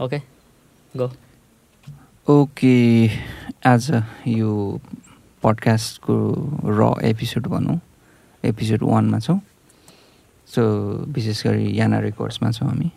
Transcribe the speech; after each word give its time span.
Okay 0.00 0.22
go 0.96 1.10
okay 2.28 3.10
आज 3.66 4.02
यो 4.26 4.80
पडकास्टको 5.42 6.14
र 6.64 7.02
एपिसोड 7.04 7.46
भनौँ। 7.46 7.78
एपिसोड 8.44 8.82
वानमा 8.82 9.18
छौँ। 9.18 9.40
सो 10.46 10.62
विशेष 11.10 11.46
गरी 11.46 11.80
याना 11.80 11.98
रेकर्ड्समा 11.98 12.50
छौँ 12.50 12.68
हामी। 12.68 12.90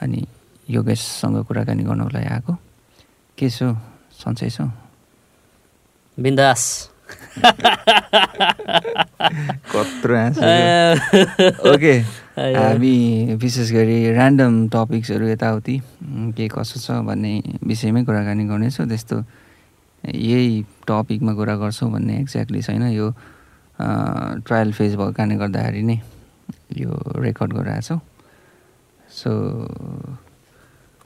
अनि 0.00 0.26
योगेशसँग 0.70 1.44
कुराकानी 1.44 1.82
गर्नको 1.84 2.08
लागि 2.08 2.26
आएको। 2.26 2.56
के 3.38 3.50
छौ 3.50 3.76
सन्चै 4.16 4.50
छौ? 4.50 4.64
बिन्दास। 6.20 6.90
कत्रो 9.76 10.16
ओके 11.74 11.94
हामी 12.32 13.36
विशेष 13.36 13.70
गरी 13.72 13.96
ऱ्यान्डम 14.08 14.68
टपिक्सहरू 14.72 15.26
यताउति 15.28 15.76
के 16.32 16.48
कसो 16.48 16.80
छ 16.80 17.04
भन्ने 17.04 17.60
विषयमै 17.60 18.02
कुराकानी 18.08 18.44
गर्नेछौँ। 18.48 18.88
त्यस्तो 18.88 19.16
यही 20.04 20.64
टपिकमा 20.88 21.32
कुरा 21.36 21.54
गर्छौँ 21.60 21.90
भन्ने 21.92 22.14
एक्ज्याक्टली 22.20 22.60
छैन। 22.64 22.82
यो 22.96 23.12
ट्रायल 24.48 24.72
फेज 24.72 24.96
भएको 24.96 25.12
कारणले 25.12 25.36
गर्दाखेरि 25.44 25.82
नै 25.82 26.00
यो 26.80 26.90
रेकर्ड 27.20 27.52
गरिरहेछौँ 27.52 28.00
सो 29.12 29.30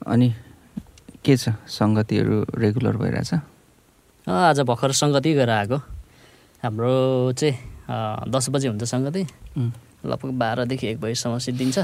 अनि 0.07 0.31
के 1.25 1.35
छ? 1.35 1.59
सङ्गतिहरू 1.67 2.55
रेगुलर 2.55 2.95
भइरहेछ? 3.03 3.31
आज 4.27 4.59
भर्खर 4.63 4.91
सङ्गति 4.95 5.33
गरेर 5.35 5.49
आएको 5.49 5.77
हाम्रो 6.63 6.95
चाहिँ 7.35 8.31
दस 8.31 8.49
बजी 8.49 8.67
हुन्छ 8.67 8.83
सङ्गति। 8.83 9.23
लगभग 10.05 10.31
बाह्रदेखि 10.37 10.87
एक 10.87 10.99
बजीसम्म 11.01 11.37
सिद्धिन्छ। 11.37 11.77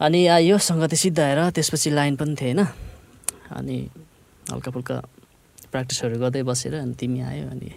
अनि 0.00 0.26
आयो 0.26 0.58
सङ्गति 0.58 0.96
सिद्धाएर 0.96 1.50
त्यसपछि 1.50 1.90
लाइन 1.90 2.16
पनि 2.16 2.34
थिएन। 2.40 2.60
अनि 3.58 3.76
हल्का 4.52 4.70
फुल्का 4.70 4.96
प्र्याक्टिसहरू 5.70 6.18
गर्दै 6.20 6.42
बसेर 6.42 6.74
अनि 6.74 6.94
तिमी 6.94 7.20
आयो 7.20 7.48
अनि 7.50 7.70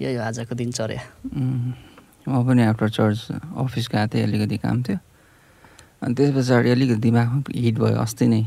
यही 0.00 0.14
हो 0.14 0.22
आजको 0.22 0.54
दिन 0.54 0.70
चर्या 0.72 1.02
म 2.28 2.44
पनि 2.46 2.62
आफ्टर 2.62 2.88
चर्च 2.88 3.18
अफिस 3.56 3.88
गएको 3.88 4.06
थिएँ 4.14 4.24
अलिकति 4.24 4.56
काम 4.60 4.82
थियो। 4.82 4.98
अनि 6.02 6.14
त्यस 6.14 6.30
पछाडि 6.36 6.70
अलिकति 6.70 7.00
दिमागमा 7.00 7.42
हिट 7.56 7.76
भयो 7.78 7.98
अस्ति 7.98 8.26
नै 8.28 8.42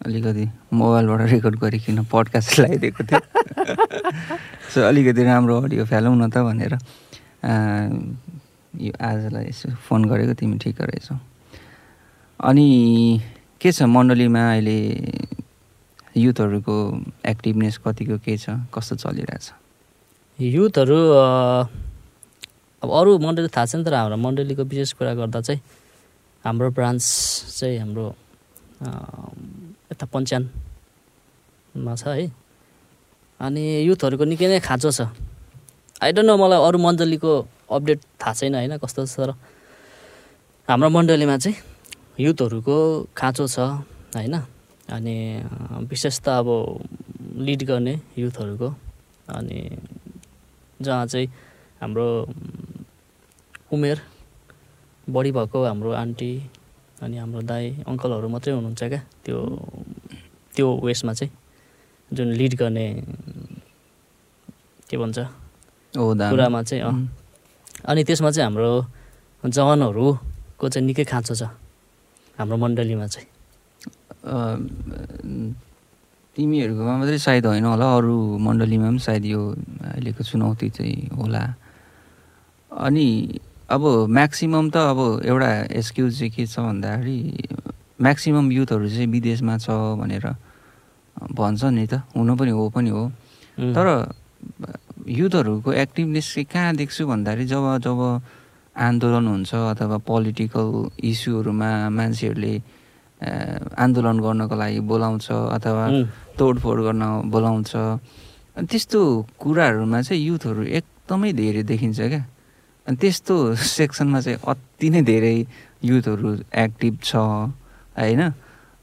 अलिकति 0.00 0.44
मोबाइलबाट 0.72 1.20
रेकर्ड 1.32 1.56
गरिकन 1.58 2.04
पडकास्ट 2.12 2.58
लगाइदिएको 2.60 3.02
थियो। 3.08 3.20
सो 4.72 4.80
अलिकति 4.84 5.22
राम्रो 5.24 5.60
अडियो 5.60 5.84
फ्यालौँ 5.84 6.16
न 6.16 6.30
त 6.30 6.44
भनेर 6.44 6.76
यो 8.78 8.92
आजलाई 9.00 9.44
यसो 9.48 9.68
फोन 9.88 10.04
गरेको 10.04 10.34
तिमी 10.36 10.56
ठिक 10.58 10.80
रहेछौ। 10.80 11.16
अनि 12.40 12.68
के 13.60 13.72
छ 13.72 13.82
मण्डलीमा 13.88 14.42
अहिले 14.52 14.78
युथहरूको 16.16 16.76
एक्टिभनेस 17.26 17.78
कतिको 17.84 18.16
के 18.24 18.36
छ 18.36 18.50
कस्तो 18.74 18.96
चलिरहेछ? 18.96 19.46
युथहरू 20.38 20.98
अब 22.82 22.88
अरू 22.92 23.18
मण्डली 23.18 23.48
थाहा 23.48 23.66
छैन 23.66 23.84
तर 23.84 23.94
हाम्रो 23.94 24.16
मण्डलीको 24.16 24.62
विशेष 24.64 24.92
कुरा 25.00 25.14
गर्दा 25.14 25.40
चाहिँ 25.40 25.60
हाम्रो 26.44 26.70
ब्रान्च 26.70 27.02
चाहिँ 27.56 27.78
हाम्रो 27.78 28.06
यता 29.92 30.06
पञ्चानमा 30.12 31.94
छ 31.96 32.04
है। 32.06 32.28
अनि 33.40 33.62
युथहरूको 33.88 34.24
निकै 34.24 34.46
नै 34.48 34.60
खाँचो 34.60 34.90
छ। 34.92 35.00
आइडोन्ट 36.04 36.28
नो 36.28 36.36
मलाई 36.36 36.60
अरू 36.68 36.78
मण्डलीको 36.78 37.32
अपडेट 37.68 38.00
थाहा 38.16 38.32
छैन 38.34 38.54
होइन 38.54 38.76
कस्तो 38.78 39.06
छ 39.06 39.16
तर 39.18 39.30
हाम्रो 40.68 40.88
मण्डलीमा 40.90 41.36
चाहिँ 41.38 41.56
युथहरूको 42.18 42.76
खाँचो 43.12 43.46
छ 43.46 43.58
होइन 44.12 44.34
अनि 44.88 45.16
विशेष 45.84 46.20
त 46.20 46.28
अब 46.36 46.48
लिड 47.38 47.62
गर्ने 47.64 47.94
युथहरूको 48.16 48.68
अनि 49.28 49.60
जहाँ 50.80 51.06
चाहिँ 51.06 51.28
हाम्रो 51.80 52.06
उमेर 53.68 54.00
बढी 55.06 55.30
भएको 55.32 55.64
हाम्रो 55.64 55.90
आन्टी 55.94 56.32
अनि 57.02 57.16
हाम्रो 57.16 57.40
दाई 57.44 57.66
अङ्कलहरू 57.84 58.28
मात्रै 58.28 58.52
हुनुहुन्छ 58.54 58.82
क्या 58.84 59.02
त्यो 59.20 59.38
त्यो 60.52 60.66
उयसमा 60.78 61.12
चाहिँ 61.12 61.32
जुन 62.10 62.28
लिड 62.32 62.54
गर्ने 62.56 62.86
के 64.88 64.96
भन्छ 64.96 65.18
कुरामा 65.94 66.62
चाहिँ 66.62 66.82
अनि 67.86 68.02
त्यसमा 68.04 68.30
चाहिँ 68.30 68.46
हाम्रो 68.46 68.70
जवानहरूको 69.42 70.64
चाहिँ 70.68 70.86
निकै 70.86 71.04
खाँचो 71.06 71.34
छ। 71.34 71.42
हाम्रो 72.38 72.56
मण्डलीमा 72.56 73.06
चाहिँ। 73.06 73.28
तिमीहरूकोमा 76.36 76.94
मात्रै 77.00 77.18
सायद 77.18 77.46
होइन 77.46 77.64
होला 77.64 77.86
अरू 77.96 78.16
मण्डलीमा 78.42 78.88
पनि 78.90 79.00
सायद 79.00 79.24
यो 79.24 79.40
अहिलेको 79.94 80.22
चुनौती 80.26 80.68
चाहिँ 80.76 81.16
होला। 81.16 81.42
अनि 82.70 83.08
अब 83.70 83.82
म्याक्सिमम् 84.10 84.70
त 84.70 84.76
अब 84.92 84.98
एउटा 85.24 85.50
एक्सक्युज 85.80 86.12
चाहिँ 86.18 86.30
के 86.34 86.44
छ 86.46 86.58
भन्दाखेरि 86.60 87.18
म्याक्सिमम् 88.02 88.52
युथहरू 88.52 88.88
चाहिँ 88.88 89.08
विदेशमा 89.14 89.54
छ 89.58 89.70
भनेर 89.96 90.26
भन्छ 91.16 91.62
नि 91.72 91.86
त 91.86 92.04
हुनु 92.12 92.32
पनि 92.36 92.50
हो 92.50 92.68
पनि 92.68 92.90
हो। 92.90 93.02
तर 93.56 93.86
युथहरूको 95.06 95.72
एक्टिभनेस 95.72 96.26
चाहिँ 96.34 96.46
कहाँ 96.52 96.74
देख्छु 96.76 97.06
भन्दाखेरि 97.06 97.44
जब 97.46 97.64
जब 97.78 98.00
आन्दोलन 98.76 99.26
हुन्छ 99.26 99.54
अथवा 99.54 99.98
पोलिटिकल 100.02 100.68
इस्युहरूमा 100.98 101.70
मान्छेहरूले 101.94 102.54
आन्दोलन 103.78 104.16
गर्नको 104.20 104.54
लागि 104.56 104.80
बोलाउँछ 104.90 105.26
अथवा 105.30 105.84
तोडफोड 106.38 106.78
गर्न 106.86 107.02
बोलाउँछ 107.30 107.72
त्यस्तो 108.66 109.00
कुराहरूमा 109.40 110.00
चाहिँ 110.02 110.22
युथहरू 110.26 110.62
एकदमै 110.78 111.32
धेरै 111.32 111.62
देखिन्छ 111.70 111.98
क्या। 112.00 112.24
अनि 112.86 112.96
त्यस्तो 112.96 113.34
सेक्सनमा 113.54 114.20
चाहिँ 114.20 114.38
अति 114.42 114.88
नै 114.90 115.02
धेरै 115.06 115.36
युथहरू 115.86 116.28
एक्टिभ 116.50 116.94
छ 117.04 117.14
होइन? 117.16 118.22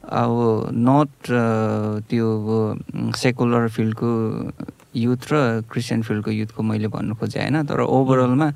अब 0.04 0.34
नट 0.72 1.12
त्यो 2.10 2.28
सेकुलर 3.16 3.68
फिल्डको 3.76 4.12
युथ 4.96 5.22
र 5.32 5.34
क्रिस्चियन 5.70 6.02
फिल्डको 6.02 6.32
युथको 6.32 6.62
मैले 6.64 6.88
भन्नु 6.88 7.16
खोजेँ 7.16 7.42
होइन? 7.42 7.66
तर 7.66 7.80
ओभरअलमा 7.82 8.48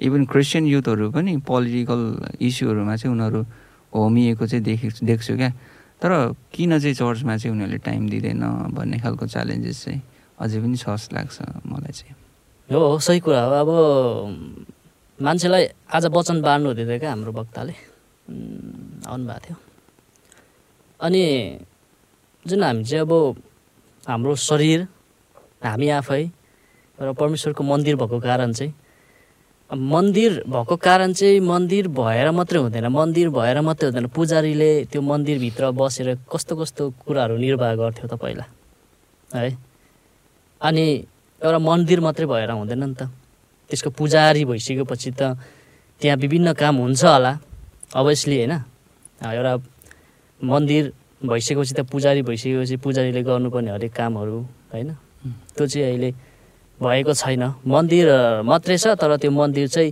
इभन 0.00 0.24
क्रिस्चियन 0.26 0.64
युथहरू 0.66 1.10
पनि 1.12 1.36
पोलिटिकल 1.44 2.00
इस्युहरूमा 2.40 2.94
चाहिँ 2.96 3.14
उनीहरू 3.14 3.40
होमिएको 3.94 4.46
चाहिँ 4.46 4.64
देखे 4.64 4.88
देख्छु 5.04 5.36
क्या। 5.36 5.50
तर 6.02 6.10
किन 6.52 6.78
चाहिँ 6.78 6.94
चर्चमा 6.94 7.36
चाहिँ 7.36 7.52
उनीहरूले 7.54 7.78
टाइम 7.78 8.08
दिँदैन 8.08 8.42
भन्ने 8.74 8.98
खालको 8.98 9.26
च्यालेन्जेस 9.26 9.84
चाहिँ 9.84 10.00
अझै 10.40 10.58
पनि 10.60 10.76
छ 10.76 10.88
जस्तो 10.88 11.16
लाग्छ 11.16 11.36
मलाई 11.68 11.92
चाहिँ। 11.92 12.14
हो 12.68 12.98
सही 12.98 13.20
कुरा 13.20 13.42
हो। 13.44 13.52
अब 13.54 13.70
मान्छेलाई 15.18 15.64
आज 15.94 16.04
वचन 16.10 16.42
बाँड्नु 16.42 16.68
हुँदै 16.68 16.84
थियो 16.84 16.98
क्या 16.98 17.10
हाम्रो 17.10 17.32
वक्ताले। 17.32 17.74
आउनुभएको 19.06 19.40
थियो। 19.46 19.56
अनि 21.00 21.22
जुन 22.44 22.62
हामी 22.64 22.84
चाहिँ 22.84 23.04
अब 23.06 23.12
हाम्रो 24.08 24.34
शरीर 24.34 24.80
हामी 25.64 25.88
आफै 26.00 26.22
र 26.98 27.12
परमेश्वरको 27.12 27.62
मन्दिर 27.64 27.96
भएको 27.96 28.18
कारण 28.20 28.52
चाहिँ 28.52 28.72
मन्दिर 29.70 30.32
भएको 30.46 30.76
कारण 30.76 31.12
चाहिँ 31.12 31.40
मन्दिर 31.40 31.88
भएर 31.88 32.30
मात्रै 32.30 32.58
हुँदैन 32.60 32.86
मन्दिर 32.86 33.28
भएर 33.32 33.60
मात्रै 33.60 33.88
हुँदैन। 33.88 34.06
पुजारीले 34.12 34.70
त्यो 34.92 35.00
मन्दिरभित्र 35.02 35.70
बसेर 35.72 36.08
कस्तो 36.30 36.54
कस्तो 36.56 36.82
कुराहरू 37.02 37.36
निर्वाह 37.36 37.74
गर्थ्यो 37.74 38.06
त 38.06 38.14
पहिला 38.20 38.44
है? 39.34 39.50
अनि 40.60 40.84
एउटा 41.42 41.58
मन्दिर 41.58 42.00
मात्रै 42.06 42.26
भएर 42.26 42.50
हुँदैन 42.50 42.84
नि 42.84 42.94
त। 42.94 43.10
त्यसको 43.70 43.90
पुजारी 43.98 44.44
भइसकेपछि 44.44 45.10
त 45.18 45.34
त्यहाँ 46.00 46.16
विभिन्न 46.22 46.52
काम 46.52 46.74
हुन्छ 46.84 47.02
होला 47.04 47.32
अभियसली 47.96 48.36
होइन? 48.36 48.54
एउटा 49.24 49.52
मन्दिर 50.40 50.82
भइसकेपछि 51.24 51.72
त 51.74 51.80
पुजारी 51.88 52.22
भइसकेपछि 52.22 52.76
पुजारीले 52.84 53.22
गर्नुपर्ने 53.24 53.70
हरेक 53.74 53.92
कामहरू 53.96 54.38
होइन? 54.70 54.90
त्यो 55.56 55.66
चाहिँ 55.66 55.86
अहिले 55.88 56.10
भएको 56.78 57.12
छैन। 57.14 57.42
मन्दिर 57.66 58.06
मात्रै 58.44 58.76
छ 58.78 58.86
तर 59.00 59.16
त्यो 59.16 59.30
मन्दिर 59.30 59.68
चाहिँ 59.68 59.90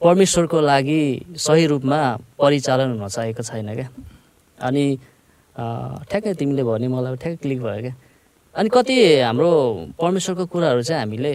परमेश्वरको 0.00 0.58
लागि 0.60 1.02
सही 1.36 1.66
रूपमा 1.66 1.98
परिचालन 2.38 2.88
हुन 2.96 3.08
सकेको 3.08 3.42
छैन 3.42 3.68
क्या। 3.74 3.88
अनि 4.58 4.84
ठ्याक्कै 6.08 6.32
तिमीले 6.38 6.62
भने 6.62 6.86
मलाई 6.88 7.16
ठ्याक्कै 7.16 7.40
क्लिक 7.42 7.60
भयो 7.62 7.80
क्या। 7.82 7.94
अनि 8.54 8.68
कति 8.72 8.94
हाम्रो 9.20 9.50
परमेश्वरको 10.00 10.44
कुराहरू 10.46 10.82
चाहिँ 10.82 11.00
हामीले 11.02 11.32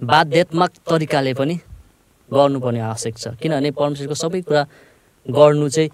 बाध्यात्मक 0.00 0.70
तरिकाले 0.88 1.32
पनि 1.38 1.54
गर्नुपर्ने 2.30 2.80
आवश्यक 2.80 3.14
छ। 3.18 3.24
किनभने 3.38 3.70
परमेश्वरको 3.70 4.14
सबै 4.14 4.40
कुरा 4.48 4.62
गर्नु 5.26 5.68
चाहिँ 5.68 5.90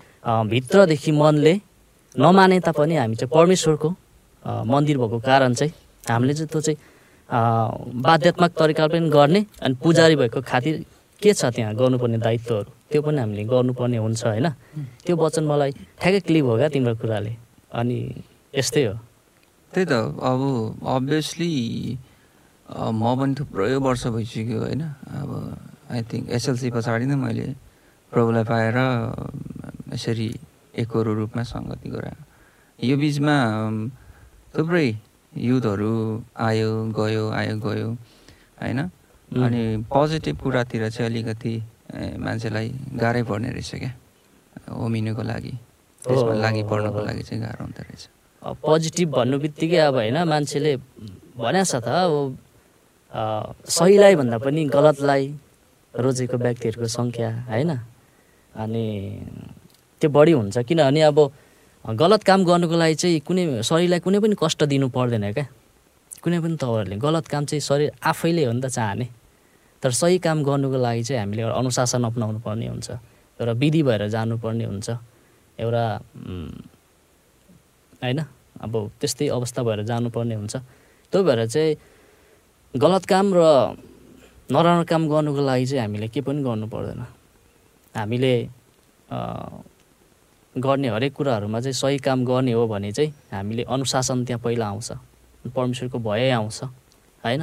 भित्रदेखि 0.48 1.12
मनले 1.12 1.54
नमाने 2.14 2.58
तापनि 2.60 2.96
हामी 2.96 3.16
चाहिँ 3.16 3.32
परमेश्वरको 3.34 3.88
मन्दिर 4.70 4.96
भएको 4.98 5.18
कारण 5.18 5.52
चाहिँ 5.54 5.72
हामीले 6.10 6.34
चाहिँ 6.34 6.48
त्यो 6.52 6.60
चाहिँ 6.60 6.78
बाध्यात्मक 8.02 8.50
तरिकाले 8.58 8.90
पनि 8.92 9.08
गर्ने 9.08 9.40
अनि 9.62 9.74
पुजारी 9.82 10.14
भएको 10.16 10.40
खातिर 10.42 10.74
के 11.22 11.32
छ 11.32 11.54
त्यहाँ 11.54 11.74
गर्नुपर्ने 11.78 12.18
दायित्वहरू? 12.18 12.70
त्यो 12.90 13.00
पनि 13.02 13.18
हामीले 13.22 13.44
गर्नुपर्ने 13.46 13.98
हुन्छ 14.04 14.22
होइन। 14.26 14.48
त्यो 15.06 15.14
वचन 15.16 15.44
मलाई 15.46 15.70
ठ्याक्कै 16.02 16.20
क्लिप 16.26 16.44
हो 16.44 16.54
क्या 16.58 16.68
तिम्रो 16.74 16.94
कुराले। 16.98 17.32
अनि 17.78 17.98
यस्तै 18.54 18.84
हो। 18.84 18.94
त्यही 19.72 19.86
त 19.86 19.92
अब 20.18 20.40
अभियसली 20.82 21.52
म 22.68 23.02
पनि 23.16 23.32
थुप्रै 23.38 23.74
वर्ष 23.80 24.02
भइसक्यो 24.12 24.58
होइन। 24.60 24.82
अब 24.82 25.30
आई 25.94 26.00
थिङ्क 26.10 26.24
एसएलसी 26.36 26.68
पछाडि 26.74 27.06
नै 27.06 27.16
मैले 27.16 27.46
प्रभुलाई 28.12 28.44
पाएर 28.44 28.78
यसरी 29.94 30.28
एकरो 30.74 31.10
रूपमा 31.14 31.42
सङ्गति 31.48 31.88
गराएँ। 31.88 32.20
यो 32.82 32.94
बिचमा 32.98 33.36
थुप्रै 34.52 34.88
युथहरू 35.36 35.92
आयो 36.36 36.70
गयो 36.92 37.24
आयो 37.30 37.56
गयो 37.58 37.88
होइन? 38.60 38.78
अनि 39.32 39.62
पोजिटिभ 39.88 40.36
कुरातिर 40.42 40.88
चाहिँ 40.90 41.10
अलिकति 41.10 41.54
मान्छेलाई 42.20 42.68
गाह्रै 43.00 43.22
पर्ने 43.24 43.48
रहेछ 43.56 43.70
क्या? 43.74 43.92
होमिनुको 44.70 45.22
लागि 45.22 45.54
त्यसमा 46.02 46.34
लागि 46.44 46.62
पर्नको 46.70 47.00
लागि 47.00 47.22
चाहिँ 47.22 47.40
गाह्रो 47.42 47.64
हुँदो 47.64 47.82
रहेछ। 47.82 48.02
पोजिटिभ 48.60 49.08
भन्नु 49.16 49.36
बित्तिकै 49.38 49.78
अब 49.88 49.94
होइन 49.94 50.18
मान्छेले 50.28 50.72
भनेको 51.40 51.64
छ 51.64 51.74
त 51.80 51.88
अब 51.88 52.36
सहीलाई 53.68 54.14
भन्दा 54.20 54.36
पनि 54.38 54.60
गलतलाई 54.68 55.24
रोजेको 55.94 56.36
व्यक्तिहरूको 56.36 56.88
सङ्ख्या 56.88 57.30
होइन? 57.48 57.70
अनि 58.52 58.84
त्यो 60.00 60.08
बढी 60.12 60.32
हुन्छ 60.32 60.58
किनभने 60.68 61.00
अब 61.08 61.18
गलत 61.82 62.22
काम 62.22 62.44
गर्नुको 62.44 62.76
लागि 62.78 62.94
चाहिँ 62.94 63.20
कुनै 63.26 63.62
शरीरलाई 63.66 64.00
कुनै 64.06 64.18
पनि 64.22 64.34
कष्ट 64.38 64.62
दिनु 64.70 64.88
पर्दैन 64.94 65.32
क्या। 65.34 65.46
कुनै 66.22 66.38
पनि 66.38 66.54
तपाईँहरूले 66.54 66.96
गलत 66.96 67.26
काम 67.26 67.44
चाहिँ 67.50 67.60
शरीर 67.60 67.90
आफैले 67.98 68.44
हो 68.46 68.52
नि 68.54 68.62
त 68.62 68.70
चाहने। 68.70 69.06
तर 69.82 69.90
सही 69.90 70.18
काम 70.22 70.46
गर्नुको 70.46 70.78
लागि 70.78 71.02
चाहिँ 71.02 71.20
हामीले 71.26 71.42
एउटा 71.42 71.58
अनुशासन 71.58 72.04
अप्नाउनु 72.06 72.38
पर्ने 72.38 72.66
हुन्छ। 72.70 72.90
एउटा 73.42 73.52
विधि 73.58 73.82
भएर 73.82 74.06
जानुपर्ने 74.14 74.64
हुन्छ। 74.64 74.88
एउटा 75.58 75.84
होइन 77.98 78.18
अब 78.62 78.72
त्यस्तै 79.00 79.26
अवस्था 79.34 79.62
भएर 79.66 79.82
जानुपर्ने 79.82 80.34
हुन्छ। 80.38 80.54
त्यो 81.10 81.22
भएर 81.26 81.46
चाहिँ 81.50 81.76
गलत 82.78 83.04
काम 83.10 83.26
र 83.34 83.42
नराम्रो 84.54 84.84
काम 84.86 85.02
गर्नुको 85.10 85.42
लागि 85.42 85.66
चाहिँ 85.66 85.82
हामीले 85.82 86.08
के 86.14 86.20
पनि 86.22 86.42
गर्नु 86.46 86.66
पर्दैन। 86.70 87.02
हामीले 87.94 88.34
गर्ने 90.56 90.88
हरेक 90.88 91.12
कुराहरूमा 91.16 91.60
चाहिँ 91.60 91.72
सही 91.72 91.98
काम 92.04 92.24
गर्ने 92.24 92.52
हो 92.52 92.66
भने 92.68 92.92
चाहिँ 92.92 93.10
हामीले 93.32 93.62
अनुशासन 93.64 94.24
त्यहाँ 94.24 94.40
पहिला 94.44 94.66
आउँछ। 94.66 94.90
परमेश्वरको 95.48 95.98
भय 95.98 96.30
आउँछ 96.30 96.58
होइन? 97.24 97.42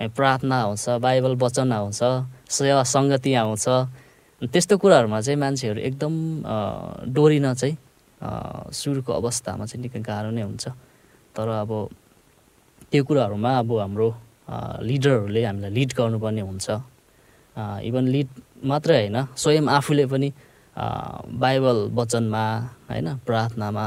प्रार्थना 0.00 0.56
आउँछ 0.60 0.84
बाइबल 0.98 1.34
वचन 1.36 1.72
आउँछ 1.72 2.00
सेवा 2.50 2.82
सङ्गति 2.82 3.34
आउँछ। 3.34 3.66
त्यस्तो 4.42 4.76
कुराहरूमा 4.82 5.20
चाहिँ 5.20 5.38
मान्छेहरू 5.40 5.80
एकदम 5.80 6.12
डोरिन 7.14 7.46
चाहिँ 7.54 7.76
सुरुको 8.74 9.12
अवस्थामा 9.12 9.64
चाहिँ 9.64 9.82
निकै 9.82 10.00
गाह्रो 10.00 10.30
नै 10.34 10.42
हुन्छ। 10.42 10.64
तर 11.36 11.48
अब 11.62 11.70
त्यो 12.90 13.02
कुराहरूमा 13.04 13.50
अब 13.58 13.70
हाम्रो 13.78 14.08
लिडरहरूले 14.82 15.44
हामीलाई 15.44 15.70
लिड 15.70 15.90
गर्नुपर्ने 15.94 16.42
हुन्छ। 16.42 16.66
इभन 17.86 18.04
लिड 18.08 18.28
मात्रै 18.66 18.96
होइन 18.98 19.16
स्वयं 19.36 19.68
आफूले 19.68 20.04
पनि 20.10 20.28
बाइबल 20.76 21.78
वचनमा 21.94 22.44
होइन 22.90 23.08
प्रार्थनामा 23.26 23.86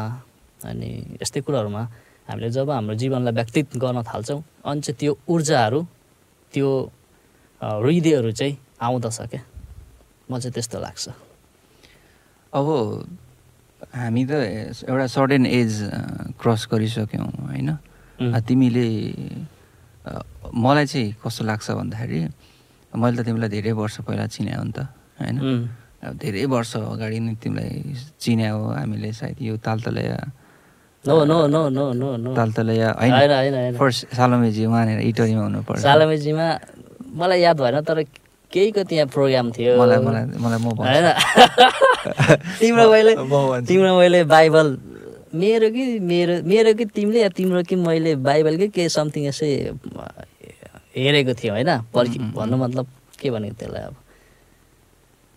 अनि 0.70 0.90
यस्तै 1.22 1.42
कुराहरूमा 1.42 1.84
हामीले 2.28 2.50
जब 2.56 2.70
हाम्रो 2.70 2.96
जीवनलाई 2.96 3.34
व्यक्तित 3.34 3.78
गर्न 3.78 4.02
थाल्छौँ 4.04 4.40
अनि 4.66 4.82
चाहिँ 4.82 4.98
त्यो 5.00 5.12
ऊर्जाहरू 5.28 5.80
त्यो 6.54 6.70
हृदयहरू 7.62 8.32
चाहिँ 8.32 8.58
आउँदछ 8.80 9.20
क्या? 9.32 9.42
म 10.30 10.40
चाहिँ 10.40 10.54
त्यस्तो 10.54 10.78
लाग्छ। 10.80 11.06
अब 12.54 12.68
हामी 13.96 14.24
त 14.26 14.32
एउटा 14.88 15.08
सर्टेन 15.08 15.46
एज 15.46 15.72
क्रस 16.40 16.62
गरिसक्यौँ 16.72 17.28
होइन? 17.52 17.70
तिमीले 18.48 18.88
मलाई 20.56 20.86
चाहिँ 20.86 21.16
कस्तो 21.24 21.44
लाग्छ 21.44 21.68
भन्दाखेरि 21.80 22.20
मैले 22.94 23.16
त 23.18 23.26
तिमीलाई 23.26 23.50
धेरै 23.50 23.72
वर्ष 23.72 23.96
पहिला 24.08 24.26
चिनायो 24.32 24.64
नि 24.64 24.72
त 24.72 24.80
होइन? 25.20 25.38
अब 26.04 26.14
धेरै 26.20 26.46
वर्ष 26.52 26.72
अगाडि 26.78 27.20
नै 27.20 27.34
तिमीलाई 27.40 27.96
चिन्या 28.20 28.52
हो 28.52 28.62
हामीले 28.76 29.12
सायद 29.16 29.38
यो 29.40 29.56
तालतलया 29.58 30.18
तालतलया 31.04 32.90
होइन? 33.00 33.76
फर्स्ट 33.76 34.16
सालमेजी 34.16 34.66
उहाँनिर 34.66 35.00
इटरीमा 35.10 35.44
हुनुपर्छ। 35.44 35.80
सालमेजीमा 35.84 36.48
मलाई 37.16 37.40
याद 37.42 37.58
भएन 37.60 37.82
तर 37.88 38.04
केहीको 38.52 38.84
त्यहाँ 38.84 39.08
प्रोग्राम 39.12 39.52
थियो। 39.52 39.72
मलाई 39.80 40.00
मलाई 40.00 40.24
मलाई 40.40 40.60
म 40.60 40.68
होइन? 40.80 41.08
तिम्रो 42.60 42.86
मैले 42.92 43.12
तिम्रो 43.68 43.92
मैले 44.00 44.24
बाइबल 44.24 44.68
मेरो 45.34 45.68
कि 45.76 45.84
मेरो 46.00 46.34
मेरो 46.46 46.74
कि 46.78 46.86
तिमीले 46.86 47.20
या 47.22 47.30
तिम्रो 47.36 47.64
कि 47.64 47.76
मैले 47.76 48.16
बाइबलकै 48.24 48.68
के 48.76 48.88
समथिङ 48.90 49.28
यसै 49.28 49.50
हेरेको 50.96 51.34
थिएँ 51.34 51.52
होइन? 51.52 51.72
पर्खि 51.94 52.20
भन्नु 52.38 52.56
मतलब 52.58 52.86
के 53.20 53.30
भनेको 53.32 53.56
त्यसलाई 53.60 53.84
अब? 53.92 53.96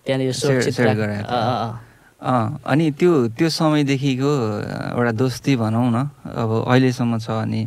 त्यहाँनिर 0.07 1.75
अनि 2.17 2.87
त्यो 2.99 3.13
त्यो 3.37 3.49
समयदेखिको 3.51 4.33
एउटा 4.97 5.13
दोस्ती 5.21 5.53
भनौँ 5.61 5.89
न 5.93 5.99
अब 6.25 6.51
अहिलेसम्म 6.65 7.19
छ 7.19 7.29
अनि 7.45 7.61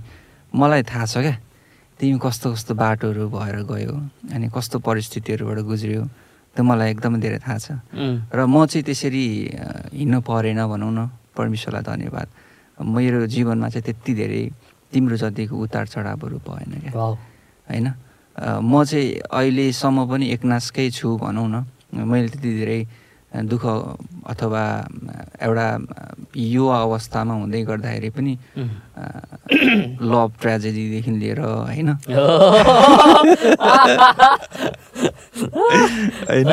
मलाई 0.56 0.83
थाहा 0.89 1.06
छ 1.06 1.15
क्या 1.21 1.36
तिमी 2.00 2.18
कस्तो 2.18 2.47
कस्तो 2.53 2.74
बाटोहरू 2.74 3.30
भएर 3.30 3.57
गयो 3.69 3.94
अनि 4.33 4.47
कस्तो 4.56 4.80
परिस्थितिहरूबाट 4.80 5.59
गुज्रियो 5.69 6.03
त्यो 6.56 6.63
मलाई 6.65 6.89
एकदमै 6.91 7.19
धेरै 7.19 7.39
थाहा 7.45 7.57
छ। 7.59 7.77
र 8.33 8.39
म 8.47 8.65
चाहिँ 8.65 8.83
त्यसरी 8.88 9.25
हिँड्नु 9.94 10.19
परेन 10.25 10.59
भनौँ 10.65 10.92
न 10.97 11.00
परमेश्वरलाई 11.38 11.83
धन्यवाद। 11.85 12.27
मेरो 12.80 13.27
जीवनमा 13.30 13.68
चाहिँ 13.69 13.85
त्यति 13.85 14.12
धेरै 14.18 14.44
तिम्रो 14.92 15.15
जतिको 15.21 15.56
उतार 15.56 15.85
चढावहरू 15.94 16.38
भएन 16.42 16.74
क्या। 16.89 16.92
होइन? 17.69 17.88
म 18.65 18.74
चाहिँ 18.88 19.30
अहिलेसम्म 19.30 19.97
पनि 20.09 20.25
एकनासकै 20.33 20.89
छु 20.89 21.07
भनौँ 21.21 21.47
न। 21.53 21.56
मैले 21.94 22.27
त्यति 22.30 22.50
धेरै 22.59 22.81
दुःख 23.45 23.65
अथवा 24.30 24.63
एउटा 25.41 25.68
युवा 26.36 26.77
अवस्थामा 26.81 27.33
हुँदै 27.33 27.62
गर्दाखेरि 27.63 28.09
पनि 28.09 28.33
लभ 30.01 30.31
ट्रेजेडीदेखि 30.41 31.12
लिएर 31.12 31.39
होइन? 31.39 31.89
होइन। 36.30 36.47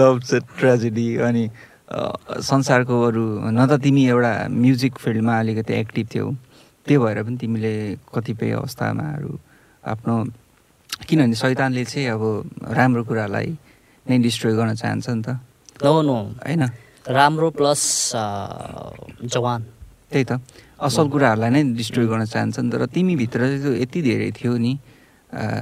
लभ 0.00 0.16
ट्रेजेडी 0.58 1.06
अनि 1.16 1.44
संसारको 2.44 3.02
अरू 3.02 3.24
न 3.50 3.66
त 3.66 3.80
तिमी 3.82 4.02
एउटा 4.08 4.32
म्युजिक 4.50 4.98
फिल्डमा 4.98 5.34
अलिकति 5.40 5.72
एक्टिभ 5.74 6.06
थियौ। 6.14 6.26
त्यो 6.86 7.00
भएर 7.00 7.22
पनि 7.22 7.36
तिमीले 7.36 7.74
कतिपय 8.14 8.50
अवस्थामाहरू 8.50 9.32
आफ्नो 9.84 10.14
किनभने 11.08 11.34
शैतानले 11.34 11.84
चाहिँ 11.84 12.08
अब 12.08 12.22
राम्रो 12.76 13.02
कुरालाई 13.04 13.50
नै 14.10 14.18
डिस्ट्रोय 14.18 14.54
गर्न 14.58 14.74
चाहन्छ 14.74 15.08
नि 15.08 15.22
त। 15.22 15.38
होइन? 16.42 16.62
राम्रो 17.08 17.50
प्लस 17.56 18.12
जवान 19.24 19.60
त्यही 20.10 20.24
त। 20.24 20.32
असल 20.80 21.08
कुराहरूलाई 21.12 21.50
नै 21.50 21.62
डिस्ट्रोय 21.78 22.06
गर्न 22.10 22.24
चाहन्छ 22.26 22.58
नि 22.60 22.70
त। 22.70 22.74
र 22.74 22.86
तिमीभित्र 22.90 23.40
चाहिँ 23.62 23.80
यति 23.82 24.00
धेरै 24.02 24.30
थियो 24.36 24.56
नि 24.58 24.72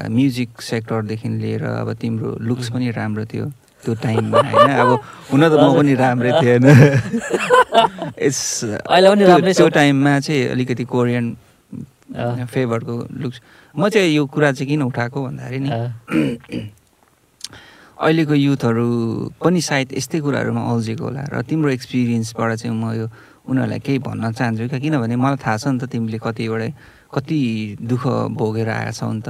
म्युजिक 0.09 0.63
सेक्टरदेखि 0.63 1.29
लिएर 1.29 1.65
अब 1.85 1.93
तिम्रो 2.01 2.37
लुक्स 2.41 2.73
पनि 2.73 2.91
राम्रो 2.91 3.25
थियो 3.29 3.47
त्यो 3.85 3.95
टाइममा 3.95 4.41
होइन? 4.41 4.71
अब 4.83 4.91
हुन 5.31 5.43
त 5.45 5.55
म 5.55 5.65
पनि 5.79 5.95
राम्रै 5.95 6.33
थिएन 6.41 6.65
त्यो 9.53 9.69
टाइममा 9.69 10.21
चाहिँ 10.21 10.49
अलिकति 10.49 10.85
कोरियन 10.85 11.37
फेभरको 12.49 12.95
लुक्स 13.13 13.41
म 13.75 13.89
चाहिँ 13.89 14.17
यो 14.17 14.27
कुरा 14.27 14.53
चाहिँ 14.53 14.69
किन 14.69 14.83
उठाएको 14.83 15.23
भन्दाखेरि 15.23 15.59
नि 15.61 15.71
अहिलेको 17.99 18.35
युथहरू 18.35 18.87
पनि 19.43 19.61
सायद 19.61 19.89
यस्तै 19.99 20.19
कुराहरूमा 20.23 20.63
अल्झेको 20.71 21.03
होला 21.03 21.23
र 21.35 21.43
तिम्रो 21.43 21.71
एक्सपिरियन्सबाट 21.75 22.51
चाहिँ 22.63 22.71
म 22.71 22.95
यो 22.95 23.07
उनीहरूलाई 23.51 23.81
केही 23.83 23.99
भन्न 24.07 24.31
चाहन्छु 24.39 24.69
क्या? 24.71 24.79
किनभने 24.79 25.17
मलाई 25.19 25.39
थाहा 25.43 25.57
छ 25.59 25.67
नि 25.75 25.79
त 25.83 25.91
तिमीले 25.91 26.19
कतिवटा 26.23 26.69
कति 27.11 27.39
दुःख 27.83 28.05
भोगेर 28.39 28.69
आएका 28.71 28.93
छौ 28.95 29.11
नि 29.11 29.23
त। 29.27 29.29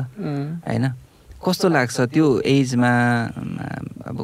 होइन? 0.69 0.85
कस्तो 1.41 1.67
लाग्छ 1.73 1.97
त्यो 2.13 2.27
एजमा 2.45 2.93
अब 4.05 4.19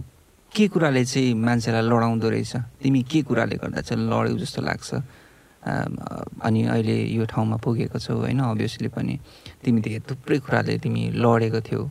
के 0.53 0.65
कुराले 0.69 1.03
चाहिँ 1.09 1.35
मान्छेलाई 1.41 1.83
लडाउँदो 1.89 2.29
रहेछ? 2.29 2.53
तिमी 2.85 3.01
के 3.09 3.23
कुराले 3.25 3.57
गर्दा 3.65 3.81
चाहिँ 3.81 4.03
लड्यौ 4.13 4.37
जस्तो 4.45 4.61
लाग्छ? 4.61 4.91
अनि 6.45 6.61
अहिले 6.69 6.97
यो 7.17 7.25
ठाउँमा 7.33 7.57
पुगेको 7.65 7.97
छौ 7.97 8.13
होइन 8.29 8.41
अभियसली 8.45 8.89
पनि 8.93 9.15
तिमीदेखि 9.65 10.01
थुप्रै 10.05 10.39
कुराले 10.45 10.75
तिमी 10.85 11.03
लडेको 11.17 11.61
थियौ। 11.65 11.83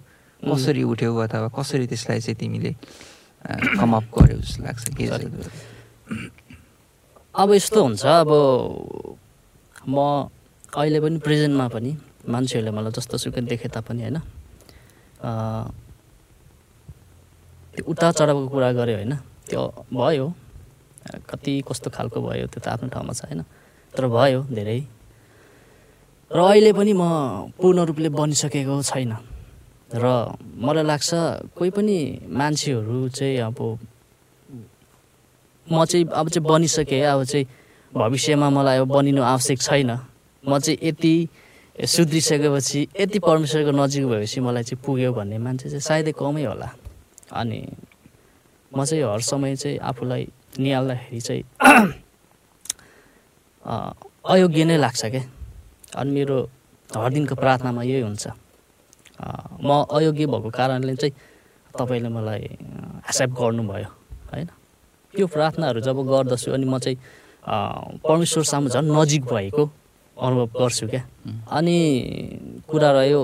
कसरी 0.44 0.84
उठ्यौ 0.84 1.16
अथवा 1.26 1.48
कसरी 1.58 1.86
त्यसलाई 1.88 2.20
चाहिँ 2.20 2.38
तिमीले 2.40 2.72
कमअप 3.80 4.06
गर्यौ 4.16 4.38
जस्तो 4.44 4.64
लाग्छ? 4.64 4.84
के 4.98 5.04
अब 7.36 7.48
यस्तो 7.54 7.80
हुन्छ 7.84 8.06
अब 8.06 8.30
म 9.90 9.96
अहिले 10.78 11.00
पनि 11.04 11.18
प्रेजेन्टमा 11.26 11.68
पनि 11.76 11.92
मान्छेहरूले 12.30 12.72
मलाई 12.72 12.92
जस्तो 12.98 13.18
सुकै 13.24 13.42
देखे 13.50 13.68
तापनि 13.74 14.02
होइन 14.04 14.18
त्यो 17.74 17.84
उतार 17.92 18.12
चढावको 18.14 18.48
कुरा 18.54 18.70
गऱ्यो 18.78 18.96
होइन 18.96 19.14
त्यो 19.50 19.62
भयो 19.92 20.28
कति 21.30 21.54
कस्तो 21.68 21.90
खालको 21.90 22.18
भयो 22.22 22.46
त्यो 22.48 22.60
त 22.64 22.68
आफ्नो 22.74 22.88
ठाउँमा 22.94 23.14
छ 23.18 23.22
होइन 23.28 23.42
तर 23.94 24.04
भयो 24.08 24.40
धेरै। 24.48 24.80
र 26.32 26.40
अहिले 26.40 26.72
पनि 26.74 26.94
म 26.94 27.04
पूर्ण 27.58 27.80
रूपले 27.90 28.10
बनिसकेको 28.10 28.82
छैन। 28.82 29.12
र 29.94 30.06
मलाई 30.58 30.84
लाग्छ 30.84 31.10
कोही 31.54 31.70
पनि 31.70 31.98
मान्छेहरू 32.26 33.10
चाहिँ 33.10 33.38
अब 33.46 33.60
म 35.68 35.86
चाहिँ 35.86 36.06
अब 36.10 36.30
चाहिँ 36.30 36.44
बनिसकेँ 36.50 37.02
अब 37.06 37.24
चाहिँ 37.24 37.46
भविष्यमा 37.94 38.50
मलाई 38.50 38.78
अब 38.78 38.88
बनिनु 38.90 39.22
आवश्यक 39.22 39.60
छैन। 39.62 39.92
म 40.44 40.60
चाहिँ 40.60 40.78
यति 40.84 41.14
सुध्रिसकेपछि 41.78 42.88
यति 43.00 43.20
परमेश्वरको 43.20 43.72
नजिक 43.72 44.06
भएपछि 44.06 44.40
मलाई 44.42 44.64
चाहिँ 44.64 44.82
पुग्यो 44.86 45.14
भन्ने 45.14 45.38
मान्छे 45.38 45.70
चाहिँ 45.70 45.82
सायदै 45.82 46.12
कमै 46.18 46.44
होला। 46.44 46.70
अनि 47.32 47.60
म 48.72 48.86
चाहिँ 48.86 49.04
हर 49.04 49.22
समय 49.22 49.56
चाहिँ 49.56 49.78
आफूलाई 49.78 50.28
निहाल्दाखेरि 50.60 51.22
चाहिँ 51.22 51.44
अयोग्य 54.26 54.64
नै 54.66 54.78
लाग्छ 54.78 55.06
क्या 55.06 55.24
अनि 55.96 56.12
मेरो 56.12 56.38
हर 56.90 57.10
दिनको 57.14 57.36
प्रार्थनामा 57.36 57.84
यही 57.84 58.02
हुन्छ। 58.02 58.28
म 59.64 59.70
अयोग्य 59.90 60.26
भएको 60.26 60.50
कारणले 60.50 60.96
चाहिँ 60.96 61.14
तपाईँले 61.74 62.10
मलाई 62.10 62.42
एक्सेप्ट 63.08 63.34
गर्नुभयो 63.34 63.90
होइन? 64.32 64.48
यो 65.14 65.26
प्रार्थनाहरू 65.28 65.80
जब 65.82 65.98
गर्दछु 66.10 66.52
अनि 66.52 66.66
म 66.66 66.78
चाहिँ 66.80 66.98
परमेश्वर 68.04 68.44
सामु 68.44 68.70
झन् 68.70 68.92
नजिक 68.92 69.24
भएको 69.26 69.64
अनुभव 70.18 70.48
गर्छु 70.60 70.88
क्या। 70.88 71.04
अनि 71.52 71.76
कुरा 72.68 72.92
रह्यो 72.92 73.22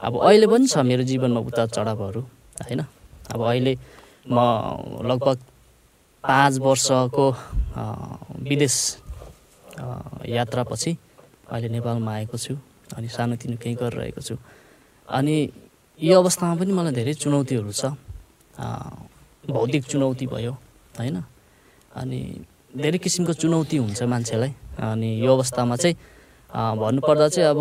अब 0.00 0.12
अहिले 0.20 0.46
पनि 0.46 0.66
छ 0.66 0.78
मेरो 0.84 1.02
जीवनमा 1.08 1.40
उतार 1.40 1.68
चढावहरू 1.74 2.20
होइन? 2.20 2.80
अब 3.32 3.40
अहिले 3.40 3.74
म 4.28 4.36
लगभग 5.08 5.38
पाँच 6.24 6.58
वर्षको 6.58 7.26
विदेश 8.48 8.76
यात्रापछि 10.28 10.96
अहिले 11.50 11.68
नेपालमा 11.68 12.12
आएको 12.12 12.36
छु 12.38 12.54
अनि 12.96 13.08
सानोतिनो 13.08 13.56
केही 13.62 13.74
गरिरहेको 13.74 14.20
छु। 14.20 14.36
अनि 15.08 15.36
यो 16.00 16.14
अवस्थामा 16.18 16.54
पनि 16.60 16.72
मलाई 16.72 16.92
धेरै 16.92 17.14
चुनौतीहरू 17.14 17.72
छ। 17.72 17.92
भौतिक 19.44 19.84
चुनौती 19.84 20.26
भयो 20.26 20.52
होइन? 20.98 21.16
अनि 21.94 22.20
धेरै 22.74 22.98
किसिमको 22.98 23.32
चुनौती 23.32 23.76
हुन्छ 23.76 24.02
मान्छेलाई। 24.02 24.52
अनि 24.80 25.08
यो 25.24 25.30
अवस्थामा 25.34 25.76
चाहिँ 25.76 25.96
भन्नुपर्दा 26.50 27.28
चाहिँ 27.28 27.48
अब 27.50 27.60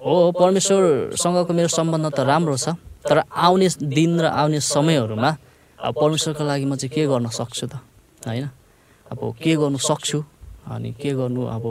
हो 0.00 0.32
परमेश्वरसँगको 0.32 1.52
मेरो 1.52 1.68
सम्बन्ध 1.68 2.06
त 2.14 2.20
राम्रो 2.24 2.56
छ 2.56 2.76
तर 3.08 3.24
आउने 3.26 3.68
दिन 3.80 4.20
र 4.20 4.26
आउने 4.30 4.60
समयहरूमा 4.60 5.30
अब 5.78 5.92
परमेश्वरको 5.96 6.44
लागि 6.44 6.64
म 6.64 6.76
चाहिँ 6.76 6.92
के 6.94 7.06
गर्न 7.08 7.28
सक्छु 7.32 7.66
त 7.66 7.74
होइन? 8.26 8.48
अब 9.10 9.20
के 9.42 9.52
गर्नु 9.56 9.78
सक्छु 9.78 10.18
अनि 10.70 10.90
के 11.00 11.10
गर्नु 11.18 11.42
अब 11.56 11.64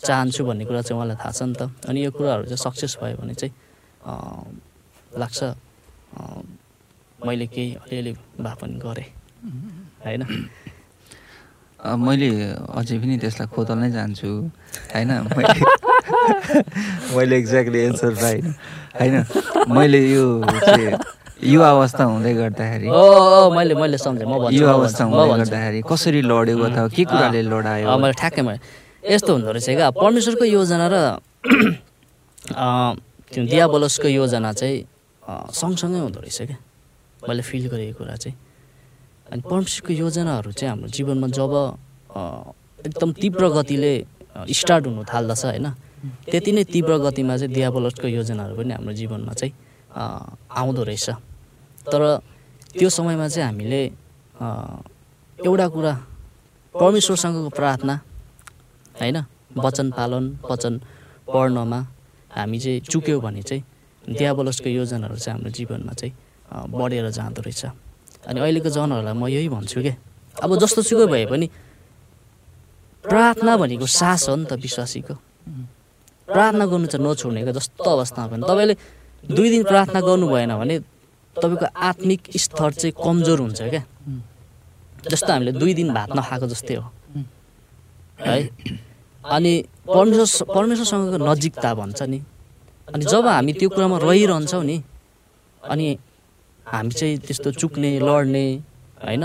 चाहन्छु 0.00 0.44
भन्ने 0.44 0.64
कुरा 0.68 0.82
चाहिँ 0.82 0.96
उहाँलाई 0.98 1.16
थाहा 1.16 1.32
छ 1.32 1.42
नि 1.42 1.54
त। 1.54 1.70
अनि 1.88 1.98
यो 2.04 2.10
कुराहरू 2.10 2.44
चाहिँ 2.50 2.60
सक्सेस 2.66 2.98
भयो 3.00 3.16
भने 3.22 3.34
चाहिँ 3.34 3.52
लाग्छ। 4.06 5.40
मैले 7.26 7.46
केही 7.46 7.74
अलिअलि 7.82 8.12
भए 8.40 8.54
पनि 8.60 8.78
गरेँ। 8.84 9.08
होइन? 10.04 10.22
मैले 12.06 12.28
अझै 12.78 12.96
पनि 13.02 13.14
त्यसलाई 13.22 13.48
खोतल्नै 13.54 13.90
चाहन्छु 13.96 14.28
होइन? 14.94 15.10
मैले 15.36 15.54
मैले 17.16 17.34
एक्ज्याक्टली 17.36 17.78
एन्सर 17.88 18.12
पाइनँ 18.22 18.52
होइन? 18.98 19.14
मैले 19.76 20.00
यो 20.14 20.24
युवा 21.42 21.68
अवस्था 21.70 22.04
हुँदै 22.04 22.32
गर्दाखेरि 22.34 22.88
मैले 23.56 23.74
मैले 23.74 23.98
सम्झेँ। 23.98 24.26
म 24.26 24.48
युवा 24.50 24.72
अवस्था 24.72 25.04
हुँदै 25.04 25.26
गर्दाखेरि 25.36 25.82
कसरी 25.90 26.20
लड्यो 26.22 26.56
अथवा 26.68 26.88
के 26.96 27.04
कुराले 27.10 27.42
लडायो? 27.42 27.96
मैले 28.02 28.14
ठ्याक्कै 28.20 28.42
मैले। 28.48 28.60
यस्तो 29.14 29.30
हुँदो 29.32 29.50
रहेछ 29.52 29.68
क्या। 29.76 29.90
परमेश्वरको 30.00 30.44
योजना 30.44 30.86
र 30.92 30.96
त्यो 33.32 33.42
दियाबलसको 33.46 34.08
योजना 34.08 34.52
चाहिँ 34.52 34.78
सँगसँगै 35.52 35.98
हुँदो 35.98 36.20
रहेछ 36.20 36.40
क्या? 36.46 36.58
मैले 37.28 37.42
फिल 37.42 37.64
गरेको 37.68 37.98
कुरा 37.98 38.16
चाहिँ। 38.22 38.36
अनि 39.32 39.42
परमेश्वरको 39.42 39.92
योजनाहरू 39.92 40.50
चाहिँ 40.52 40.70
हाम्रो 40.70 40.88
जीवनमा 40.88 41.26
जब 41.34 41.52
एकदम 42.86 43.10
तीव्र 43.12 43.42
गतिले 43.58 43.92
स्टार्ट 44.46 44.86
हुनु 44.86 45.02
थाल्दछ 45.04 45.44
होइन? 45.44 45.66
त्यति 46.30 46.50
नै 46.52 46.64
तीव्र 46.70 46.92
गतिमा 47.02 47.34
चाहिँ 47.36 47.52
दियाबलसको 47.54 48.06
योजनाहरू 48.06 48.54
पनि 48.56 48.72
हाम्रो 48.78 48.92
जीवनमा 48.94 49.32
चाहिँ 49.34 49.52
आउँदो 49.90 50.82
रहेछ। 50.86 51.08
तर 51.90 52.02
त्यो 52.78 52.88
समयमा 52.88 53.26
चाहिँ 53.28 53.46
हामीले 53.50 53.82
एउटा 55.38 55.66
कुरा 55.74 55.92
परमेश्वरसँगको 56.74 57.50
प्रार्थना 57.58 57.94
होइन? 59.00 59.18
वचन 59.56 59.86
पालन 59.98 60.24
वचन 60.46 60.74
पढ्नमा 61.26 61.80
हामी 62.36 62.58
चाहिँ 62.60 62.80
चुक्यौँ 62.84 63.20
भने 63.20 63.42
चाहिँ 63.42 63.62
दियाबलसको 64.06 64.68
योजनाहरू 64.68 65.16
चाहिँ 65.16 65.34
हाम्रो 65.34 65.50
जीवनमा 65.50 65.92
चाहिँ 65.92 66.14
बढेर 66.70 67.10
जाँदो 67.10 67.40
रहेछ। 67.42 67.64
अनि 68.28 68.38
अहिलेको 68.40 68.70
जनहरूलाई 68.70 69.14
म 69.14 69.26
यही 69.26 69.48
भन्छु 69.48 69.80
क्या 69.82 69.96
अब 70.44 70.50
जस्तो 70.60 70.82
सुकै 70.82 71.06
भए 71.06 71.26
पनि 71.26 71.46
प्रार्थना 73.04 73.52
भनेको 73.56 73.86
सास 73.86 74.28
हो 74.28 74.36
नि 74.36 74.44
त 74.46 74.52
विश्वासीको। 74.58 75.14
प्रार्थना 76.28 76.64
गर्नु 76.66 76.86
चाहिँ 76.86 77.06
नछोड्ने 77.06 77.40
क्या 77.42 77.54
जस्तो 77.54 77.90
अवस्थामा 77.90 78.28
पनि। 78.34 78.42
तपाईँले 78.46 78.74
दुई 79.30 79.48
दिन 79.50 79.62
प्रार्थना 79.64 80.00
गर्नु 80.02 80.26
भएन 80.26 80.52
भने 80.58 80.76
तपाईँको 81.36 81.66
आत्मिक 81.70 82.20
स्तर 82.36 82.70
चाहिँ 82.78 82.94
कमजोर 82.94 83.38
हुन्छ 83.40 83.60
क्या। 83.62 83.82
जस्तो 85.06 85.32
हामीले 85.32 85.52
दुई 85.54 85.74
दिन 85.74 85.94
भात 85.94 86.10
नखाएको 86.18 86.46
जस्तै 86.50 86.74
हो। 86.74 86.90
है? 88.26 88.38
अनि 89.34 89.52
परमेश्वर 89.86 90.54
परमेश्वरसँगको 90.54 91.18
नजिकता 91.26 91.70
भन्छ 91.74 92.02
नि। 92.02 92.18
अनि 92.94 93.04
जब 93.04 93.26
हामी 93.26 93.52
त्यो 93.58 93.68
कुरामा 93.74 93.96
रहिरहन्छौँ 93.98 94.64
नि 94.64 94.76
अनि 95.62 95.86
हामी 96.66 96.92
चाहिँ 96.98 97.18
त्यस्तो 97.26 97.50
चुक्ने 97.60 97.90
लड्ने 97.98 98.46
होइन 99.02 99.24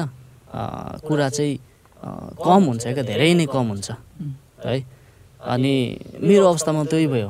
कुरा 1.05 1.27
चाहिँ 1.29 1.53
कम 2.41 2.61
हुन्छ 2.67 2.83
क्या 2.87 3.03
धेरै 3.03 3.33
नै 3.37 3.45
कम 3.45 3.67
हुन्छ 3.71 3.89
है। 4.65 4.75
अनि 5.53 5.73
मेरो 6.21 6.45
अवस्थामा 6.49 6.83
त्यही 6.91 7.07
भयो। 7.07 7.29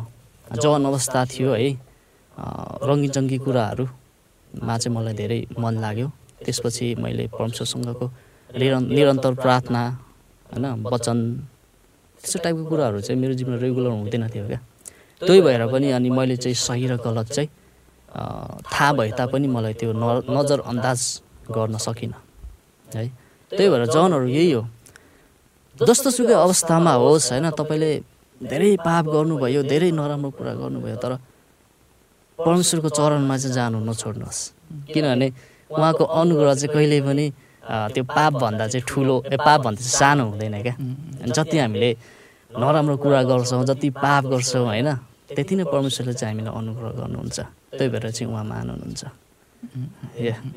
जवान 0.62 0.86
अवस्था 0.86 1.20
थियो 1.32 1.52
है 1.54 1.70
रङ्गी 2.88 3.08
चङ्गी 3.16 3.38
कुराहरूमा 3.46 4.76
चाहिँ 4.78 4.96
मलाई 4.96 5.14
धेरै 5.20 5.40
मन 5.60 5.74
लाग्यो। 5.84 6.08
त्यसपछि 6.44 6.88
मैले 7.04 7.28
परमेश्वरसँगको 7.36 8.06
निरन्तर 8.96 9.34
प्रार्थना 9.44 9.82
होइन 10.50 10.66
वचन 10.92 11.18
त्यस्तो 12.22 12.40
टाइपको 12.44 12.64
कुराहरू 12.70 13.02
चाहिँ 13.02 13.20
मेरो 13.22 13.34
जीवनमा 13.34 13.58
रेगुलर 13.62 13.90
हुँदैन 13.90 14.28
थियो 14.30 14.46
क्या। 14.48 14.60
त्यही 15.22 15.42
भएर 15.42 15.66
पनि 15.74 15.92
अनि 15.92 16.10
मैले 16.10 16.38
चाहिँ 16.38 16.56
सही 16.56 16.86
र 16.88 16.98
गलत 17.02 17.28
चाहिँ 17.34 17.50
थाहा 18.62 18.92
भए 18.94 19.12
तापनि 19.18 19.48
मलाई 19.48 19.74
त्यो 19.74 19.94
न 19.94 20.22
नजरअन्दाज 20.30 21.02
गर्न 21.50 21.78
सकिनँ 21.78 22.18
है। 22.94 23.08
त्यही 23.52 23.70
भएर 23.70 23.86
जनहरू 23.90 24.28
यही 24.28 24.52
हो। 24.52 24.64
जस्तो 25.80 26.10
सुकै 26.12 26.34
अवस्थामा 26.34 26.94
होस् 26.94 27.32
होइन 27.32 27.50
तपाईँले 27.58 27.92
धेरै 28.42 28.70
पाप 28.86 29.06
गर्नुभयो 29.14 29.62
धेरै 29.64 29.90
नराम्रो 29.92 30.30
कुरा 30.38 30.54
गर्नुभयो 30.62 30.98
तर 31.02 31.14
परमेश्वरको 32.40 32.90
चरणमा 32.90 33.36
चाहिँ 33.38 33.54
जानु 33.56 33.78
नछोड्नुहोस् 33.86 34.42
किनभने 34.94 35.28
उहाँको 35.72 36.04
अनुग्रह 36.06 36.54
चाहिँ 36.54 36.74
कहिले 36.74 37.02
पनि 37.02 37.26
त्यो 37.64 38.04
पापभन्दा 38.04 38.66
चाहिँ 38.68 38.86
ठुलो 38.88 39.16
ए 39.32 39.38
पापभन्दा 39.38 39.82
चाहिँ 39.82 39.98
सानो 40.00 40.24
हुँदैन 40.30 40.56
क्या। 40.62 40.76
जति 41.30 41.58
हामीले 41.58 41.90
नराम्रो 42.52 42.96
कुरा 42.98 43.22
गर्छौँ 43.30 43.66
जति 43.66 43.90
पाप 43.96 44.24
गर्छौँ 44.34 44.66
होइन 44.66 44.90
त्यति 45.32 45.54
नै 45.56 45.64
परमेश्वरले 45.70 46.14
चाहिँ 46.14 46.34
हामीलाई 46.34 46.54
अनुग्रह 46.60 46.92
गर्नुहुन्छ। 47.00 47.40
त्यही 47.78 47.90
भएर 47.90 48.06
चाहिँ 48.12 48.28
उहाँ 48.34 48.44
मान्नुहुन्छ। 48.44 49.02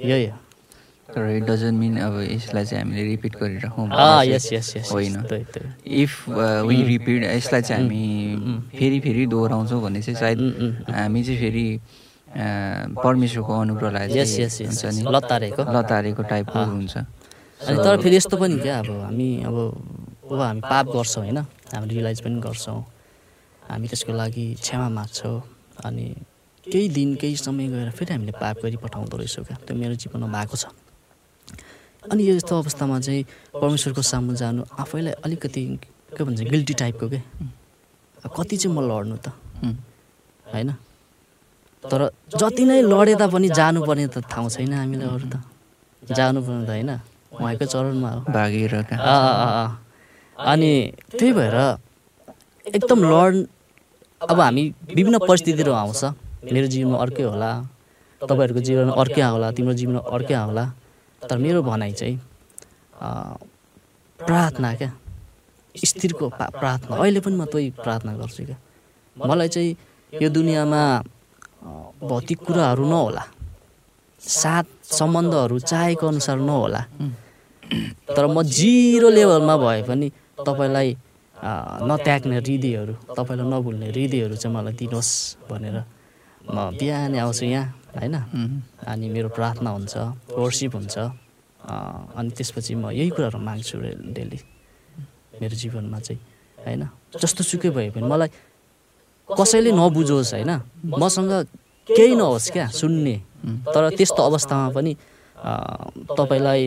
यही 0.02 0.26
हो 0.26 0.36
तर 1.04 1.22
इट 1.36 1.44
डजन्ट 1.44 1.78
मिन 1.78 1.94
अब 2.00 2.14
यसलाई 2.26 2.64
चाहिँ 2.64 2.82
हामीले 2.82 3.02
रिपिट 3.04 3.32
गरिराखौँ। 3.36 3.86
होइन। 4.90 5.14
इफ 5.86 6.12
वी 6.66 6.76
रिपिट 6.82 7.22
यसलाई 7.22 7.62
चाहिँ 7.62 7.82
हामी 7.84 8.02
फेरि 8.74 8.98
फेरि 9.04 9.26
दोहोऱ्याउँछौँ 9.30 9.80
भने 9.82 10.00
चाहिँ 10.02 10.18
सायद 10.18 10.40
हामी 10.90 11.20
चाहिँ 11.24 11.38
फेरि 11.40 11.66
परमेश्वरको 12.34 13.52
अनुग्रहलाई 13.60 14.06
हुन्छ 14.10 14.84
नि? 14.84 15.02
लतारेको। 15.06 15.62
लतारेको 15.62 16.22
टाइपको 16.22 16.58
हुन्छ। 16.58 16.96
अनि 17.64 17.76
तर 17.78 18.00
फेरि 18.02 18.16
यस्तो 18.16 18.36
पनि 18.36 18.58
क्या 18.58 18.78
अब 18.78 18.90
हामी 19.06 19.28
अब 19.46 19.56
अब 20.30 20.40
हामी 20.40 20.60
पाप 20.60 20.86
गर्छौँ 20.94 21.22
होइन? 21.24 21.38
हामी 21.72 21.86
रियलाइज 21.88 22.20
पनि 22.26 22.40
गर्छौँ। 22.40 22.80
हामी 23.70 23.86
त्यसको 23.88 24.12
लागि 24.12 24.46
क्षमा 24.60 24.88
माग्छौँ। 24.88 25.36
अनि 25.84 26.06
केही 26.66 26.88
दिन 26.88 27.14
केही 27.20 27.36
समय 27.36 27.66
गएर 27.68 27.90
फेरि 27.90 28.12
हामीले 28.12 28.32
पाप 28.32 28.56
गरी 28.62 28.76
पठाउँदो 28.82 29.16
रहेछौँ 29.16 29.44
क्या। 29.44 29.56
त्यो 29.62 29.76
मेरो 29.76 29.94
जीवनमा 29.94 30.26
भएको 30.26 30.56
छ। 30.56 30.64
अनि 32.10 32.22
यस्तो 32.28 32.52
अवस्थामा 32.58 33.00
चाहिँ 33.00 33.22
परमेश्वरको 33.54 34.02
सामु 34.02 34.34
जानु 34.36 34.64
आफैलाई 34.76 35.12
अलिकति 35.24 35.62
के 36.16 36.24
भन्छ 36.24 36.40
गिल्टी 36.40 36.74
टाइपको 36.74 37.08
के? 37.08 37.20
कति 38.26 38.56
चाहिँ 38.56 38.76
म 38.76 38.80
लड्नु 38.84 39.16
त? 39.24 39.28
होइन? 40.52 40.70
तर 41.90 42.00
जति 42.40 42.64
नै 42.64 42.80
लडे 42.82 43.14
तापनि 43.20 43.48
जानुपर्ने 43.58 44.06
त 44.14 44.16
ठाउँ 44.32 44.48
छैन 44.54 44.72
हामीलाई 44.72 45.08
अरू 45.08 45.26
त। 45.32 45.36
जानु 46.02 46.40
पर्ने 46.46 46.64
त 46.64 46.70
होइन। 46.70 46.90
उहाँकै 47.34 47.66
चरणमा 47.66 48.10
हो। 48.14 48.20
भागेर। 48.36 48.72
अनि 50.36 50.72
त्यही 51.10 51.32
भएर 51.38 51.56
एकदम 52.66 52.98
लड 53.12 53.34
अब 54.20 54.38
हामी 54.40 54.62
विभिन्न 54.96 55.18
परिस्थितिहरू 55.28 55.72
आउँछ। 55.72 56.02
मेरो 56.54 56.66
जीवनमा 56.72 56.98
अर्कै 57.04 57.24
होला। 57.28 57.50
तपाईँहरूको 58.20 58.60
जीवनमा 58.66 58.92
अर्कै 59.02 59.22
होला 59.22 59.48
तिम्रो 59.56 59.74
जीवनमा 59.80 60.00
अर्कै 60.16 60.34
होला 60.34 60.64
तर 61.22 61.36
मेरो 61.44 61.60
भनाइ 61.62 61.92
चाहिँ 62.00 62.16
प्रार्थना 64.18 64.68
क्या। 64.80 64.90
स्थिरको 65.74 66.28
प्रार्थना। 66.60 66.92
अहिले 66.96 67.20
पनि 67.20 67.36
म 67.36 67.44
त्यही 67.52 67.70
प्रार्थना 67.84 68.12
गर्छु 68.20 68.42
क्या। 68.48 68.58
मलाई 69.16 69.48
चाहिँ 69.54 69.70
यो 70.12 70.28
दुनियाँमा 70.30 70.82
भौतिक 71.64 72.38
कुराहरू 72.46 72.84
नहोला। 72.84 73.24
साथ 74.20 74.66
सम्बन्धहरू 74.98 75.58
चाहेको 75.58 76.04
अनुसार 76.06 76.38
नहोला। 76.38 76.82
तर 78.16 78.24
म 78.26 78.42
जिरो 78.44 79.08
लेभलमा 79.10 79.56
भए 79.56 79.82
पनि 79.88 80.06
तपाईँलाई 80.46 80.88
नत्याग्ने 81.88 82.36
हृदयहरू 82.40 82.94
तपाईँलाई 83.16 83.48
नभुल्ने 83.52 83.86
हृदयहरू 83.90 84.34
चाहिँ 84.36 84.54
मलाई 84.56 84.74
दिनुहोस् 84.80 85.12
भनेर 85.48 85.76
म 86.44 86.56
बिहानै 86.78 87.18
आउँछु 87.18 87.44
यहाँ 87.44 87.66
होइन? 87.96 88.16
अनि 88.84 89.06
मेरो 89.08 89.28
प्रार्थना 89.32 89.70
हुन्छ 89.76 89.94
वर्सिप 90.36 90.72
हुन्छ 90.76 90.96
अनि 92.16 92.30
त्यसपछि 92.36 92.74
म 92.76 92.92
यही 92.92 93.10
कुराहरू 93.16 93.38
माग्छु 93.40 93.76
डेली। 94.16 94.38
मेरो 95.40 95.54
जीवनमा 95.56 95.98
चाहिँ 96.00 96.20
होइन? 96.58 96.82
जस्तो 97.20 97.42
सुकै 97.44 97.70
भए 97.76 97.90
पनि 97.96 98.04
मलाई 98.04 98.30
कसैले 99.28 99.72
नबुझोस् 99.72 100.34
होइन? 100.34 100.50
मसँग 100.84 101.32
केही 101.88 102.14
नहोस् 102.14 102.50
क्या 102.52 102.66
सुन्ने। 102.70 103.16
तर 103.74 103.82
त्यस्तो 103.96 104.22
अवस्थामा 104.22 104.68
पनि 104.76 104.92
तपाईँलाई 106.16 106.62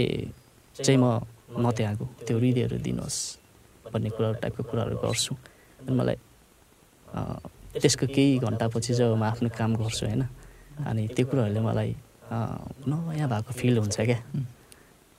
चाहिँ 0.76 1.00
म 1.02 1.04
नत्यागो 1.58 2.06
त्यो 2.26 2.38
हृदयहरू 2.38 2.78
दिनुहोस् 2.86 3.20
भन्ने 3.94 4.10
कुराहरू 4.14 4.38
टाइपको 4.42 4.64
कुराहरू 4.70 4.96
गर्छु। 5.02 5.34
अनि 5.80 5.92
मलाई 5.98 6.18
त्यसको 7.82 8.06
केही 8.10 8.38
घन्टापछि 8.38 8.94
जब 8.94 9.16
म 9.18 9.24
आफ्नो 9.26 9.50
काम 9.50 9.76
गर्छु 9.82 10.06
होइन? 10.06 10.22
अनि 10.86 11.08
त्यो 11.16 11.26
कुराहरूले 11.30 11.62
मलाई 11.62 11.92
नयाँ 12.86 13.28
भएको 13.30 13.52
फिल 13.54 13.78
हुन्छ 13.78 13.98
क्या। 14.02 14.20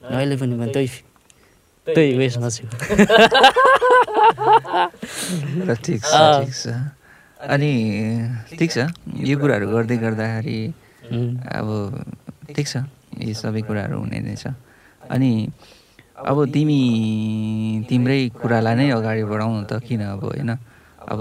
अहिले 0.03 0.37
पनि 0.39 0.55
म 0.55 0.71
त्यही 0.71 0.89
त्यही 1.87 2.17
उयसमा 2.19 2.49
छु। 2.55 2.65
ठिक 5.83 6.03
छ। 6.05 6.07
अनि 7.39 7.73
ठिक 8.59 8.71
छ। 8.71 8.79
यो 9.15 9.39
कुराहरू 9.39 9.67
गर्दै 9.71 9.97
गर्दाखेरि 10.03 10.59
अब 11.55 11.69
ठिक 12.51 12.67
छ। 12.67 12.83
यी 13.15 13.35
सबै 13.35 13.63
कुराहरू 13.63 13.99
हुने 14.03 14.19
नै 14.27 14.35
छ। 14.35 14.55
अनि 15.07 15.31
अब 16.19 16.39
तिमी 16.51 16.81
तिम्रै 17.87 18.21
कुरालाई 18.43 18.75
नै 18.75 18.87
अगाडि 18.91 19.23
बढाउनु 19.23 19.63
त 19.71 19.79
किन 19.87 20.03
अब 20.19 20.23
होइन? 20.25 20.51
अब 21.07 21.21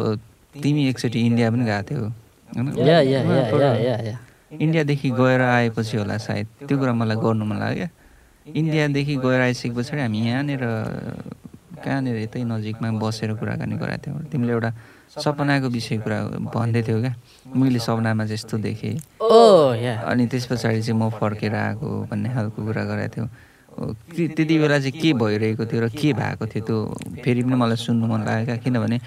तिमी 0.58 0.82
एकचोटि 0.90 1.20
इन्डिया 1.22 1.48
पनि 1.54 1.64
गएको 1.70 1.84
थियौ। 1.86 2.10
होइन? 2.50 2.68
या 2.82 2.98
या 3.06 3.20
या 3.22 3.44
तर 3.52 3.62
या 3.62 3.74
या 3.78 3.98
या। 4.10 4.18
इन्डियादेखि 4.58 5.10
गएर 5.14 5.42
आएपछि 5.42 5.96
होला 6.02 6.18
सायद। 6.18 6.48
त्यो 6.66 6.76
कुरा 6.82 6.94
मलाई 6.98 7.18
गर्नु 7.22 7.46
मन 7.46 7.58
लाग्यो 7.62 7.78
क्या। 7.78 7.90
इन्डियादेखि 8.58 9.16
गएर 9.22 9.42
आइसके 9.54 9.70
पछाडि 9.78 10.02
हामी 10.02 10.20
यहाँनिर 10.28 10.62
कहाँनिर 11.78 12.16
यतै 12.26 12.42
नजिकमा 12.42 12.90
बसेर 12.98 13.38
कुराकानी 13.38 13.76
गराएको 13.78 14.02
थियौँ। 14.02 14.26
तिमीले 14.34 14.54
एउटा 14.58 14.72
सपनाको 15.08 15.68
विषय 15.70 15.98
कुरा 16.04 16.18
भन्दै 16.54 16.82
थियौ 16.84 17.00
क्या। 17.02 17.14
मैले 17.56 17.80
सपनामा 17.80 18.24
चाहिँ 18.26 18.34
यस्तो 18.34 18.58
देखेँ। 18.58 18.96
ओ 19.22 19.74
या 19.74 19.94
अनि 20.12 20.28
त्यस 20.28 20.46
पछाडि 20.52 20.82
चाहिँ 20.82 21.00
म 21.00 21.10
फर्केर 21.16 21.56
आएको 21.56 21.88
भन्ने 22.12 22.30
खालको 22.34 22.60
कुरा 22.66 22.84
गराएको 22.84 23.16
थियो। 23.16 23.28
त्यति 24.36 24.58
बेला 24.58 24.78
चाहिँ 24.80 24.92
के 25.02 25.14
भइरहेको 25.14 25.66
थियो 25.66 25.82
र 25.82 25.90
के 25.90 26.14
भएको 26.14 26.46
थियो 26.50 26.64
त्यो 26.66 26.78
फेरि 27.24 27.42
पनि 27.44 27.56
मलाई 27.56 27.78
सुन्नु 27.78 28.06
मन 28.10 28.22
लाग्यो 28.26 28.46
क्या 28.46 28.58
किनभने 28.66 28.98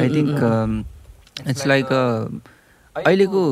आई 0.00 0.08
थिङ्क 0.14 0.38
इट्स 1.50 1.66
लाइक 1.66 1.88
अहिलेको 2.96 3.42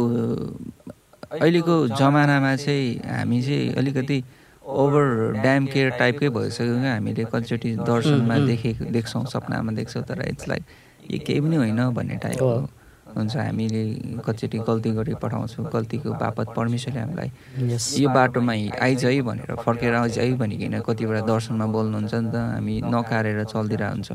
अहिलेको 1.40 1.74
जमानामा 1.88 2.54
चाहिँ 2.56 3.00
हामी 3.04 3.42
चाहिँ 3.42 3.74
अलिकति 3.80 4.18
ओभर 4.64 5.40
ड्याम 5.40 5.66
केयर 5.72 5.88
टाइपकै 5.98 6.28
भइसक्यो 6.28 6.76
क्या। 6.80 6.92
हामीले 6.94 7.24
कतिचोटि 7.32 7.70
दर्शनमा 7.88 8.36
देखेको 8.46 8.84
देख्छौँ 8.92 9.24
सपनामा 9.32 9.72
देख्छौँ 9.72 10.02
तर 10.04 10.20
इट्स 10.28 10.48
लाइक 10.48 10.62
यो 11.10 11.18
केही 11.26 11.40
पनि 11.40 11.56
होइन 11.56 11.80
भन्ने 11.96 12.16
टाइपको 12.24 12.50
हुन्छ 13.16 13.36
हामीले 13.36 13.82
कतिचोटि 14.26 14.58
गल्ती 14.68 14.90
गरी 14.98 15.14
पठाउँछौँ 15.22 15.64
गल्तीको 15.74 16.10
बापत 16.22 16.48
परमेश्वरले 16.56 17.00
हामीलाई 17.00 17.30
यो 18.02 18.08
बाटोमा 18.12 18.52
आइज 18.84 19.04
है 19.04 19.20
भनेर 19.28 19.54
फर्केर 19.64 19.94
आइज 19.94 20.18
है 20.18 20.32
भनिकन 20.36 20.74
कतिवटा 20.88 21.20
दर्शनमा 21.24 21.66
बोल्नुहुन्छ 21.74 22.14
नि 22.14 22.30
त 22.32 22.36
हामी 22.36 22.74
नकारेर 22.84 23.44
चल्दिरहेको 23.48 23.94
हुन्छ। 23.94 24.10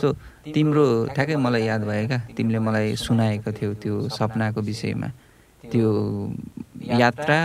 सो 0.00 0.06
तिम्रो 0.54 0.84
ठ्याक्कै 1.14 1.36
मलाई 1.38 1.64
याद 1.70 1.82
भयो 1.86 2.06
क्या 2.10 2.18
तिमीले 2.36 2.58
मलाई 2.66 2.96
सुनाएको 2.98 3.50
थियौ 3.54 3.72
त्यो 3.82 3.94
सपनाको 4.18 4.60
विषयमा। 4.60 5.08
त्यो 5.64 5.90
यात्रा 6.82 7.38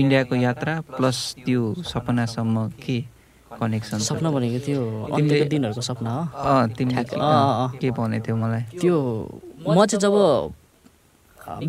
इन्डियाको 0.00 0.34
यात्रा 0.34 0.74
प्लस 0.94 1.18
त्यो 1.44 1.62
सपनासम्म 1.82 2.56
के 2.84 2.98
कनेक्सन 3.60 3.98
सपना 4.08 4.28
भनेको 4.34 4.58
त्यो 4.66 4.80
अन्त्यको 5.14 5.46
दिनहरूको 5.52 5.82
सपना 5.90 6.10
हो। 6.10 6.66
तिमीले। 6.76 7.02
के 7.80 7.88
भनेको 7.90 8.24
थियौ 8.26 8.36
मलाई? 8.36 8.62
त्यो 8.80 8.96
म 9.66 9.78
चाहिँ 9.86 10.00
जब 10.04 10.14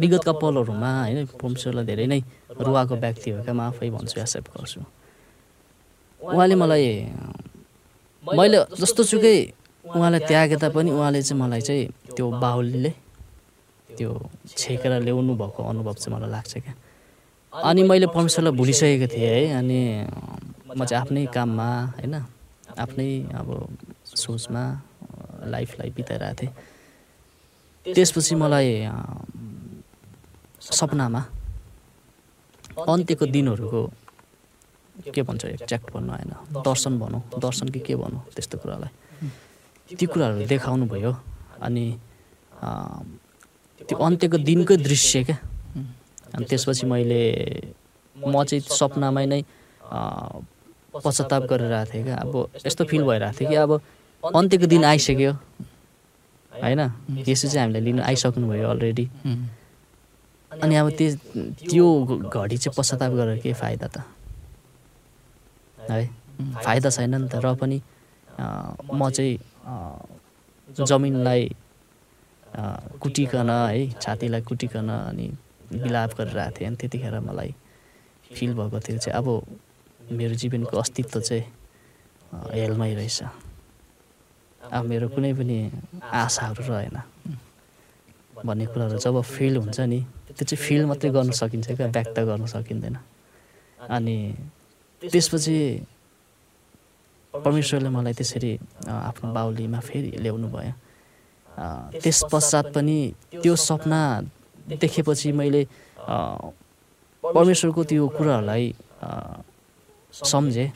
विगतका 0.01 0.33
पलहरूमा 0.41 0.91
होइन 1.03 1.25
परमेश्वरलाई 1.35 1.85
धेरै 1.85 2.05
नै 2.07 2.19
रुवाएको 2.57 2.95
व्यक्ति 2.95 3.29
हो 3.31 3.43
क्या 3.43 3.53
म 3.53 3.61
आफै 3.69 3.89
भन्छु 3.91 4.15
एक्सेप्ट 4.23 4.47
गर्छु। 4.55 4.81
उहाँले 6.21 6.55
मलाई 6.55 6.85
मैले 8.23 8.57
जस्तो 8.79 9.01
सुकै 9.03 9.37
उहाँलाई 9.85 10.21
त्यागे 10.25 10.55
तापनि 10.63 10.89
उहाँले 10.91 11.21
चाहिँ 11.21 11.39
मलाई 11.41 11.61
चाहिँ 11.61 11.83
त्यो 12.15 12.25
बाहुलीले 12.41 12.91
त्यो 13.97 14.11
छेकेर 14.57 14.91
ल्याउनु 15.05 15.33
भएको 15.35 15.61
अनुभव 15.63 15.93
चाहिँ 15.99 16.11
मलाई 16.15 16.31
लाग्छ 16.31 16.53
क्या। 16.63 16.73
अनि 17.53 17.81
मैले 17.83 18.07
परमेश्वरलाई 18.15 18.53
भुलिसकेको 18.55 19.07
थिएँ 19.11 19.29
है 19.29 19.59
अनि 19.59 19.79
म 20.75 20.85
चाहिँ 20.85 21.01
आफ्नै 21.01 21.25
काममा 21.35 21.67
होइन 21.95 22.15
आफ्नै 22.83 23.09
अब 23.39 23.47
सोचमा 24.23 24.63
लाइफलाई 25.53 25.89
बिताइरहेको 25.95 26.35
थिएँ। 26.39 26.51
त्यसपछि 27.85 28.35
मलाई 28.35 28.67
सपनामा 30.59 31.21
अन्त्यको 32.91 33.25
दिनहरूको 33.35 33.81
के 35.15 35.21
भन्छ 35.27 35.43
एक्ज्याक्ट 35.45 35.88
भन्नु 35.95 36.11
होइन 36.11 36.31
दर्शन 36.67 36.93
भनौँ 36.99 37.21
दर्शन 37.39 37.67
कि 37.71 37.79
के 37.88 37.95
भनौँ 37.95 38.21
त्यस्तो 38.35 38.57
कुरालाई। 38.59 38.91
त्यो 39.95 40.07
कुराहरू 40.11 40.45
देखाउनु 40.51 40.85
भयो 40.91 41.11
अनि 41.63 41.85
त्यो 43.88 43.95
अन्त्यको 43.95 44.38
दिनकै 44.43 44.75
दृश्य 44.88 45.23
क्या। 45.23 45.38
अनि 46.35 46.45
त्यसपछि 46.49 46.85
मैले 46.91 47.21
म 48.15 48.43
चाहिँ 48.43 48.61
सपनामै 48.79 49.25
नै 49.31 49.41
पश्चाताप 51.03 51.43
गरिरहेको 51.51 51.91
थिएँ 51.93 52.03
क्या। 52.03 52.15
अब 52.15 52.34
यस्तो 52.65 52.84
फिल 52.86 53.03
भइरहेको 53.03 53.38
थियो 53.39 53.49
कि 53.49 53.55
अब 53.55 53.71
अन्त्यको 54.23 54.67
दिन 54.67 54.84
आइसक्यो। 54.86 55.31
होइन? 56.51 56.81
यसो 57.27 57.47
चाहिँ 57.47 57.62
हामीलाई 57.62 57.81
लिनु 57.81 58.01
आइसक्नुभयो 58.03 58.69
अलरेडी 58.69 59.05
अनि 60.51 60.75
अब 60.75 60.89
त्यो 60.95 61.10
त्यो 61.67 61.86
घडी 62.31 62.58
चाहिँ 62.58 62.75
पश्चाताप 62.77 63.12
गरेर 63.12 63.39
के 63.43 63.53
फाइदा 63.53 63.88
त। 63.88 63.97
है? 65.89 66.08
फाइदा 66.63 66.89
छैन 66.89 67.15
नि 67.15 67.27
त। 67.27 67.36
र 67.43 67.55
पनि 67.60 67.77
म 68.88 69.10
चाहिँ 69.12 69.36
जमिनलाई 70.79 71.41
कुटिकन 73.03 73.49
है 73.51 73.99
छातीलाई 73.99 74.41
कुटिकन 74.47 74.89
अनि 74.89 75.25
विलाप 75.84 76.12
गरिरहेको 76.17 76.55
थिएँ। 76.55 76.67
अनि 76.67 76.77
त्यतिखेर 76.79 77.19
मलाई 77.19 77.51
फिल 78.31 78.53
भएको 78.55 78.79
थियो 78.79 78.97
चाहिँ 78.97 79.17
अब 79.19 79.27
मेरो 80.11 80.35
जीवनको 80.35 80.77
अस्तित्व 80.77 81.19
चाहिँ 81.19 81.43
हेलमै 82.53 82.93
रहेछ। 82.93 83.19
अब 84.61 84.83
मेरो 84.85 85.07
कुनै 85.09 85.33
पनि 85.33 85.57
आशाहरू 86.01 86.63
रहेन। 86.67 86.97
भन्ने 88.45 88.65
कुराहरू 88.65 88.97
जब 88.99 89.21
फिल 89.21 89.57
हुन्छ 89.57 89.79
नि 89.79 89.99
त्यो 90.35 90.45
चाहिँ 90.45 90.61
फिल 90.61 90.85
मात्रै 90.85 91.09
गर्न 91.09 91.31
सकिन्छ 91.31 91.67
क्या 91.77 91.87
व्यक्त 91.87 92.17
गर्न 92.19 92.45
सकिँदैन। 92.45 92.97
अनि 93.89 94.17
त्यसपछि 95.01 95.57
परमेश्वरले 97.33 97.89
मलाई 97.89 98.13
त्यसरी 98.13 98.51
आफ्नो 98.87 99.27
बाहुलीमा 99.33 99.79
फेरि 99.79 100.11
ल्याउनु 100.21 100.47
भयो। 100.53 100.73
त्यस 102.03 102.19
पश्चात 102.31 102.65
पनि 102.75 102.97
त्यो 103.41 103.55
सपना 103.55 104.01
देखेपछि 104.69 105.31
मैले 105.31 105.61
परमेश्वरको 107.23 107.81
त्यो 107.89 108.07
कुराहरूलाई 108.17 108.65
सम्झेँ 110.15 110.69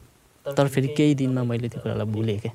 तर 0.45 0.67
फेरि 0.67 0.87
केही 0.97 1.13
दिनमा 1.15 1.43
मैले 1.43 1.67
त्यो 1.69 1.79
कुरालाई 1.81 2.07
भुलेँ 2.11 2.39
क्या 2.39 2.53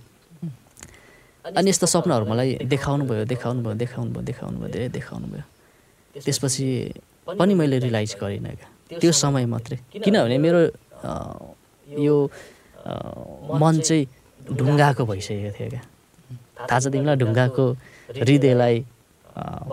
अनि 1.44 1.68
यस्तो 1.70 1.86
सपनाहरू 1.86 2.24
मलाई 2.26 2.50
देखाउनु 2.72 3.04
भयो 3.04 3.24
देखाउनु 3.32 3.60
भयो 3.64 3.74
देखाउनु 3.82 4.10
भयो 4.12 4.22
देखाउनु 4.24 4.56
भयो 4.60 4.68
धेरै 4.72 4.88
देखाउनु 4.96 5.26
भयो 5.32 5.44
त्यसपछि 6.24 6.64
पनि 7.24 7.54
मैले 7.54 7.78
रियलाइज 7.80 8.16
गरिनँ 8.20 8.54
क्या। 8.54 8.68
त्यो 9.00 9.12
समय 9.12 9.44
मात्रै। 9.48 9.76
किनभने 10.04 10.36
मेरो 10.38 10.60
यो 12.04 12.16
मन 13.60 13.80
चाहिँ 13.80 14.04
ढुङ्गाको 14.52 15.02
भइसकेको 15.08 15.50
थियो 15.56 15.68
क्या। 15.72 15.82
थाहा 16.68 16.80
छ 16.80 16.92
तिमीलाई 16.92 17.16
ढुङ्गाको 17.16 17.64
हृदयलाई 18.20 18.76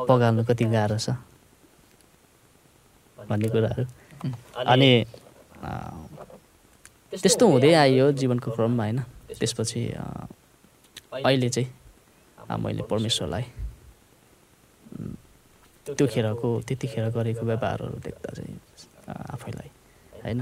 पगाल्नु 0.07 0.43
कति 0.47 0.65
गाह्रो 0.71 0.97
छ। 0.97 1.19
भन्ने 3.29 3.47
कुराहरू। 3.51 3.85
अनि 4.63 4.91
त्यस्तो 7.11 7.47
हुँदै 7.47 7.73
आइयो 7.73 8.11
जीवनको 8.15 8.51
क्रममा 8.51 8.83
होइन? 8.83 8.99
त्यसपछि 9.39 9.81
अहिले 11.23 11.49
चाहिँ 11.49 11.69
मैले 12.63 12.83
परमेश्वरलाई 12.87 13.43
त्यो 15.87 16.07
खेरको 16.07 16.47
त्यतिखेर 16.67 17.05
गरेको 17.11 17.43
व्यवहारहरू 17.45 17.97
देख्दा 18.05 18.29
चाहिँ 18.33 18.55
आफैलाई 19.35 19.69
होइन? 20.23 20.41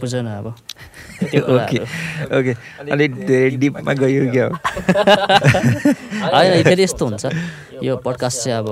बुझ 0.00 0.14
न 0.14 0.26
अब 0.26 0.46
ओके 1.54 1.78
ओके। 2.38 2.52
अलिक 2.90 3.10
धेरै 3.26 3.50
डिपमा 3.62 3.92
गयो 3.94 4.22
क्या 4.32 4.46
होइन 6.34 6.62
फेरि 6.64 6.82
यस्तो 6.82 7.04
हुन्छ। 7.06 7.24
यो 7.82 7.96
पडकास्ट 8.02 8.38
चाहिँ 8.44 8.58
अब 8.58 8.68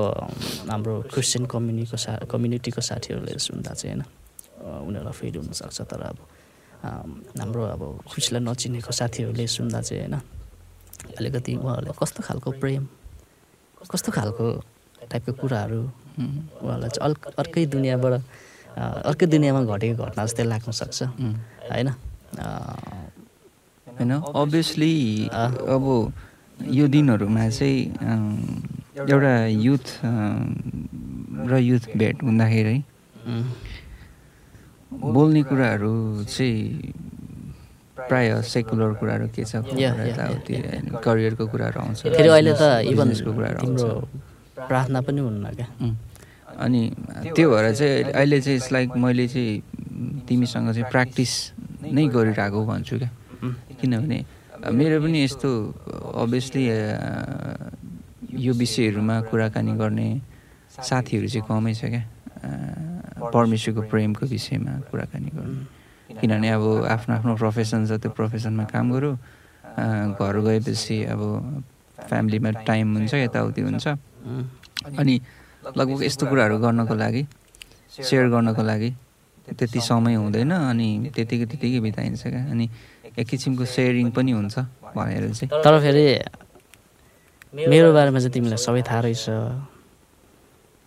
हाम्रो 0.71 0.95
क्रिस्चियन 1.13 1.47
कम्युनिटीको 1.47 1.97
सा 1.97 2.13
कम्युनिटीको 2.31 2.81
साथीहरूले 2.81 3.39
सुन्दा 3.39 3.73
चाहिँ 3.75 3.95
होइन? 3.95 4.03
उनीहरूलाई 4.81 5.13
फिल 5.13 5.37
हुनसक्छ 5.37 5.81
तर 5.91 6.01
अब 6.03 6.19
हाम्रो 7.41 7.63
अब 7.75 7.83
खुसीलाई 8.09 8.43
नचिनेको 8.43 8.93
साथीहरूले 8.93 9.47
सुन्दा 9.47 9.81
चाहिँ 9.81 10.03
होइन 10.03 10.17
अलिकति 11.19 11.53
उहाँहरूले 11.57 11.93
कस्तो 12.01 12.21
खालको 12.23 12.51
प्रेम 12.63 12.83
कस्तो 13.91 14.13
खालको 14.13 14.47
टाइपको 15.11 15.33
कुराहरू 15.33 15.81
उहाँहरूलाई 15.83 16.91
चाहिँ 16.91 17.05
अल्क 17.07 17.21
अर्कै 17.39 17.67
दुनियाँबाट 17.67 18.15
अर्कै 19.05 19.27
दुनियाँमा 19.27 19.63
घटेको 19.69 20.05
घटना 20.05 20.25
जस्तै 20.27 20.45
लाग्न 20.45 20.71
सक्छ। 20.73 21.03
होइन 21.71 21.89
होइन 23.87 24.13
अभियसली। 24.13 24.95
अब 25.29 25.85
यो 26.71 26.87
दिनहरूमा 26.89 27.49
चाहिँ 27.49 27.81
एउटा 29.11 29.35
युथ 29.47 29.87
र 31.51 31.59
युथ 31.61 31.85
भेट 31.97 32.23
हुँदाखेरि 32.23 32.77
बोल्ने 34.93 35.43
कुराहरू 35.49 35.93
चाहिँ 36.29 36.93
प्राय 38.09 38.27
सेकुलर 38.43 38.93
कुराहरू 39.01 39.27
के 39.35 39.45
छ 39.45 39.55
यताउति 39.57 40.55
करियरको 41.05 41.45
कुराहरू 41.53 41.79
आउँछ 41.81 41.99
फेरि 42.03 42.29
अहिले 42.29 42.53
त 42.53 42.63
बिजनेस- 42.63 42.93
इभन 42.93 43.09
बिजनेसको 43.09 43.31
कुराहरू 43.33 43.59
आउँछ। 43.63 43.83
प्रार्थना 44.69 45.01
पनि 45.07 45.21
हुन्न 45.21 45.45
क्या. 45.57 45.67
अनि 46.65 46.81
त्यो 47.35 47.47
भएर 47.51 47.67
चाहिँ 47.75 48.03
अहिले 48.13 48.41
चाहिँ 48.41 48.57
इट्स 48.59 48.73
लाइक 48.73 48.89
मैले 49.05 49.27
चाहिँ 49.29 49.53
तिमीसँग 50.29 50.67
चाहिँ 50.73 50.89
प्र्याक्टिस 50.91 51.33
नै 51.95 52.03
गरिरहेको 52.15 52.61
भन्छु 52.67 52.95
क्या। 52.99 53.11
किनभने 53.81 54.19
मेरो 54.73 54.97
पनि 55.03 55.19
यस्तो 55.25 55.51
अभियसली 56.23 56.65
यो 58.45 58.53
विषयहरूमा 58.63 59.17
कुराकानी 59.31 59.73
गर्ने 59.81 60.09
साथीहरू 60.89 61.27
चाहिँ 61.29 61.45
कमै 61.49 61.75
छ 61.75 61.85
क्या। 61.93 62.03
परमेश्वरको 63.35 63.83
प्रेमको 63.91 64.25
विषयमा 64.27 64.73
कुराकानी 64.91 65.31
गर्ने। 65.37 66.21
किनभने 66.21 66.49
अब 66.57 66.65
आफ्नो 66.95 67.13
आफ्नो 67.17 67.33
प्रोफेसन 67.41 67.81
छ 67.89 67.97
त्यो 68.03 68.11
प्रोफेसनमा 68.13 68.65
काम 68.69 68.87
गरौँ 68.93 69.17
घर 70.21 70.37
गएपछि 70.47 70.97
अब 71.13 71.21
फ्यामिलीमा 72.09 72.51
टाइम 72.69 72.87
हुन्छ 72.97 73.15
यताउति 73.15 73.61
हुन्छ। 73.61 73.87
अनि 74.99 75.15
लगभग 75.77 76.03
यस्तो 76.05 76.27
कुराहरू 76.27 76.59
गर्नको 76.59 76.95
लागि 76.95 77.23
सेयर 77.97 78.29
गर्नको 78.29 78.63
लागि 78.63 78.91
त्यति 79.59 79.81
समय 79.81 80.15
हुँदैन 80.15 80.53
अनि 80.53 80.89
त्यतिकै 81.15 81.47
त्यतिकै 81.47 81.81
बिताइन्छ 81.81 82.23
क्या। 82.23 82.43
अनि 82.53 82.69
एक 83.19 83.27
किसिमको 83.29 83.65
सेयरिङ 83.65 84.11
पनि 84.17 84.33
हुन्छ 84.33 84.59
भनेर 84.97 85.33
चाहिँ। 85.33 85.51
तर 85.65 85.75
फेरि 85.81 86.05
मेरो 87.53 87.93
बारेमा 87.93 88.19
चाहिँ 88.19 88.33
तिमीलाई 88.33 88.61
सबै 88.61 88.83
थाहा 88.83 89.01
रहेछ। 89.01 89.25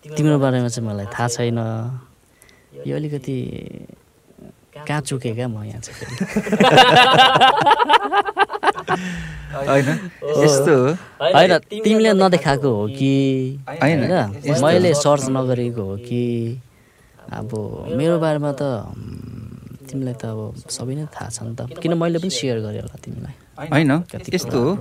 तिम्रो 0.06 0.38
बारेमा 0.40 0.68
चाहिँ 0.68 0.86
मलाई 0.90 1.08
थाहा 1.14 1.28
छैन। 1.36 1.60
यो 2.84 2.96
अलिकति 2.96 3.36
कहाँ 4.88 5.02
चुकेँ 5.02 5.34
क्या 5.36 5.48
म 5.48 5.64
यहाँ 5.64 5.82
चाहिँ 5.82 5.98
होइन। 9.56 9.88
यस्तो 10.44 10.76
होइन 11.22 11.58
तिमीले 11.84 12.12
नदेखाएको 12.14 12.70
हो 12.70 12.88
कि? 12.88 13.14
होइन, 13.82 14.02
मैले। 14.62 14.94
सर्च 14.94 15.26
नगरेको 15.30 15.82
हो 15.82 15.96
कि? 15.98 16.24
अब 17.32 17.50
मेरो 17.98 18.20
बारेमा 18.20 18.52
त 18.52 18.62
तिमीलाई 19.90 20.14
त 20.14 20.26
अब 20.26 20.40
सबै 20.70 20.96
नै 20.96 21.06
थाहा 21.08 21.30
छ 21.30 21.40
नि 21.48 21.56
त। 21.56 21.80
किन 21.80 21.94
मैले 21.96 22.20
पनि 22.20 22.30
सेयर 22.30 22.60
गरेँ 22.60 22.82
होला 22.84 22.98
तिमीलाई। 23.00 23.36
होइन। 23.72 23.92
यस्तो 24.34 24.60
हो। 24.60 24.72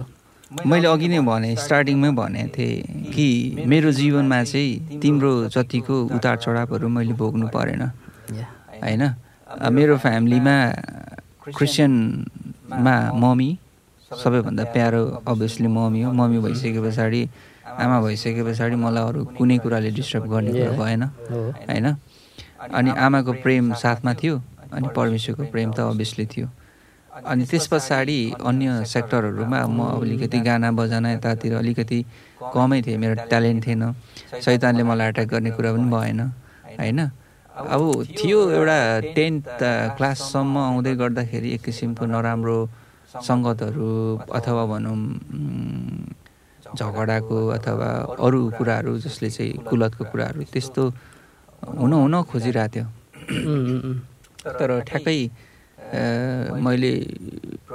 मैले 0.53 0.87
अघि 0.89 1.09
नै 1.09 1.21
भने 1.25 1.57
स्टार्टिङमै 1.57 2.11
भनेको 2.21 2.49
थिएँ 2.57 3.13
कि 3.15 3.29
मेरो 3.67 3.91
जीवनमा 3.93 4.39
चाहिँ 4.45 5.01
तिम्रो 5.03 5.33
जतिको 5.49 5.95
उतार 6.17 6.37
चढावहरू 6.45 6.89
मैले 6.89 7.13
भोग्नु 7.17 7.47
परेन 7.49 7.83
होइन? 8.85 9.03
मेरो 9.73 9.97
फ्यामिलीमा 10.05 10.57
क्रिस्चियनमा 11.57 12.97
मम्मी 13.23 13.51
सबैभन्दा 14.11 14.65
प्यारो 14.75 15.03
अभियसली 15.27 15.69
मम्मी 15.69 16.01
हो। 16.03 16.13
मम्मी 16.13 16.39
भइसके 16.45 16.81
पछाडि 16.85 17.21
आमा 17.65 17.97
भइसके 18.05 18.43
पछाडि 18.45 18.77
मलाई 18.77 19.05
अरू 19.09 19.21
कुनै 19.37 19.57
कुराले 19.65 19.91
डिस्टर्ब 19.97 20.25
गर्ने 20.33 20.51
कुरा. 20.53 20.73
भएन 20.77 21.03
होइन? 21.69 21.87
अनि 22.69 22.91
आमाको 22.91 23.33
प्रेम 23.43 23.73
साथमा 23.75 24.13
थियो 24.21 24.35
अनि 24.73 24.89
परमेश्वरको 24.97 25.45
प्रेम 25.53 25.73
त 25.73 25.81
अभियसली 25.93 26.27
थियो। 26.27 26.47
अनि 27.15 27.45
त्यस 27.47 27.67
पछाडि 27.71 28.19
अन्य 28.43 28.85
सेक्टरहरूमा 28.91 29.61
म 29.71 29.79
अलिकति 30.03 30.39
गाना 30.43 30.69
बजाना 30.75 31.09
यतातिर 31.15 31.55
अलिकति 31.63 31.99
कमै 32.55 32.79
थिएँ। 32.83 32.99
मेरो 32.99 33.15
ट्यालेन्ट 33.31 33.61
थिएन। 33.67 33.83
सैतानले 34.43 34.83
मलाई 34.83 35.09
एट्याक 35.15 35.29
गर्ने 35.31 35.51
कुरा 35.55 35.71
पनि 35.79 35.87
भएन 35.95 36.21
होइन? 36.75 37.01
अब 37.55 37.83
थियो 38.19 38.39
एउटा 38.51 38.79
टेन्थ 39.15 39.47
क्लाससम्म 39.95 40.55
आउँदै 40.59 40.95
गर्दाखेरि 40.99 41.49
एक 41.55 41.63
किसिमको 41.63 42.03
नराम्रो 42.03 42.59
सङ्गतहरू 43.15 43.91
अथवा 44.35 44.65
भनौँ 44.67 44.99
झगडाको 46.75 47.39
अथवा 47.57 47.91
अरू 48.19 48.41
कुराहरू 48.59 48.93
जसले 49.07 49.31
चाहिँ 49.31 49.63
कुलतको 49.71 50.03
कुराहरू 50.11 50.43
त्यस्तो 50.51 50.83
हुन 51.79 51.93
हुन 51.95 52.15
खोजिरहेको 52.27 52.75
थियो। 52.75 52.87
तर 54.59 54.71
ठ्याक्कै 54.83 55.19
मैले 56.65 56.93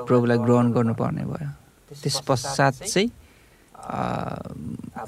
प्रभुलाई 0.08 0.38
ग्रहण 0.46 0.66
गर्नुपर्ने 0.76 1.24
भयो। 1.32 1.50
त्यस 1.92 2.18
पश्चात 2.28 2.76
चाहिँ 2.92 3.10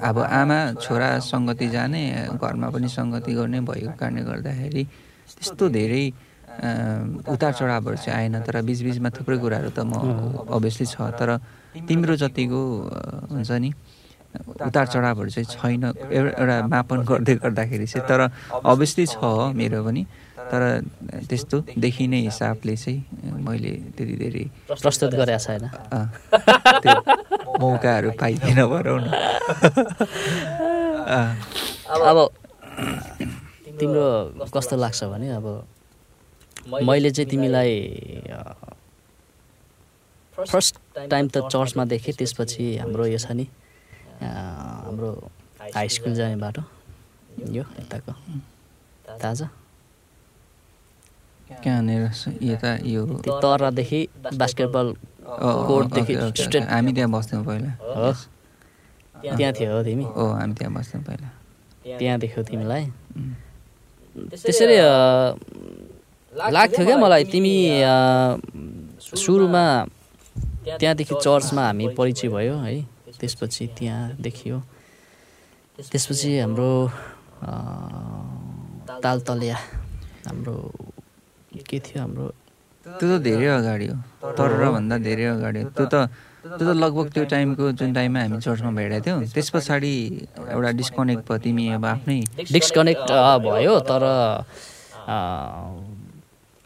अब 0.08 0.18
आमा 0.20 0.60
छोरा 0.80 1.10
सङ्गति 1.20 1.68
जाने 1.76 2.02
घरमा 2.40 2.68
पनि 2.74 2.88
सङ्गति 2.88 3.32
गर्ने 3.36 3.60
भएको 3.68 3.94
कारणले 4.00 4.22
गर्दाखेरि 4.24 4.84
त्यस्तो 5.38 5.66
धेरै 5.70 6.04
उतार 7.32 7.52
चढावहरू 7.60 7.98
चाहिँ 8.04 8.32
आएन। 8.32 8.36
तर 8.44 8.56
बिचबिचमा 8.68 9.10
थुप्रै 9.16 9.38
कुराहरू 9.44 9.70
त 9.72 9.80
म 9.88 9.94
अभियसली 10.52 10.86
छ। 10.88 10.96
तर 11.20 11.30
तिम्रो 11.88 12.16
जतिको 12.16 12.62
हुन्छ 13.32 13.52
नि 13.52 13.70
उतार 14.68 14.86
चढावहरू 14.88 15.30
चाहिँ 15.36 15.48
छैन। 15.52 15.84
एउटा 16.12 16.56
मापन 16.68 16.98
गर्दै 17.08 17.36
गर्दाखेरि 17.44 17.88
चाहिँ। 17.88 18.08
तर 18.08 18.22
अभियसली 18.64 19.06
छ 19.16 19.24
मेरो 19.56 19.80
पनि। 19.84 20.02
तर 20.52 20.84
त्यस्तो 21.32 21.58
देखिने 21.80 22.20
हिसाबले 22.28 22.76
चाहिँ 22.76 23.00
मैले 23.48 23.72
त्यति 23.96 24.16
धेरै 24.20 24.44
प्रस्तुत 24.68 25.12
गरे 25.16 25.38
छैन। 25.40 25.66
त्यो 26.84 26.96
मौकाहरू 27.60 28.12
पाइँदैन 28.20 28.60
भनौँ 28.68 29.00
न। 29.00 29.08
अब 31.88 32.18
तिम्रो 33.80 34.08
कस्तो 34.52 34.76
लाग्छ 34.76 35.04
भने 35.08 35.30
अब 35.40 35.48
मैले 36.68 37.10
चाहिँ 37.12 37.30
तिमीलाई 37.32 37.72
फर्स्ट 40.38 40.76
टाइम 41.10 41.28
त 41.32 41.48
चर्चमा 41.48 41.84
देखेँ 41.88 42.14
त्यसपछि 42.20 42.66
हाम्रो 42.84 43.06
यो 43.08 43.18
छ 43.18 43.32
नि 43.32 43.48
हाम्रो 44.20 45.10
हाई 45.76 45.88
स्कुल 45.88 46.14
जाने 46.14 46.36
बाटो। 46.44 46.62
यो 47.56 47.64
यताको 47.64 48.12
थाहा 49.08 49.34
कहाँनिर? 51.64 52.02
यता 52.42 52.70
यो 52.94 53.02
त्यो 53.24 53.34
तरदेखि 53.44 54.00
बास्केटबल 54.42 54.88
कोर्टदेखि 55.68 56.14
स्ट्रेट। 56.44 56.64
हामी 56.72 56.92
त्यहाँ 56.94 57.10
बस्थ्यौँ 57.12 57.44
पहिला। 57.46 57.72
हो। 57.82 58.12
त्यहाँ 59.22 59.54
थियो 59.54 59.70
हो 59.76 59.84
तिमी? 59.84 60.06
ओ 60.06 60.24
हामी 60.40 60.54
त्यहाँ 60.58 60.74
बस्थ्यौँ 60.76 61.04
पहिला। 61.08 61.30
त्यहाँ 62.00 62.18
देख्यौ 62.20 62.44
तिमीलाई. 62.50 62.84
त्यसरी 64.16 64.78
लाग्थ्यो 66.34 66.86
क्या 66.86 66.98
मलाई। 66.98 67.24
तिमी 67.34 67.56
सुरुमा 69.22 69.66
त्यहाँदेखि 70.66 71.16
चर्चमा 71.26 71.62
हामी 71.68 71.86
परिचय 71.98 72.28
भयो 72.36 72.56
है। 72.66 72.74
त्यसपछि 73.20 73.68
त्यहाँ 73.78 74.16
देखियो 74.26 74.58
त्यसपछि 75.92 76.32
हाम्रो 76.40 76.72
अ, 77.42 77.52
ताल 79.04 79.20
तलिया 79.28 79.58
हाम्रो 80.28 80.56
के 81.60 81.78
थियो 81.80 82.00
हाम्रो? 82.02 82.26
त्यो 82.86 83.06
त 83.08 83.22
धेरै 83.22 83.48
अगाडि 83.60 83.88
हो। 83.88 83.98
भन्दा 84.74 84.98
धेरै 85.08 85.26
अगाडि 85.36 85.60
हो। 85.62 85.70
त्यो 85.70 85.86
त 85.86 85.96
त्यो 86.42 86.66
त 86.66 86.74
लगभग 86.74 87.08
त्यो 87.14 87.24
टाइमको 87.30 87.72
जुन 87.78 87.94
टाइममा 87.94 88.20
हामी 88.22 88.38
चर्चमा 88.42 88.72
भेटेको 88.74 89.06
थियौँ 89.06 89.20
त्यस 89.34 89.50
पछाडि 89.54 89.94
एउटा 90.50 90.72
डिस्कनेक्ट 90.82 91.24
भयो 91.30 91.38
तिमी 91.46 91.66
अब 91.78 91.86
आफ्नै 91.86 92.20
डिस्कनेक्ट 92.52 93.10
भयो 93.46 93.74
तर 93.86 94.04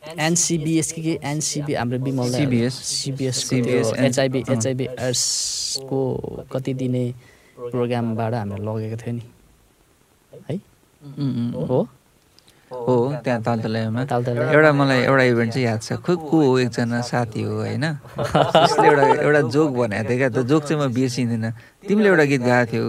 एनसिबिएस 0.06 0.92
कि 0.94 1.02
के? 1.02 1.14
एनसिबी 1.24 1.74
हाम्रो 1.74 1.98
Bimal 2.00 2.30
CBS. 2.32 2.74
CBS 2.86 3.38
CBS, 3.50 3.88
HIV. 3.98 4.40
HIV 4.54 4.86
एड्सको 4.86 6.02
कति 6.54 6.74
दिने 6.78 7.04
प्रोग्रामबाट 7.58 8.34
हामीले 8.34 8.62
लगेको 8.64 8.98
थियो 9.02 9.14
नि? 9.16 9.24
है? 10.50 10.56
हो? 11.68 11.80
हो 12.86 12.96
त्यहाँ 13.24 13.42
तालतलामा 13.48 14.02
तालतला 14.12 14.52
एउटा 14.52 14.72
मलाई 14.76 15.00
एउटा 15.08 15.24
इभेन्ट 15.32 15.52
चाहिँ 15.54 15.66
याद 15.68 15.80
छ। 15.82 15.90
खोइ 16.04 16.16
को 16.30 16.38
हो 16.44 16.58
एकजना 16.60 17.00
साथी 17.02 17.42
हो 17.48 17.54
होइन? 17.64 17.86
उसले 18.20 18.88
एउटा 18.92 19.08
एउटा 19.26 19.42
जोक 19.56 19.70
भनेको 19.80 20.04
थियो 20.10 20.18
क्या। 20.20 20.30
त्यो 20.36 20.44
जोक 20.52 20.62
चाहिँ 20.68 20.80
म 20.82 20.94
बिर्सिँदिनँ। 20.94 21.52
तिमीले 21.88 22.08
एउटा 22.10 22.26
गीत 22.32 22.42
गाएको 22.42 22.72
थियौ। 22.72 22.88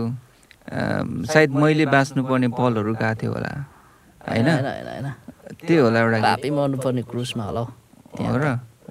सायद 1.33 1.51
मैले 1.55 1.87
बाँच्नुपर्ने 1.87 2.49
पलहरू 2.59 2.93
गाएको 2.99 3.21
थियो 3.21 3.31
होला। 3.33 3.53
होइन? 4.27 4.49
होइन 4.49 4.67
होइन 4.67 4.89
होइन। 4.91 5.09
त्यो 5.67 5.79
होला 5.85 5.99
एउटा 6.01 6.19
गीत। 6.19 6.27
पापी 6.27 6.51
मर्नुपर्ने 6.51 7.03
क्रुसमा 7.07 7.45
होला 7.47 7.63
हौ। 7.63 8.37
र? 8.43 8.47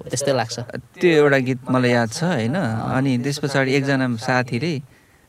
त्यस्तै 0.09 0.33
लाग्छ। 0.33 0.55
त्यो 0.99 1.11
एउटा 1.21 1.39
गीत 1.47 1.59
मलाई 1.71 1.91
याद 1.91 2.09
छ 2.11 2.23
होइन? 2.23 2.55
अनि 2.55 3.11
त्यस 3.23 3.37
पछाडि 3.43 3.71
एकजना 3.77 4.07
साथीले 4.15 4.73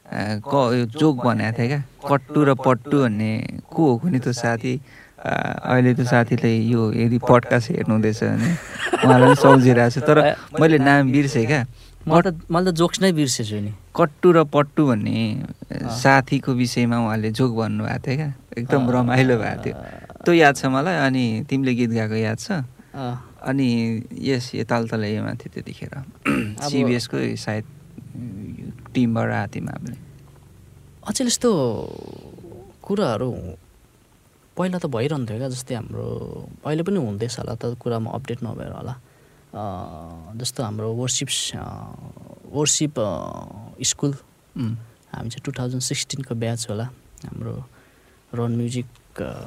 क 0.07 0.53
यो 0.79 0.85
जोक 0.87 1.15
भनेको 1.27 1.53
थियो 1.59 1.67
क्या। 1.67 1.81
कट्टु 2.07 2.41
र 2.47 2.51
पट्टु 2.55 2.97
भन्ने। 3.03 3.33
को 3.67 3.83
हो 3.91 3.95
कुनै 3.99 4.19
त्यो 4.23 4.33
साथी? 4.33 4.75
अहिले 5.27 5.95
त्यो 5.95 6.05
साथीले 6.07 6.51
यो 6.71 6.83
यदि 6.95 7.19
पडकास्ट 7.19 7.71
हेर्नुहुँदैछ 7.71 8.21
भने 8.23 8.51
उहाँलाई 9.05 9.29
पनि 9.29 9.43
सम्झिरहेको 9.43 9.91
छ 9.91 10.07
तर 10.07 10.19
मैले 10.61 10.79
नाम 10.79 11.11
बिर्सेँ 11.13 11.47
क्या। 11.47 11.63
मैले 12.07 12.31
त 12.31 12.47
मैले 12.47 12.71
त 12.71 12.75
जोक्स 12.79 13.03
नै 13.03 13.13
बिर्सेछु 13.13 13.59
नि। 13.67 13.73
कट्टु 13.91 14.29
र 14.33 14.45
पट्टु 14.47 14.83
भन्ने 14.87 15.19
साथीको 16.03 16.51
विषयमा 16.55 16.97
उहाँले 17.03 17.31
जोक 17.35 17.51
भन्नुभएको 17.59 17.99
थियो 18.07 18.17
क्या। 18.17 18.31
एकदम 18.59 18.83
रमाइलो 18.95 19.37
भएको 19.43 19.63
थियो। 19.65 19.75
त्यो 20.25 20.33
याद 20.35 20.55
छ 20.57 20.65
मलाई? 20.71 20.97
अनि 21.07 21.25
तिमीले 21.51 21.73
गीत 21.75 21.91
गाएको 21.99 22.17
याद 22.23 22.39
छ? 22.39 22.49
अनि 23.47 23.69
यस 24.31 24.55
यो 24.55 24.65
तालतलामा 24.71 25.33
थियो 25.43 25.51
त्यतिखेर। 25.55 25.95
सिबिएसको 26.71 27.17
सायद 27.35 27.65
टिमबाट 28.95 29.31
आएको 29.31 29.53
थियौँ 29.55 29.69
हामीले 29.75 29.97
अझै 31.07 31.25
यस्तो 31.27 31.51
कुराहरू 32.83 33.31
पहिला 34.57 34.79
त 34.81 34.87
भइरहन्थ्यो 34.89 35.37
क्या 35.37 35.49
जस्तै 35.53 35.75
हाम्रो 35.77 36.05
अहिले 36.65 36.83
पनि 36.89 36.99
हुँदैछ 36.99 37.35
होला 37.39 37.55
त 37.61 37.77
कुरामा 37.77 38.11
अपडेट 38.17 38.41
नभएर 38.43 38.73
होला। 38.73 38.95
जस्तो 40.41 40.61
हाम्रो 40.65 40.89
वर्सिप 40.97 41.29
वर्सिप 42.57 42.95
स्कुल 43.91 44.13
हामी 45.13 45.29
चाहिँ 45.29 45.45
टु 45.45 45.51
थाउजन्ड 45.59 45.83
सिक्सटिनको 45.83 46.35
ब्याच 46.35 46.67
होला। 46.71 46.85
हाम्रो 47.29 47.55
रन 48.33 48.53
म्युजिक 48.57 48.89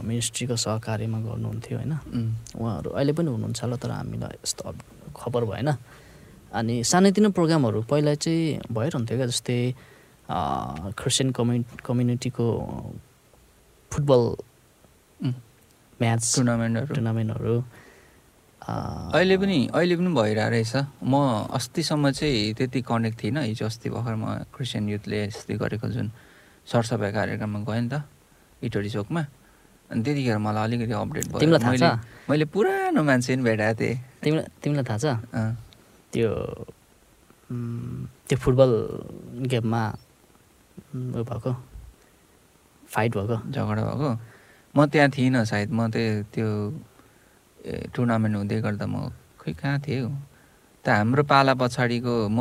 मिनिस्ट्रीको 0.06 0.56
सहकार्यमा 0.56 1.20
गर्नुहुन्थ्यो 1.26 1.78
होइन। 1.78 1.94
उहाँहरू 2.58 2.90
अहिले 2.90 3.14
पनि 3.18 3.30
हुनुहुन्छ 3.34 3.60
होला 3.64 3.78
तर 3.82 3.92
हामीलाई 3.92 4.36
यस्तो 4.46 4.64
खबर 5.18 5.42
भएन। 5.46 5.70
अनि 6.54 6.76
सानैतिनो 6.92 7.30
प्रोग्रामहरू 7.38 7.82
पहिला 7.90 8.14
चाहिँ 8.18 8.74
भइरहन्थ्यो 8.74 9.16
क्या 9.18 9.28
जस्तै 9.30 9.60
क्रिस्चियन 10.30 11.30
कम्युनि 11.38 11.64
कम्युनिटीको 11.86 12.46
फुटबल 13.92 14.22
म्याच 16.02 16.22
टुर्नामेन्टहरू। 16.36 16.94
टुर्नामेन्टहरू। 16.96 17.56
अहिले 19.16 19.36
पनि 19.38 19.58
अहिले 19.74 19.96
पनि 20.00 20.10
भइरहेको 20.16 20.50
रहेछ। 20.50 20.74
म 21.04 21.14
अस्तिसम्म 21.52 22.12
चाहिँ 22.12 22.54
त्यति 22.58 22.80
कनेक्ट 22.88 23.18
थिइनँ। 23.24 23.44
हिजो 23.50 23.66
अस्ति 23.66 23.88
भर्खर 23.90 24.16
म 24.16 24.48
क्रिस्चियन 24.54 24.84
युथले 24.90 25.18
अस्ति 25.28 25.54
गरेको 25.60 25.88
जुन 25.90 26.08
सरसफाइ 26.68 27.12
कार्यक्रममा 27.12 27.60
गएँ 27.68 27.82
नि 27.82 27.90
त 27.90 28.04
इटोरी 28.64 28.90
चोकमा। 28.90 29.22
अनि 29.90 30.00
त्यतिखेर 30.06 30.38
मलाई 30.38 30.64
अलिकति 30.70 30.94
अपडेट 30.94 31.26
भयो। 31.34 31.40
तिमीलाई 31.40 31.60
थाहा 31.60 31.72
मैले 31.74 31.88
छ? 31.90 31.98
मैले 32.30 32.46
पुरानो 32.54 33.02
मान्छे 33.04 33.32
पनि 33.36 33.44
भेटाएको 33.44 33.80
थिएँ। 33.80 33.96
तिमीलाई 34.22 34.46
तिमीलाई 34.62 34.86
थाहा 34.86 34.98
छ? 35.02 35.06
त्यो 36.14 36.30
त्यो 38.30 38.38
फुटबल 38.38 38.72
गेममा 39.50 39.82
उयो 40.94 41.24
भएको 41.26 41.52
फाइट 42.86 43.12
भएको? 43.18 43.36
झगडा 43.50 43.82
भएको। 43.90 44.10
म 44.76 44.86
त्यहाँ 44.92 45.10
थिइनँ 45.16 45.44
सायद। 45.52 45.70
म 45.72 45.90
त्यो 45.94 46.24
त्यो 46.34 46.48
टुर्नामेन्ट 47.94 48.36
हुँदै 48.38 48.58
गर्दा 48.62 48.86
म 48.86 49.10
खोइ 49.40 49.54
कहाँ 49.60 49.80
थिएँ 49.86 50.02
हौ? 50.06 50.12
त 50.86 50.88
हाम्रो 50.90 51.24
पाला 51.28 51.54
पछाडिको 51.60 52.14
म 52.30 52.40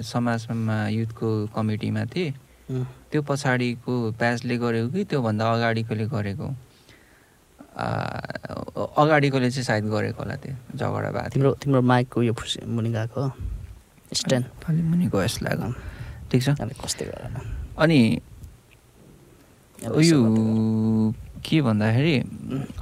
समाजमा 0.00 0.76
युथको 0.88 1.28
कमिटीमा 1.54 2.04
थिएँ। 2.14 2.30
त्यो 3.10 3.20
पछाडिको 3.28 3.92
ब्याचले 4.18 4.54
गरेको 4.56 4.88
कि 4.94 5.02
त्योभन्दा 5.10 5.44
अगाडिकोले 5.44 6.06
गरेको? 6.14 6.48
अगाडिकोले 9.02 9.48
चाहिँ 9.50 9.66
सायद 9.68 9.84
गरेको 9.90 10.18
होला 10.22 10.36
त्यो 10.42 10.54
झगडा 10.78 11.10
भएको 11.10 11.28
तिम्रो 11.34 11.50
तिम्रो 11.60 11.80
माइकको 11.82 12.18
यो 12.22 12.32
मुनि 12.74 12.90
गएको 12.96 13.22
स्ट्यान्ड 14.14 14.46
अलि 14.68 14.82
मुनि 14.90 15.06
गएस 15.10 15.42
लाग्यो। 15.42 15.68
ठिक 16.30 16.40
छ। 16.42 16.48
अनि 16.62 16.74
कस्तै 16.80 17.04
गरेर 17.10 17.34
अनि 17.82 17.98
अब 19.84 19.92
यो 19.92 20.00
यसो 20.00 20.16
गर्दा- 20.22 21.23
के 21.44 21.60
भन्दाखेरि 21.62 22.14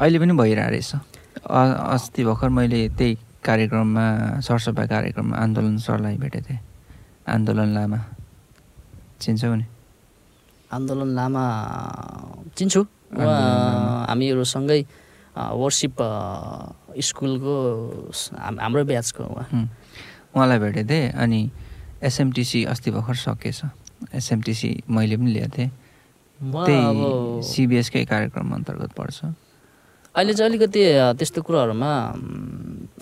अहिले 0.00 0.18
पनि 0.18 0.32
भइरहेको 0.38 0.70
रहेछ। 0.70 0.90
अस्ति 1.50 2.24
भर्खर 2.24 2.48
मैले 2.48 2.80
त्यही 2.98 3.12
कार्यक्रममा 3.42 4.06
सरसफाइ 4.46 4.86
कार्यक्रममा 4.86 5.34
आन्दोलन 5.36 5.76
सरलाई 5.82 6.16
भेटेको 6.22 6.46
थिएँ। 6.48 6.60
आन्दोलन 7.28 7.68
लामा। 7.74 7.98
चिन्छौ 9.20 9.54
नि 9.54 9.66
आन्दोलन 10.70 11.10
लामा 11.18 11.44
चिन्छु। 12.56 12.80
उहाँ 13.12 14.06
हामीहरूसँगै 14.08 14.80
वर्सिप 15.36 15.96
स्कुलको 16.96 17.54
हाम्रो 18.40 18.82
ब्याचको 18.88 19.22
उहाँ। 19.24 19.46
उहाँलाई 20.34 20.58
भेटेको 20.58 20.88
थिएँ 20.88 21.10
अनि 21.12 21.40
एसएमटिसी 22.02 22.64
अस्ति 22.72 22.90
भर्खर 22.90 23.14
सकेछ 23.14 23.60
एसएमटिसी 24.16 24.70
मैले 24.90 25.16
पनि 25.16 25.30
ल्याएको 25.32 25.56
थिएँ। 25.56 25.70
त्यही 26.42 27.42
सिबिएसकै 27.46 28.04
कार्यक्रम 28.04 28.54
अन्तर्गत 28.54 28.92
पर्छ। 28.92 29.24
अहिले 30.14 30.34
चाहिँ 30.34 30.50
अलिकति 30.50 30.80
त्यस्तो 31.18 31.42
कुराहरूमा 31.42 31.92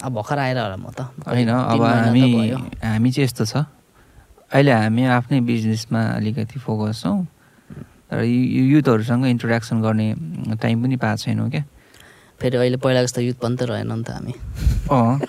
अब 0.05 0.12
भर्खर 0.14 0.38
आएर 0.38 0.59
होला 0.59 0.76
म 0.76 0.90
त। 0.92 1.00
होइन 1.26 1.48
अब 1.48 1.83
हामी। 1.83 2.50
हामी 2.85 3.11
चाहिँ 3.11 3.24
यस्तो 3.24 3.44
छ। 3.44 3.57
अहिले 4.53 4.72
हामी 4.72 5.05
आफ्नै 5.05 5.40
बिजनेसमा 5.40 6.03
अलिकति 6.20 6.59
फोकस 6.61 7.03
छौँ। 7.03 7.26
र 8.12 8.22
यु- 8.26 8.70
युथहरूसँग 8.74 9.26
इन्ट्रोड्याक्सन 9.26 9.83
गर्ने 9.83 10.14
टाइम 10.62 10.83
पनि 10.83 10.96
पाएको 10.96 11.16
छैनौँ 11.16 11.50
क्या। 11.50 11.64
फेरि 12.40 12.57
अहिले 12.57 12.76
पहिला 12.76 13.03
जस्तो 13.03 13.20
युथ 13.20 13.35
पनि 13.42 13.57
त 13.57 13.62
रहेन 13.62 13.92
नि 13.92 14.03
त 14.03 14.11
हामी। 14.11 14.35
अँ। 14.90 15.20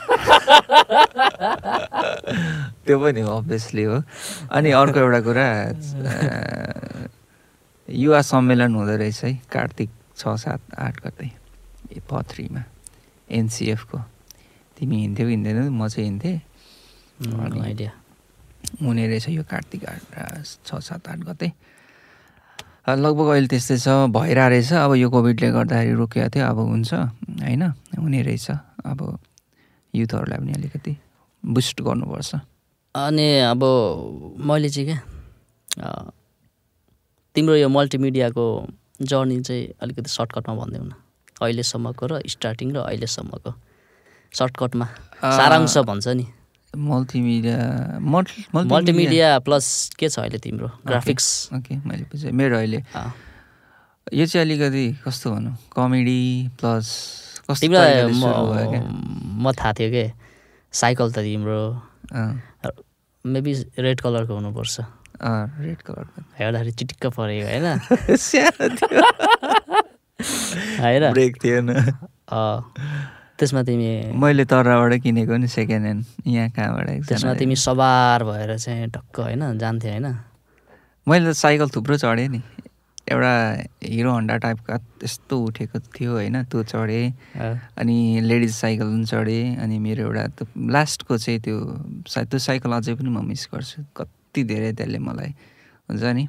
त्यो 2.86 3.00
पनि 3.00 3.21
हो 3.21 3.38
अभियसली 3.38 3.84
हो। 3.84 4.04
अनि 4.52 4.71
अर्को 4.71 5.00
एउटा 5.00 5.19
कुरा 5.21 5.47
युवा 7.92 8.22
सम्मेलन 8.22 8.76
हुँदो 8.76 8.96
रहेछ 8.96 9.24
है 9.24 9.34
कार्तिक 9.52 9.90
छ 10.18 10.36
सात 10.38 10.62
आठ 10.80 10.96
गते 11.06 11.26
ए, 11.92 12.00
प 12.00 12.22
थ्रीमा 12.24 12.64
एनसिएफको। 13.30 13.98
तिमी 14.78 14.96
हिँड्थ्यौ 15.02 15.28
हिँड्दैनौ? 15.28 15.70
म 15.70 15.88
चाहिँ 15.88 16.08
हिँड्थेँ। 16.10 16.38
आइडिया। 17.62 17.92
हुने 18.82 19.08
रहेछ 19.08 19.28
यो 19.30 19.44
कार्तिक 19.44 19.86
आठ 19.86 20.44
छ 20.66 20.80
सात 20.80 21.08
आठ 21.10 21.20
गते। 21.28 21.52
लगभग 22.88 23.28
अहिले 23.28 23.48
त्यस्तै 23.48 23.78
छ 23.78 23.88
भइरहेको 24.10 24.50
रहेछ। 24.50 24.72
अब 24.74 24.92
यो 24.96 25.10
कोभिडले 25.10 25.48
गर्दाखेरि 25.52 25.94
रोकिएको 26.00 26.30
थियो 26.34 26.46
अब 26.48 26.58
हुन्छ 26.72 26.94
होइन? 27.44 27.64
हुने 28.00 28.22
रहेछ। 28.22 28.48
अब 28.86 29.00
युथहरूलाई 29.94 30.40
पनि 30.40 30.52
अलिकति 30.54 30.94
बुस्ट 31.44 31.82
गर्नुपर्छ। 31.82 32.32
अनि 32.96 33.28
अब 33.52 33.62
मैले 34.48 34.70
चाहिँ 34.70 34.88
क्या 34.88 35.00
तिम्रो 37.36 37.56
यो 37.56 37.70
मल्टिमिडियाको 37.70 38.46
जर्नी 39.02 39.39
चाहिँ 39.41 39.63
अलिकति 39.82 40.10
सर्टकटमा 40.10 40.54
भनिदेऊ 40.56 40.84
न 40.84 40.94
अहिलेसम्मको 41.41 42.06
र 42.12 42.22
स्टार्टिङ 42.28 42.67
र 42.76 42.78
अहिलेसम्मको 42.84 43.52
सर्टकटमा 44.32 44.86
सारांश 45.39 45.78
भन्छ 45.88 46.08
नि। 46.08 46.26
मल्टिमिडिया 46.72 47.58
मल्टी 48.00 48.46
मल्टिमिडिया 48.56 49.28
प्लस 49.48 49.65
के 50.00 50.10
छ 50.10 50.20
अहिले 50.20 50.39
तिम्रो 50.44 50.67
ग्राफिक्स 50.88 51.28
ओके 51.56 51.74
मैले 51.88 52.04
बुझेँ। 52.12 52.32
मेरो 52.32 52.56
अहिले। 52.58 52.80
यो 54.12 54.26
चाहिँ 54.28 54.46
अलिकति 54.46 54.86
कस्तो 55.04 55.32
भनौँ 55.32 55.56
कमेडी 55.76 56.22
प्लस 56.60 56.88
तिमीलाई 57.48 58.12
म 58.12 59.52
थाहा 59.52 59.74
थियो 59.80 59.89
कि? 59.91 60.06
साइकल 60.74 61.12
त 61.12 61.20
तिम्रो। 61.20 61.60
मेबी 63.26 63.54
रेड 63.80 64.02
कलरको 64.02 64.34
हुनुपर्छ। 64.36 64.76
रेड 65.22 65.82
कलरको 65.82 66.22
हेर्दाखेरि 66.40 66.72
चिटिक्क 66.72 67.06
परेको 67.18 67.48
होइन? 67.48 67.80
होइन? 70.82 71.12
ब्रेक 71.14 71.44
थिएन। 71.44 71.74
त्यसमा 73.38 73.64
तिमी 73.64 74.12
मैले 74.14 74.46
तरबाट 74.46 74.94
किनेको 75.02 75.38
नि 75.38 75.48
सेकेन्ड 75.48 75.86
ह्यान्ड 75.86 76.06
यहाँ 76.28 76.50
कहाँबाट 76.50 76.90
त्यसमा 77.10 77.34
तिमी 77.34 77.56
सवार 77.56 78.24
भएर 78.24 78.58
चाहिँ 78.58 78.88
टक्क 78.90 79.20
होइन 79.20 79.58
जान्थ्यो 79.58 79.92
होइन? 79.92 80.16
मैले 81.08 81.32
त 81.32 81.34
साइकल 81.38 81.70
थुप्रो 81.76 81.98
चढेँ 81.98 82.28
नि। 82.30 82.42
एउटा 83.12 83.34
हिरो 83.84 84.12
हन्डा 84.14 84.38
टाइपका 84.38 84.78
त्यस्तो 85.02 85.40
उठेको 85.42 85.80
थियो 85.96 86.12
होइन 86.12 86.44
त्यो 86.44 86.64
चढेँ। 86.64 87.14
अनि 87.78 88.22
लेडिज 88.22 88.54
साइकल 88.56 88.86
पनि 88.94 89.06
चढेँ। 89.06 89.56
अनि 89.58 89.80
मेरो 89.80 90.04
एउटा 90.06 90.46
लास्टको 90.70 91.18
चाहिँ 91.18 91.40
त्यो 91.42 91.58
सायद 92.08 92.28
त्यो 92.30 92.40
साइकल 92.40 92.72
अझै 92.78 92.94
पनि 92.96 93.10
म 93.10 93.26
मिस 93.26 93.50
गर्छु। 93.54 93.84
कति 93.98 94.21
धेरै 94.36 94.72
त्यसले 94.80 95.00
मलाई 95.00 95.32
हुन्छ 95.91 96.04
नि 96.15 96.28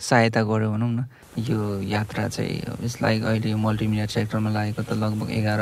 सहायता 0.00 0.40
गर्यो 0.42 0.70
भनौँ 0.72 0.90
न। 0.90 1.04
यो 1.36 1.80
यात्रा 1.84 2.28
चाहिँ 2.28 2.80
इट्स 2.84 2.96
लाइक 3.02 3.22
अहिले 3.24 3.50
यो 3.50 3.56
मल्टिमिडिया 3.60 4.06
सेक्टरमा 4.08 4.50
लागेको 4.56 4.82
त 4.82 4.92
लगभग 4.96 5.30
एघार 5.30 5.60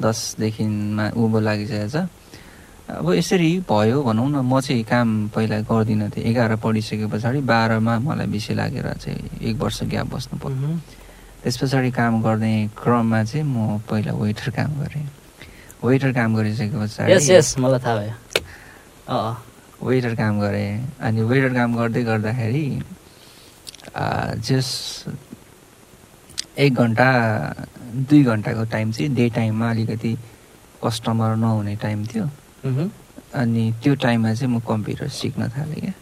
दसदेखिमा 0.00 1.04
उँभो 1.12 1.38
लागिसकेको 1.40 1.88
छ। 1.92 2.08
अब 2.84 3.06
यसरी 3.16 3.64
भयो 3.68 4.02
भनौँ 4.04 4.28
न 4.28 4.36
म 4.44 4.60
चाहिँ 4.60 4.84
काम 4.84 5.28
पहिला 5.32 5.60
गर्दिनँ 5.64 6.08
थिएँ। 6.12 6.24
एघार 6.24 6.56
पढिसके 6.60 7.06
पछाडि 7.08 7.40
बाह्रमा 7.40 7.98
मलाई 8.00 8.26
बेसी 8.28 8.52
लागेर 8.56 8.88
चाहिँ 9.00 9.40
एक 9.40 9.56
वर्ष 9.56 9.82
ग्याप 9.92 10.06
बस्नु 10.12 10.36
पर्यो। 10.40 10.68
त्यस 11.44 11.56
पछाडि 11.60 11.90
काम 11.92 12.20
गर्ने 12.20 12.52
क्रममा 12.76 13.20
चाहिँ 13.24 13.44
म 13.44 13.80
पहिला 13.88 14.12
वेटर 14.12 14.50
काम 14.56 14.70
गरेँ। 14.80 15.04
वेटर 15.84 16.12
काम 16.12 16.36
गरिसके 16.36 16.76
पछाडि 16.76 17.12
मलाई 17.60 17.80
थाहा 17.84 17.96
भयो। 18.00 18.14
वेटर 19.82 20.14
काम 20.14 20.40
गरेँ। 20.40 20.70
अनि 21.00 21.22
वेटर 21.22 21.54
काम 21.54 21.76
गर्दै 21.76 22.02
गर्दाखेरि 22.04 22.66
आ, 23.96 24.34
जस 24.34 25.04
एक 26.58 26.74
घन्टा 26.74 27.08
दुई 28.08 28.22
घन्टाको 28.24 28.64
टाइम 28.72 28.92
चाहिँ 28.92 29.14
डे 29.14 29.28
टाइममा 29.34 29.70
अलिकति 29.70 30.12
कस्टमर 30.84 31.36
नहुने 31.36 31.76
टाइम 31.82 32.06
थियो। 32.06 32.26
अनि 33.34 33.72
त्यो 33.82 33.94
टाइममा 33.94 34.34
चाहिँ 34.34 34.54
म 34.54 34.60
कम्प्युटर 34.68 35.08
सिक्न 35.08 35.48
थालेँ 35.48 35.80
क्या। 35.80 35.92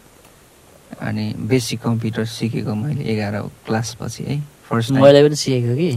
अनि 1.01 1.25
बेसिक 1.49 1.81
कम्प्युटर 1.81 2.25
सिकेको 2.25 2.73
मैले 2.75 3.03
एघार 3.13 3.35
क्लासपछि 3.65 4.23
है 4.23 4.39
फर्स्ट 4.69 4.91
मैले 4.91 5.23
पनि 5.27 5.35
सिकेको 5.35 5.75
कि। 5.75 5.91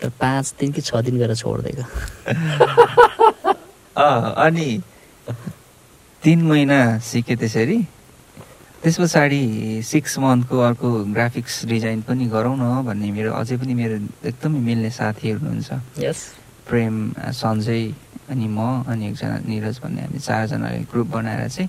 तर 0.00 0.08
पाँच 0.20 0.54
दिन 0.60 0.72
कि 0.72 0.80
छ 0.80 0.96
दिन 1.04 1.18
गरेर 1.18 1.36
छोडिदिएको। 1.36 1.84
अनि 4.00 4.68
तिन 6.24 6.42
महिना 6.48 7.04
सिकेँ 7.04 7.36
त्यसरी। 7.36 7.76
त्यस 8.80 8.96
पछाडि 9.00 9.44
सिक्स 9.84 10.18
मन्थको 10.24 10.56
अर्को 10.56 10.88
ग्राफिक्स 11.12 11.54
डिजाइन 11.68 12.00
पनि 12.08 12.24
गरौँ 12.32 12.56
न 12.56 12.80
भन्ने 12.88 13.10
मेरो 13.12 13.32
अझै 13.36 13.56
पनि 13.60 13.74
मेरो 13.76 13.96
एकदमै 14.32 14.58
मिल्ने 14.58 14.90
साथीहरू 14.90 15.38
हुनुहुन्छ। 15.44 16.00
यस 16.00 16.20
प्रेम 16.64 16.94
सञ्जय 17.28 17.82
अनि 18.32 18.46
म 18.48 18.88
अनि 18.88 19.04
एकजना 19.12 19.36
निरज 19.44 19.76
भन्ने 19.84 20.00
हामी 20.00 20.18
चारजनाले 20.24 20.80
ग्रुप 20.88 21.08
बनाएर 21.12 21.44
चाहिँ 21.44 21.68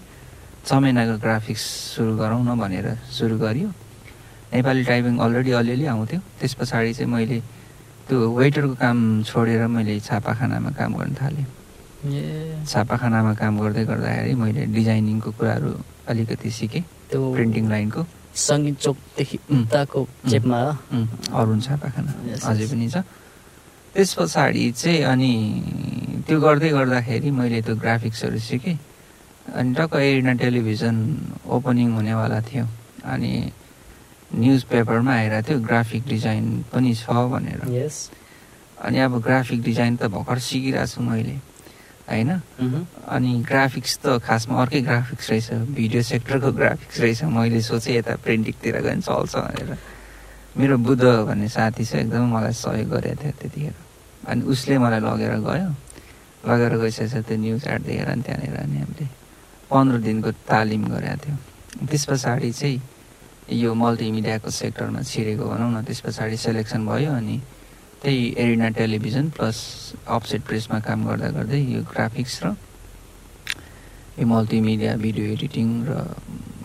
छ 0.64 0.72
महिनाको 0.72 1.20
ग्राफिक्स 1.20 1.64
सुरु 2.00 2.16
गरौँ 2.16 2.40
न 2.48 2.56
भनेर 2.56 2.88
सुरु 3.12 3.36
गरियो। 3.36 3.70
नेपाली 4.56 4.84
टाइपिङ 4.88 5.14
अलरेडी 5.20 5.52
अलिअलि 5.52 5.86
आउँथ्यो। 5.92 6.20
त्यस 6.40 6.54
पछाडि 6.56 6.94
चाहिँ 6.96 7.12
मैले 7.12 7.40
त्यो 8.08 8.18
वेटरको 8.40 8.76
काम 8.80 8.98
छोडेर 9.28 9.68
मैले 9.68 10.00
छापाखानामा 10.00 10.72
काम 10.80 10.92
गर्न 10.96 11.14
थालेँ। 11.20 11.46
छापाखानामा 12.66 13.34
काम 13.40 13.54
गर्दै 13.62 13.84
गर्दाखेरि 13.90 14.34
मैले 14.42 14.62
डिजाइनिङको 14.76 15.30
कुराहरू 15.38 15.72
अलिकति 16.10 16.50
सिकेँ 16.58 16.84
त्यो 17.10 17.20
प्रिन्टिङ 17.34 17.66
लाइनको। 17.70 18.02
सङ्गीत 18.36 18.78
चोकदेखि. 18.84 19.38
उताको 19.48 20.00
चेपमा 20.30 20.60
अरुण 21.40 21.60
छापाखाना। 21.66 22.12
अझै. 22.50 22.66
पनि 22.72 22.88
छ। 22.94 22.98
त्यस 23.96 24.10
पछाडि 24.20 24.64
चाहिँ 24.76 25.02
अनि 25.12 25.32
त्यो 26.28 26.38
गर्दै 26.42 26.70
गर्दाखेरि 26.78 27.30
मैले 27.32 27.62
त्यो 27.64 27.76
ग्राफिक्सहरू 27.80 28.40
सिकेँ। 28.40 28.78
अनि 29.56 29.74
टक्क 29.78 29.94
एरिना 29.96 30.34
टेलिभिजन 30.42 30.96
ओपनिङ 31.48 31.88
हुनेवाला 31.96 32.40
थियो। 32.50 32.66
अनि 33.14 33.32
न्युज 34.36 34.62
पेपरमा 34.68 35.14
आइरहेको 35.16 35.48
थियो 35.48 35.60
ग्राफिक 35.64 36.04
डिजाइन 36.12 36.46
पनि 36.74 36.92
छ 36.92 37.08
भनेर। 37.08 37.62
अनि 38.84 38.98
अब 39.00 39.14
ग्राफिक 39.24 39.60
डिजाइन 39.64 39.96
त 39.96 40.12
भर्खर 40.12 40.40
सिकिरहेको 40.44 40.92
छु 40.92 41.02
मैले। 41.02 41.36
होइन। 42.10 42.32
अनि 43.10 43.32
ग्राफिक्स 43.50 43.94
त 44.04 44.06
खासमा 44.22 44.56
अर्कै 44.62 44.82
ग्राफिक्स 44.86 45.26
रहेछ 45.30 45.48
भिडियो 45.74 46.02
सेक्टरको 46.02 46.52
ग्राफिक्स 46.52 46.98
रहेछ। 47.02 47.20
मैले 47.34 47.62
सोचेँ 47.62 47.96
यता 47.98 48.16
प्रिन्टिङतिर 48.22 48.76
गयो 48.82 48.90
भने 48.90 49.02
चल्छ 49.02 49.36
भनेर। 49.36 49.78
मेरो 50.58 50.76
बुद्ध 50.78 51.04
भन्ने 51.28 51.48
साथी 51.50 51.84
चाहिँ 51.84 52.06
एकदमै 52.06 52.28
मलाई 52.32 52.54
सहयोग 52.54 52.90
गरेको 52.94 53.22
थियो 53.22 53.32
त्यतिखेर। 53.42 53.76
अनि 54.30 54.42
उसले 54.48 54.78
मलाई 54.78 55.00
लगेर 55.02 55.34
गयो। 55.44 55.70
लगेर 56.46 56.74
गइसकेपछि 56.78 57.22
त्यो 57.28 57.38
न्युज 57.42 57.64
एड 57.68 57.82
देखेर 57.84 58.08
अनि 58.08 58.22
त्यहाँनिर 58.22 58.56
अनि 58.64 58.78
हामीले 58.78 59.06
पन्ध्र 59.66 59.98
दिनको 60.06 60.30
तालिम 60.46 60.84
गरेका 60.94 61.16
थियौँ। 61.26 61.40
त्यस 61.90 62.04
पछाडि 62.06 62.52
चाहिँ 62.54 62.80
यो 63.50 63.74
मल्टिमिडियाको 63.74 64.50
सेक्टरमा 64.50 65.02
छिरेको 65.02 65.44
भनौँ 65.44 65.72
न 65.74 65.84
त्यस 65.84 66.00
पछाडि 66.06 66.38
सेलेक्सन 66.38 66.82
भयो 66.86 67.12
अनि 67.12 67.36
त्यही 68.06 68.34
एरिना 68.38 68.68
टेलिभिजन 68.78 69.30
प्लस 69.34 69.58
अफसेट 70.06 70.42
प्रेसमा 70.46 70.78
काम 70.86 71.00
गर्दा 71.10 71.30
गर्दै 71.42 71.58
यो 71.74 71.82
ग्राफिक्स 71.90 72.36
र 72.46 72.54
यो 74.22 74.26
मल्टिमिडिया 74.30 74.92
भिडियो 75.02 75.26
एडिटिङ 75.34 75.68
र 75.90 75.92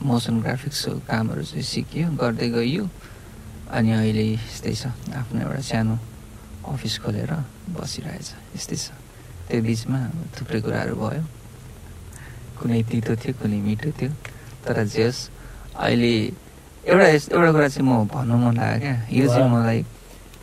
मोसन 0.05 0.41
ग्राफिक्सको 0.45 0.93
कामहरू 1.09 1.43
चाहिँ 1.49 1.65
सिकियो 1.65 2.07
गर्दै 2.21 2.49
गइयो। 2.53 2.85
अनि 3.73 3.91
अहिले 3.91 4.25
यस्तै 4.37 4.75
छ। 4.77 4.93
आफ्नो 5.17 5.41
एउटा 5.41 5.63
सानो 5.65 5.97
अफिस 6.69 6.95
खोलेर 7.09 7.33
बसिरहेछ। 7.73 8.29
यस्तै 8.61 8.77
छ। 8.77 8.93
त्यो 9.49 9.61
बिचमा 9.65 10.01
थुप्रै 10.37 10.61
कुराहरू 10.61 10.95
भयो। 11.01 11.25
कुनै 12.61 12.83
तितो 12.85 13.17
थियो 13.17 13.33
कुनै 13.41 13.59
मिठो 13.65 13.91
थियो। 13.97 14.13
तर 14.61 14.77
जे 14.85 15.09
होस् 15.09 15.21
अहिले 15.81 16.13
एउटा 16.85 17.07
एउटा 17.33 17.51
कुरा 17.57 17.69
चाहिँ 17.73 17.87
म 17.89 18.05
भन्नु 18.13 18.37
मन 18.37 18.55
लाग्यो 18.61 18.79
क्या। 18.85 18.95
यो 19.09 19.25
चाहिँ। 19.33 19.49
मलाई 19.49 19.81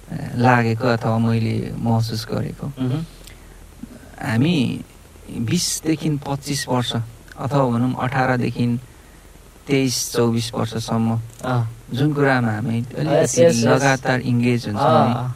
लागेको 0.08 0.88
अथवा 0.88 1.18
मैले 1.18 1.56
महसुस 1.76 2.22
गरेको। 2.32 2.66
हामी 4.24 4.56
बिसदेखि 5.50 6.10
पच्चिस 6.28 6.68
वर्ष 6.68 6.92
अथवा 7.36 7.64
भनौँ 7.72 7.94
अठारदेखि 8.06 8.66
तेइस 9.68 9.96
चौबिस 10.16 10.48
वर्षसम्म 10.54 11.08
जुन 11.92 12.14
कुरामा 12.14 12.52
हामी 12.52 12.78
अलिकति. 12.98 13.68
लगातार 13.68 14.20
इङ्गेज 14.32 14.62
हुन्छौँ 14.68 15.32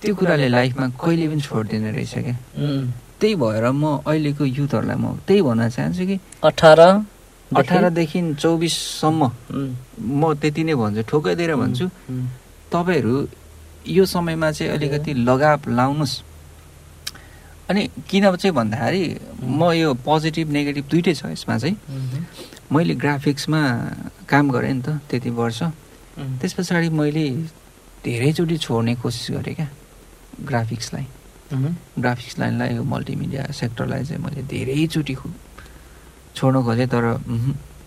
त्यो 0.00 0.14
कुराले 0.14 0.48
लाइफमा 0.48 0.86
कहिले 0.96 1.26
पनि 1.28 1.40
छोड्दैन 1.42 1.84
रहेछ 1.94 2.14
क्या। 2.24 2.36
त्यही 3.20 3.34
भएर 3.34 3.64
म 3.74 4.00
अहिलेको 4.06 4.44
युथहरूलाई 4.44 4.96
म 4.96 5.20
त्यही 5.26 5.42
भन्न 5.42 5.68
चाहन्छु 5.68 6.04
कि 6.06 6.16
अठार 6.48 6.80
अठारदेखि 7.50 8.20
चौबिससम्म 8.40 9.20
म 10.00 10.22
त्यति 10.40 10.62
नै 10.64 10.74
भन्छु 10.80 11.02
ठोकाइदिएर 11.10 11.52
भन्छु। 11.60 11.84
उम्, 11.84 12.26
तपाईँहरू 12.72 13.14
यो 13.88 14.04
समयमा 14.04 14.50
चाहिँ 14.52 14.72
अलिकति 14.72 15.12
लगाव 15.28 15.68
लाउनुहोस् 15.68 16.14
अनि 17.70 17.82
किन 18.08 18.24
चाहिँ 18.36 18.54
भन्दाखेरि 18.54 19.02
म 19.44 19.72
यो 19.72 19.94
पोजिटिभ 20.04 20.48
नेगेटिभ 20.52 20.84
दुइटै 20.88 21.14
छ 21.14 21.26
यसमा 21.32 21.56
चाहिँ। 21.58 21.76
मैले 22.72 22.94
ग्राफिक्समा 22.94 23.60
काम 24.28 24.50
गरेँ 24.50 24.72
नि 24.72 24.82
त 24.82 25.00
त्यति 25.08 25.30
वर्ष। 25.30 25.60
त्यस 26.40 26.52
पछाडि 26.56 26.88
मैले 26.88 27.24
धेरैचोटि 28.04 28.56
छोड्ने 28.56 28.94
कोसिस 29.00 29.30
गरेँ 29.36 29.54
क्या 29.54 29.68
ग्राफिक्सलाई। 30.48 31.06
ग्राफिक्स 32.00 32.38
लाइनलाई 32.38 32.74
यो 32.76 32.82
मल्टिमिडिया 32.84 33.42
सेक्टरलाई 33.52 34.04
चाहिँ 34.04 34.22
मैले 34.24 34.42
धेरैचोटि 34.48 35.14
छोड्न 36.36 36.56
खोजेँ 36.64 36.88
तर 36.88 37.04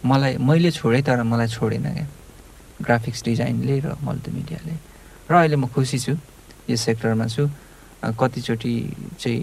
मलाई 0.06 0.38
मैले 0.38 0.72
छोडेँ 0.72 1.02
तर 1.02 1.22
मलाई 1.24 1.48
छोडेन 1.48 1.86
क्या। 1.94 2.08
ग्राफिक्स 2.82 3.24
डिजाइनले 3.24 3.80
र 3.86 3.98
मल्टिमिडियाले। 4.02 4.74
र 5.32 5.34
अहिले 5.40 5.56
म 5.56 5.66
खुसी 5.72 5.98
छु 6.04 6.14
यो 6.68 6.76
सेक्टरमा 6.76 7.26
छु। 7.32 7.48
कतिचोटि 8.04 8.74
चाहिँ 9.22 9.42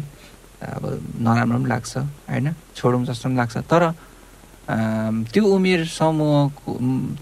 अब 0.59 0.85
नराम्रो 1.25 1.59
पनि 1.59 1.69
लाग्छ 1.73 1.93
होइन? 2.29 2.47
छोडौँ 2.77 3.05
जस्तो 3.09 3.27
पनि 3.29 3.37
लाग्छ। 3.41 3.57
तर 3.71 3.83
त्यो 5.33 5.43
उमेर 5.55 5.81
समूहको 5.89 6.71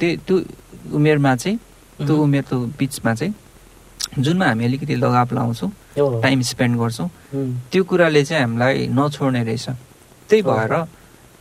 त्यो 0.01 0.09
त्यो 0.27 0.37
उमेरमा 0.97 1.33
चाहिँ 1.37 1.57
त्यो 2.07 2.15
उम्, 2.17 2.25
उमेरको 2.25 2.57
बिचमा 2.79 3.13
चाहिँ 3.15 3.33
जुनमा 4.19 4.47
हामी 4.47 4.65
अलिकति 4.65 4.95
लगाव 4.97 5.29
लाउँछौँ 5.37 5.71
टाइम 6.25 6.41
स्पेन्ड 6.43 6.75
गर्छौँ। 6.81 7.09
त्यो 7.71 7.83
कुराले 7.85 8.23
चाहिँ 8.25 8.43
हामीलाई 8.43 8.87
नछोड्ने 8.97 9.43
रहेछ। 9.45 9.67
त्यही। 10.29 10.43
भएर 10.43 10.75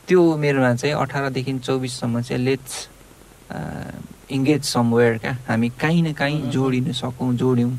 त्यो 0.07 0.19
उमेरमा 0.35 0.75
चाहिँ 0.75 0.95
अठारदेखि 0.95 1.53
चौबिससम्म 1.65 2.21
चाहिँ 2.21 2.43
लेट्स 2.43 2.73
इङ्गेज 4.29 4.61
समवेयर 4.65 5.17
क्या 5.17 5.33
हामी 5.47 5.69
काहीँ 5.81 6.01
न 6.01 6.13
काहीँ. 6.13 6.49
जोडिन 6.51 6.91
सकौँ 6.91 7.33
जोड्यौँ 7.35 7.71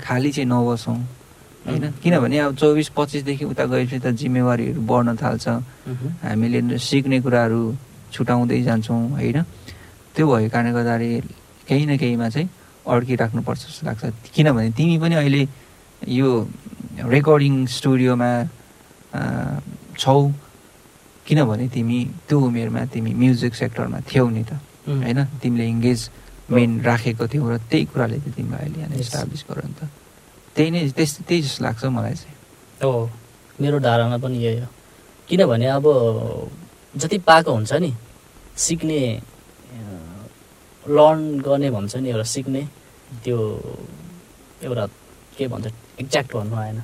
खाली 0.00 0.30
चाहिँ 0.32 0.48
नबसौँ 0.48 0.96
होइन. 1.66 1.84
किनभने 2.02 2.38
अब 2.38 2.56
चौबिस 2.56 2.88
पच्चिसदेखि 2.96 3.44
उता 3.44 3.64
गएपछि 3.68 3.98
त 4.00 4.06
जिम्मेवारीहरू 4.16 4.80
बढ्न 4.80 5.16
थाल्छ 5.20 5.48
हामीले 6.24 6.78
सिक्ने 6.80 7.20
कुराहरू 7.20 7.60
छुटाउँदै 8.12 8.60
जान्छौँ 8.64 9.00
होइन 9.12 9.38
त्यो 10.16 10.24
भएको 10.26 10.48
कारणले 10.50 10.72
गर्दाखेरि 10.72 11.20
केही 11.68 11.84
न 11.86 11.96
केहीमा 12.00 12.28
चाहिँ 12.28 12.48
अड्किराख्नुपर्छ 12.86 13.60
जस्तो 13.60 13.86
लाग्छ 13.86 14.02
किनभने 14.34 14.70
तिमी 14.72 14.96
पनि 14.98 15.14
अहिले 15.20 15.42
यो 16.08 16.28
रेकर्डिङ 17.14 17.54
स्टुडियोमा 17.76 18.30
छौ 20.00 20.16
किनभने 21.26 21.66
तिमी 21.68 21.98
त्यो 22.28 22.36
उमेरमा 22.40 22.84
तिमी 22.88 23.10
म्युजिक 23.20 23.54
सेक्टरमा 23.54 23.98
थियौ 24.08 24.28
नि 24.32 24.42
त 24.48 24.56
होइन 24.86 25.24
तिमीले 25.42 25.66
इङ्गेजमेन्ट 25.68 26.84
राखेको 26.84 27.24
थियौ 27.28 27.48
र 27.50 27.56
त्यही 27.70 27.84
कुराले 27.92 28.18
तिमीलाई 28.36 28.60
अहिले 28.60 28.80
यहाँ. 28.80 28.98
इस्टाब्लिस 28.98 29.42
नि 29.50 29.74
त 29.78 29.88
त्यही 30.56 30.70
नै 30.70 30.80
त्यस 30.96 31.12
त्यही 31.28 31.42
जस्तो 31.42 31.64
लाग्छ 31.64 31.84
मलाई 31.86 32.14
चाहिँ 32.14 32.36
हो 32.82 33.10
मेरो 33.60 33.78
धारणा 33.78 34.16
पनि 34.18 34.38
यही 34.44 34.58
हो 34.60 34.68
किनभने 35.28 35.66
अब 35.78 35.86
जति 36.94 37.18
पाएको 37.28 37.50
हुन्छ 37.52 37.72
नि 37.72 37.92
सिक्ने 38.56 39.00
लर्न 40.84 41.20
गर्ने 41.40 41.70
भन्छ 41.70 41.96
नि 41.96 42.08
एउटा 42.08 42.26
सिक्ने 42.34 42.62
त्यो 43.24 43.38
एउटा 44.64 44.86
के 45.38 45.46
भन्छ 45.48 45.66
एक्ज्याक्ट 46.00 46.34
भन्नु 46.34 46.56
आएन 46.56 46.82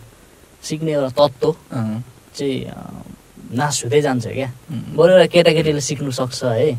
सिक्ने 0.62 0.92
एउटा 0.92 1.11
तत्त्व 1.18 1.51
चाहिँ 2.36 2.57
नाश 3.53 3.84
हुँदै 3.84 4.01
जान्छ 4.01 4.26
क्या 4.28 4.49
बरु 4.97 5.12
एउटा 5.12 5.26
केटाकेटीले 5.26 5.80
सिक्नु 5.80 6.11
सक्छ 6.11 6.44
है 6.44 6.70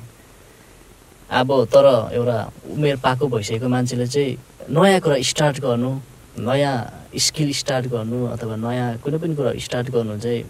अब 1.30 1.50
तर 1.68 1.86
एउटा 2.16 2.38
उमेर 2.72 2.96
पाएको 3.04 3.28
भइसकेको 3.28 3.68
मान्छेले 3.68 4.08
चाहिँ 4.08 4.38
नयाँ 4.72 5.00
कुरा 5.04 5.18
स्टार्ट 5.32 5.60
गर्नु 5.60 5.92
नयाँ 6.40 6.76
स्किल 7.16 7.52
स्टार्ट 7.52 7.86
गर्नु 7.92 8.18
अथवा 8.32 8.56
नयाँ 8.56 8.88
कुनै 9.04 9.18
पनि 9.20 9.36
कुरा 9.36 9.52
स्टार्ट 9.60 9.88
गर्नु 9.92 10.16
चाहिँ 10.24 10.44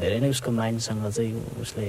धेरै 0.00 0.18
नै 0.20 0.28
उसको 0.36 0.50
माइन्डसँग 0.52 1.04
चाहिँ 1.16 1.32
उसले 1.62 1.86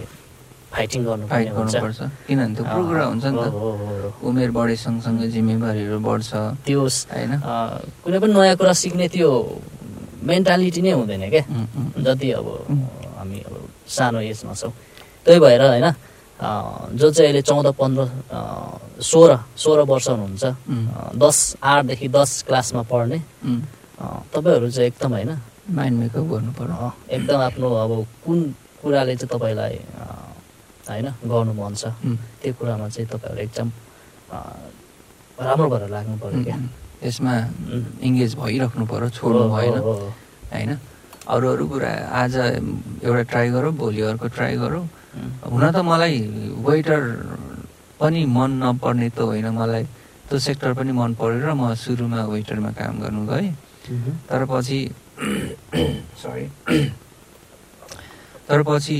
फाइटिङ 0.68 1.02
फाइट 1.32 1.48
गर्नुपर्छ। 1.56 2.00
किनभने 2.28 2.56
थुप्रो 2.60 2.82
कुरा 2.88 3.04
हुन्छ 3.08 3.26
नि 3.26 3.38
हो, 3.38 3.44
त। 3.44 3.52
हो, 3.56 3.70
हो, 3.72 3.88
हो। 4.04 4.28
उमेर 4.28 4.52
बढे 4.52 4.76
सँगसँगै 4.76 5.28
जिम्मेवारीहरू 5.32 6.00
बढ्छ। 6.00 6.32
त्यो 6.68 6.80
होइन? 6.84 7.32
कुनै 8.04 8.18
पनि 8.20 8.34
नयाँ 8.36 8.56
कुरा 8.60 8.74
सिक्ने 8.76 9.08
त्यो 9.08 9.30
मेन्टालिटी 10.28 10.82
नै 10.84 10.92
हुँदैन 10.92 11.24
क्या। 11.32 11.44
जति 12.04 12.28
अब. 12.40 12.48
हामी 13.18 13.40
अब 13.48 13.56
सानो 13.88 14.20
एजमा 14.28 14.54
छौँ। 14.54 14.72
त्यही 15.24 15.40
भएर 15.40 15.62
होइन 15.72 15.88
जो 16.38 17.10
चाहिँ 17.12 17.28
अहिले 17.28 17.42
चौध 17.42 17.68
पन्ध्र 17.74 18.04
सोह्र 19.02 19.32
सोह्र 19.58 19.80
वर्ष 19.90 20.08
हुनुहुन्छ 20.10 20.46
दस 21.18 21.38
आठदेखि 21.64 22.08
दस 22.14 22.30
क्लासमा 22.48 22.82
पढ्ने। 22.86 23.18
तपाईँहरू 24.34 24.70
चाहिँ 24.70 24.88
एकदम 24.88 25.12
होइन? 25.18 25.32
माइन्ड 25.74 25.98
मेकअप 26.00 26.26
गर्नु 26.32 26.52
पर्यो। 26.54 26.92
एकदम 27.10 27.40
आफ्नो 27.42 27.68
अब 27.84 27.92
कुन 28.26 28.38
कुराले 28.82 29.16
चाहिँ 29.18 29.30
तपाईँलाई 29.34 29.76
होइन 30.86 31.08
गर्नु 31.26 31.54
मन 31.58 31.74
छ? 31.74 31.90
त्यो 32.42 32.54
कुरामा 32.54 32.88
चाहिँ 32.94 33.08
तपाईँहरू 33.10 33.42
एकदम 33.42 33.68
राम्रो 35.42 35.68
भएर 35.70 35.84
लाग्नु 35.90 36.16
पऱ्यो 36.22 36.44
क्या। 36.46 36.58
त्यसमा. 37.02 37.34
इङ्गेज 38.08 38.32
भइराख्नु 38.38 38.86
पर्यो 38.86 39.10
छोड्नु 39.10 39.44
भएन। 39.58 39.76
होइन? 40.54 40.72
अरू 41.28 41.46
अरू 41.54 41.66
कुरा 41.68 41.92
आज 42.22 42.36
एउटा 43.04 43.24
ट्राई 43.32 43.48
गरौँ 43.52 43.74
भोलि 43.74 44.02
अर्को 44.14 44.28
ट्राई 44.38 44.56
गरौँ। 44.62 44.86
हुन 45.52 45.64
त 45.72 45.78
मलाई 45.90 46.16
वेटर 46.66 47.02
पनि 48.00 48.22
मन 48.38 48.52
नपर्ने 48.64 49.10
त 49.10 49.20
होइन। 49.30 49.48
मलाई 49.60 49.84
त्यो 50.30 50.40
सेक्टर 50.48 50.74
पनि 50.78 50.92
मन 50.92 51.14
परेर 51.20 51.52
म 51.54 51.74
सुरुमा 51.74 52.22
वेटरमा 52.34 52.72
काम 52.78 52.96
गर्नु 53.02 53.22
गएँ। 53.32 53.52
तर 54.30 54.46
पछि 54.52 54.80
सरी 56.22 56.46
तर 58.48 58.60
पछि 58.68 59.00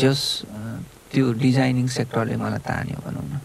जस 0.00 0.20
त्यो 1.12 1.32
डिजाइनिङ 1.42 1.86
सेक्टरले 1.96 2.36
मलाई 2.36 2.60
तान्यो 2.66 2.98
भनौँ 3.04 3.24
न। 3.24 3.40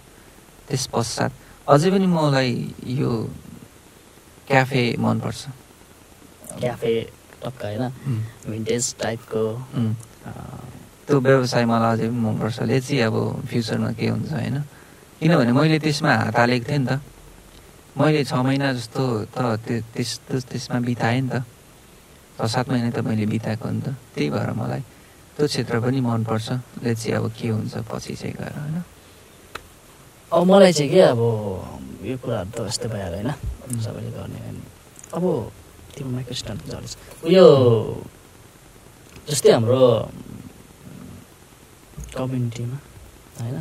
त्यस 0.68 0.84
पश्चात 0.93 1.32
अझै 1.68 1.89
पनि 1.91 2.08
मलाई 2.08 2.52
यो 3.00 3.12
क्याफे 4.48 4.84
मनपर्छ। 5.00 5.41
क्याफे 6.60 6.93
टक्क 7.43 7.62
होइन? 7.64 7.84
भिन्टेज 8.50 8.84
टाइपको 9.02 9.43
त्यो 11.08 11.16
व्यवसाय 11.24 11.64
मलाई 11.64 11.91
अझै 11.95 12.08
पनि 12.12 12.20
मनपर्छ। 12.20 12.58
ले 12.68 12.78
चाहिँ 12.84 13.01
अब 13.08 13.16
फ्युचरमा 13.47 13.91
के 13.95 14.08
हुन्छ 14.12 14.28
होइन? 14.28 14.58
किनभने 15.24 15.51
मैले 15.55 15.80
त्यसमा 15.80 16.12
हात 16.28 16.36
हालेको 16.36 16.66
थिएँ 16.68 16.80
नि 16.84 16.88
त। 16.91 16.99
मैले 17.95 18.22
छ 18.28 18.34
महिना 18.43 18.68
जस्तो 18.76 19.32
त 19.32 19.38
त्यो 19.64 19.82
त्यस्तो 19.95 20.36
त्यसमा 20.51 20.78
बिताएँ 20.84 21.22
नि 21.24 21.30
त। 21.32 21.36
छ 22.38 22.45
सात 22.45 22.68
महिना 22.70 22.91
त 22.91 22.99
मैले 23.08 23.26
बिताएको 23.26 23.66
नि 23.72 23.82
त। 23.82 23.95
त्यही 24.14 24.30
भएर 24.36 24.51
मलाई 24.51 24.84
त्यो 25.39 25.47
क्षेत्र 25.47 25.80
पनि 25.80 25.99
मनपर्छ। 26.03 26.47
ले 26.84 26.91
चाहिँ 26.91 27.16
अब 27.18 27.26
के 27.32 27.47
हुन्छ 27.55 27.74
पछि 27.88 28.14
चाहिँ 28.14 28.36
गएर 28.36 28.53
होइन? 28.60 28.78
अब 30.28 30.41
मलाई 30.43 30.72
चाहिँ 30.76 30.91
के 30.91 31.01
अब 31.01 31.22
यो 32.03 32.16
कुराहरू 32.20 32.51
त 32.51 32.68
यस्तै 32.68 32.88
भइहाल्यो 32.91 33.32
होइन। 33.32 33.80
सबैले 33.80 34.12
गर्ने 34.12 34.39
होइन। 34.43 34.58
अब 35.16 35.24
तिम्रो 35.95 36.22
झरेछ। 36.30 36.93
उयो 37.26 37.45
जस्तै 39.30 39.51
हाम्रो 39.55 39.82
कम्युनिटीमा 42.18 42.78
होइन? 43.39 43.57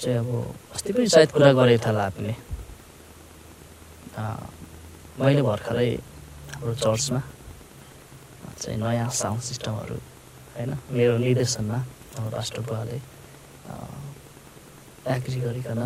चाहिँ 0.00 0.18
अब 0.18 0.28
अस्ति 0.74 0.90
पनि 0.92 1.08
सायद 1.08 1.30
कुरा 1.32 1.52
गरेको 1.58 1.86
होला 1.88 2.04
हामीले। 2.04 2.34
मैले 5.20 5.42
भर्खरै 5.42 5.90
हाम्रो 6.52 6.74
चर्चमा 6.84 7.20
चाहिँ 8.60 8.78
नयाँ 8.80 9.08
साउन्ड 9.08 9.42
सिस्टमहरू 9.42 9.96
होइन? 10.56 10.70
मेरो 10.92 11.14
निर्देशनमा 11.24 11.78
हाम्रो 12.16 12.36
राष्ट्र 12.36 12.60
बुवाले 12.68 12.98
एग्री 15.14 15.38
गरिकन 15.40 15.80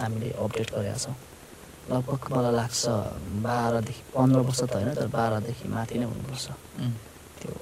हामीले 0.00 0.28
अपडेट 0.32 0.68
गरेका 0.74 0.98
छौँ। 1.04 1.16
लगभग 1.90 2.22
मलाई 2.32 2.54
लाग्छ 2.60 2.82
बाह्रदेखि 3.46 4.02
पन्ध्र 4.14 4.38
वर्ष 4.46 4.60
त 4.60 4.72
होइन 4.74 4.90
तर 4.96 5.08
बाह्रदेखि 5.16 5.64
माथि 5.68 5.94
नै 6.00 6.06
हुनुपर्छ। 6.10 6.46
त्यो 7.40 7.52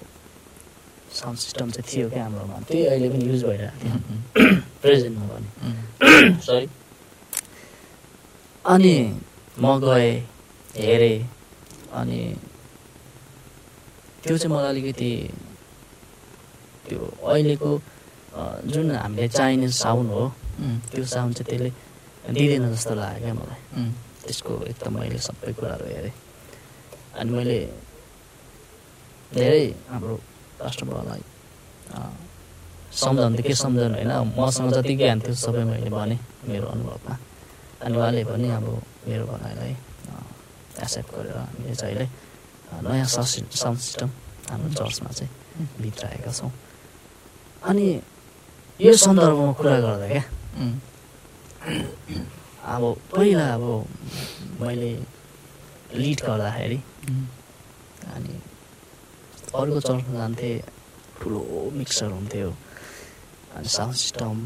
साउन्ड 1.15 1.39
सिस्टम 1.39 1.71
चाहिँ 1.71 1.87
थियो 1.91 2.07
क्या 2.11 2.23
हाम्रोमा 2.25 2.57
त्यही 2.69 2.85
अहिले 2.87 3.09
पनि 3.13 3.25
युज 3.31 3.43
भइरहेको 3.45 3.77
थियो। 3.81 3.95
प्रेजेन्टमा 4.83 5.27
पनि 5.33 5.49
उम्, 5.65 6.41
सरी 6.47 6.67
अनि 8.65 8.95
म 9.63 9.65
गएँ 9.85 10.13
हेरेँ 10.77 11.19
अनि 12.01 12.21
त्यो 14.23 14.37
चाहिँ 14.39 14.51
मलाई 14.57 14.71
अलिकति 14.75 15.13
त्यो 16.89 17.01
अहिलेको 17.31 17.71
जुन 18.73 18.91
हामीले 18.91 19.29
चाहिने 19.29 19.69
साउन्ड 19.71 20.11
हो 20.11 20.25
त्यो 20.91 21.05
साउन्ड 21.15 21.35
चाहिँ 21.37 21.49
त्यसले 21.51 21.71
दिँदैन 22.35 22.65
जस्तो 22.75 22.95
लाग्यो 22.99 23.21
क्या 23.23 23.35
मलाई। 23.39 23.61
त्यसको 24.25 24.53
एकदम 24.73 24.93
मैले 24.99 25.19
सबै 25.29 25.53
कुराहरू 25.53 25.87
हेरेँ। 25.95 26.15
अनि 27.21 27.31
मैले 27.31 27.59
धेरै 29.35 29.67
हाम्रो 29.93 30.15
राष्ट्रबाबुलाई 30.61 31.23
सम्झाउनु 32.95 33.37
त 33.37 33.41
के 33.43 33.55
सम्झाउनु 33.55 33.95
होइन? 33.95 34.13
मसँग 34.39 34.71
जति 34.75 34.95
ज्ञान 34.95 35.19
थियो 35.27 35.35
सबै 35.35 35.63
मैले 35.67 35.91
भनेँ 35.91 36.19
मेरो 36.49 36.67
अनुभवमा। 36.75 37.15
अनि 37.83 37.95
उहाँले 37.99 38.23
पनि 38.25 38.49
अब 38.59 38.67
मेरो 39.09 39.25
भनाइलाई 39.27 39.73
एक्सेप्ट 40.83 41.11
गरेर 41.15 41.37
हामीले 41.37 41.75
चाहिँ 41.75 41.95
अहिले 41.95 42.07
नयाँ 42.87 43.07
साउन्ड 43.07 43.51
साउन्ड 43.51 43.79
सिस्टम 43.81 44.09
हाम्रो 44.51 44.71
चर्चमा 44.79 45.11
चाहिँ 45.11 45.31
भित्राएका 45.83 46.31
छौँ। 46.33 46.53
अनि 47.69 47.87
यो 48.81 48.93
सन्दर्भमा 48.95 49.53
कुरा 49.59 49.79
गर्दा 49.81 50.07
क्या 50.09 50.25
अब 52.75 52.83
पहिला 53.13 53.47
अब 53.55 53.65
मैले 54.61 54.91
लिड 55.95 56.19
गर्दाखेरि 56.27 56.79
अनि 58.15 58.33
अरूको 59.55 59.81
चर्चमा 59.81 60.19
जान्थेँ 60.19 60.57
ठुलो 61.21 61.41
मिक्सर 61.79 62.11
हुन्थ्यो 62.19 62.49
अनि 63.57 63.69
साउन्ड 63.77 63.97
सिस्टम 64.03 64.37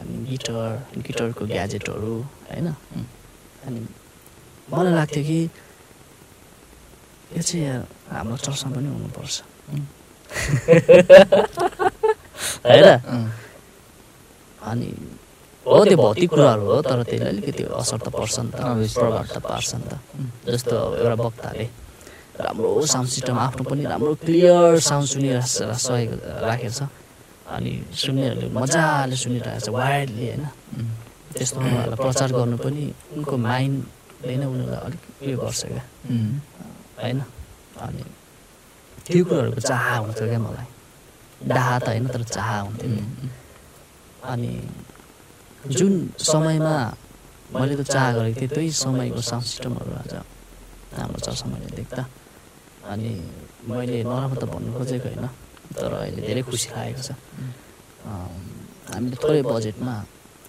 अनि 0.00 0.14
गिटार 0.30 0.70
गिटारको 1.06 1.42
ग्याजेटहरू 1.46 2.14
होइन. 2.48 2.68
अनि 3.66 3.80
मलाई 4.72 4.92
लाग्थ्यो 4.94 5.22
कि 5.28 5.40
यो 7.36 7.42
चाहिँ 7.42 7.64
हाम्रो 8.10 8.36
चर्चमा 8.44 8.70
पनि 8.76 8.88
हुनुपर्छ. 8.88 9.34
होइन 12.64 12.86
अनि 14.70 14.88
हो 15.66 15.84
त्यो 15.84 15.96
भौतिक 15.96 16.28
कुराहरू 16.30 16.64
हो 16.64 16.80
तर 16.88 17.02
त्यसले 17.04 17.28
अलिकति 17.28 17.62
असर 17.80 17.98
त 18.00 18.08
पर्छ 18.16 18.36
नि 18.40 18.50
त. 18.50 18.56
प्रभाव 18.96 19.24
त 19.28 19.36
पार्छ 19.44 19.70
नि 19.74 19.86
त 19.88 19.92
जस्तो 20.48 20.74
एउटा 20.96 21.16
वक्ताले 21.20 21.64
राम्रो 22.34 22.70
साउन्ड 22.86 23.08
सिस्टम 23.14 23.38
आफ्नो 23.38 23.62
पनि 23.70 23.82
राम्रो 23.86 24.14
क्लियर 24.26 24.78
साउन्ड 24.82 25.06
सुनिरहेको 25.08 25.74
सकेको 25.78 26.16
राखेको 26.42 26.74
छ। 26.74 26.82
अनि 27.46 27.72
सुन्नेहरूले 27.94 28.48
मजाले 28.50 29.16
सुनिरहेको 29.22 29.60
छ 29.62 29.68
वाइडली 29.70 30.24
होइन। 30.28 30.44
त्यस्तो 31.34 31.56
उनीहरूलाई 31.60 31.98
प्रचार 32.02 32.28
गर्नु 32.34 32.56
पनि 32.58 32.82
उनको 33.14 33.34
माइन्डले 33.38 34.34
नै 34.40 34.46
उनीहरूलाई 34.50 34.82
अलिक 34.86 35.02
उयो 35.22 35.36
गर्छ 35.44 35.62
क्या। 35.70 35.84
होइन? 37.02 37.18
अनि 37.84 38.02
त्यो 39.06 39.22
कुराहरूको 39.28 39.60
चाह 39.70 39.84
हुन्थ्यो 40.02 40.26
क्या 40.30 40.40
मलाई। 40.46 40.68
डाह 41.44 41.68
त 41.78 41.86
होइन 41.88 42.06
तर 42.14 42.22
चाह 42.34 42.50
हुन्थ्यो 42.66 42.90
अनि 44.32 44.52
जुन 45.76 45.92
समयमा 46.18 46.76
मैले 47.54 47.74
त 47.76 47.82
चाह 47.94 48.06
गरेको 48.16 48.40
थिएँ 48.40 48.50
त्यही 48.54 48.70
समयको 48.82 49.20
साउन्ड 49.20 49.46
सिस्टमहरू 49.46 49.92
आज 50.02 50.12
राम्रो 50.98 51.18
छ 51.20 51.28
समयले 51.36 51.70
देख्दा। 51.78 52.02
अनि 52.92 53.10
मैले 53.68 53.96
नराम्रो 54.04 54.36
त 54.40 54.44
भन्नु 54.52 54.70
खोजेको 54.76 55.08
होइन 55.08 55.26
तर 55.76 55.92
अहिले 56.04 56.20
धेरै 56.28 56.42
खुसी 56.48 56.68
लागेको 56.74 57.02
छ। 57.08 57.10
हामीले 58.92 59.16
थोरै 59.22 59.40
बजेटमा 59.48 59.94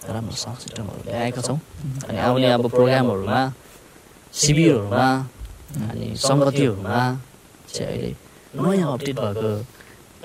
राम्रो 0.06 0.36
साउन्ड 0.44 0.60
सिस्टमहरू 0.64 1.02
ल्याएका 1.08 1.42
छौँ। 1.48 1.60
अनि 2.08 2.18
आउने 2.28 2.48
अब 2.58 2.64
प्रोग्रामहरूमा 2.76 3.40
शिविरहरूमा 4.36 5.08
अनि 5.90 6.08
सङ्गतिहरूमा 6.28 7.00
चाहिँ 7.74 7.88
अहिले 7.90 8.12
नयाँ 8.62 8.90
अपडेट 8.96 9.18
भएको 9.24 9.50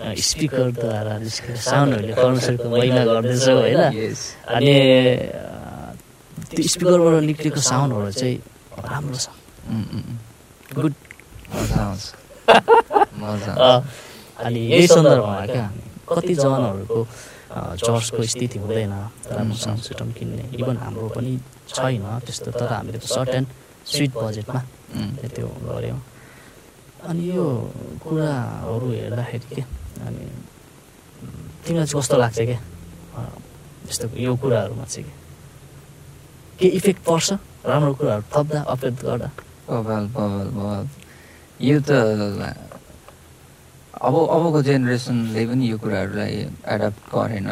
स्पिकरद्वारा 0.00 1.14
निस्केको 1.24 1.60
साउन्डहरूले 1.70 2.14
कर्मचारीको 2.20 2.66
महिला 2.72 3.02
गर्दैछौँ 3.10 3.58
होइन. 3.60 3.80
अनि 4.56 4.74
त्यो 6.50 6.62
स्पिकरबाट 6.74 7.14
निक्लेको 7.30 7.60
साउन्डहरू 7.70 8.10
चाहिँ 8.20 8.36
राम्रो 8.90 9.18
छ। 9.24 9.28
उम्, 9.70 9.86
उम्, 9.94 10.04
उम्. 10.10 10.18
गुड। 10.76 10.94
मजा 11.54 11.80
आउँछ 11.84 12.04
मजा 13.22 13.52
अनि 14.46 14.60
यही 14.72 14.86
सन्दर्भमा 14.88 15.46
क्या 15.46 15.66
कति 16.08 16.34
जवानहरूको 16.34 16.98
चर्चको 17.84 18.22
स्थिति 18.32 18.58
हुँदैन 18.58 18.92
राम्रो 19.30 19.56
साउन्ड 19.62 19.82
सिस्टम 19.82 20.08
किन्ने 20.18 20.44
इभन 20.58 20.76
हाम्रो 20.84 21.08
पनि 21.16 21.32
छैन 21.74 22.04
त्यस्तो 22.26 22.50
तर 22.58 22.72
हामीले 22.72 22.98
त 22.98 23.00
सर्ट 23.14 23.28
एन्ड 23.38 23.48
स्विट 23.90 24.12
बजेटमा 24.16 24.60
त्यो 25.34 25.48
गऱ्यौँ। 25.66 26.00
अनि 27.08 27.22
यो 27.30 27.46
कुराहरू 28.02 28.86
हेर्दाखेरि 28.92 29.54
के 29.54 29.62
अनि 30.06 30.24
तिमीलाई 31.64 31.86
चाहिँ 31.86 32.00
कस्तो 32.00 32.16
लाग्छ 32.22 32.38
क्या 32.38 32.60
यस्तो 33.88 34.06
यो 34.16 34.32
कुराहरूमा 34.42 34.84
चाहिँ 34.84 35.04
के? 35.08 35.12
के 36.58 36.66
इफेक्ट 36.78 37.00
पर्छ? 37.08 37.28
राम्रो 37.66 37.92
कुराहरू 37.98 38.22
थप्दा 38.34 38.60
अपडेट 38.72 38.94
गर्दा? 39.04 39.28
यो 41.60 41.76
त 41.84 41.90
अब 44.00 44.14
अबको 44.16 44.58
जेनेरेसनले 44.64 45.42
पनि 45.48 45.64
यो 45.70 45.76
कुराहरूलाई 45.76 46.34
एडप्ट 46.72 47.02
गरेन 47.12 47.50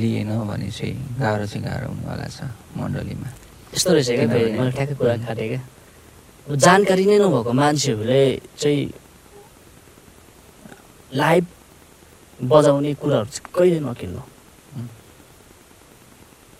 लिएन 0.00 0.30
भने 0.48 0.68
चाहिँ 0.72 0.96
गाह्रो 1.20 1.44
चाहिँ 1.52 1.62
गाह्रो 1.68 1.86
हुनेवाला 1.92 2.26
छ 2.32 2.48
मण्डलीमा। 2.72 3.28
यस्तो 3.76 3.90
रहेछ 3.92 4.08
क्या 4.08 4.26
मैले 4.32 4.70
ठ्याक्कै 4.72 4.96
कुरा 4.96 5.16
काटेँ 5.28 5.48
क्या। 5.52 5.60
जानकारी 6.56 7.04
नै 7.04 7.16
नभएको 7.20 7.52
मान्छेहरूले 7.52 8.22
चाहिँ 8.56 8.82
लाइभ 11.20 11.44
बजाउने 12.40 12.90
कुराहरू 12.96 13.28
चाहिँ 13.28 13.52
कहिले 13.52 13.78
नकिन्नु. 13.84 14.22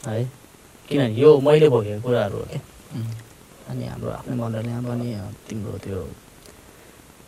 है? 0.05 0.21
किनभने 0.89 1.17
यो 1.17 1.31
मैले 1.41 1.67
भोगेको 1.73 2.01
कुराहरू 2.05 2.37
हो 2.37 2.45
क्या। 2.53 2.61
अनि 3.73 3.85
हाम्रो 3.89 4.11
आफ्नै 4.21 4.37
मण्डलीमा 4.37 4.81
पनि 4.85 5.09
तिम्रो 5.49 5.79
त्यो 5.81 5.99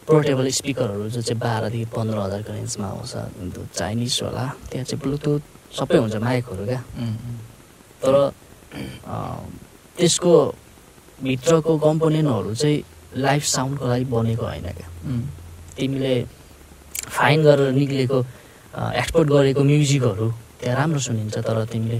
पोर्टेबल 0.07 0.49
स्पिकरहरू 0.59 1.09
जो 1.11 1.21
चाहिँ 1.23 1.41
बाह्रदेखि 1.41 1.85
पन्ध्र 1.95 2.19
हजारको 2.19 2.53
रेन्जमा 2.53 2.87
आउँछ 2.87 3.13
चाइनिज 3.75 4.21
होला 4.23 4.45
त्यहाँ 4.71 4.85
चाहिँ 4.87 5.01
ब्लुटुथ 5.03 5.43
सबै 5.79 5.99
हुन्छ 5.99 6.17
माइकहरू 6.27 6.65
क्या। 6.67 6.81
तर 8.03 8.15
त्यसको 9.99 10.33
भित्रको 11.23 11.73
कम्पोनेन्टहरू 11.79 12.55
चाहिँ 12.55 12.79
लाइभ 13.17 13.43
साउन्डको 13.57 13.85
लागि 13.87 14.05
बनेको 14.15 14.45
होइन 14.47 14.69
क्या। 14.79 14.89
तिमीले 15.77 16.15
फाइन 17.17 17.43
गरेर 17.43 17.71
निक्लेको 17.73 18.19
एक्सपोर्ट 19.01 19.29
गरेको 19.29 19.61
म्युजिकहरू 19.65 20.27
त्यहाँ 20.61 20.77
राम्रो 20.77 21.01
सुनिन्छ 21.01 21.37
तर 21.39 21.65
तिमीले 21.73 21.99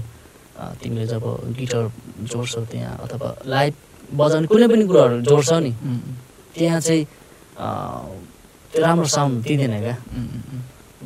तिमीले 0.81 1.05
जब 1.07 1.23
गिटार 1.57 1.91
जोड्छौ 2.31 2.61
त्यहाँ 2.71 2.97
अथवा 3.03 3.29
लाइभ 3.45 3.73
बजाउने 4.13 4.47
कुनै 4.47 4.67
पनि 4.67 4.85
कुराहरू 4.87 5.21
जोड्छौ 5.21 5.59
नि 5.59 5.71
त्यहाँ 6.55 6.79
चाहिँ 6.81 7.05
राम्रो 7.57 9.07
साउन्ड 9.17 9.35
दिँदैन 9.43 9.73
क्या। 9.81 9.95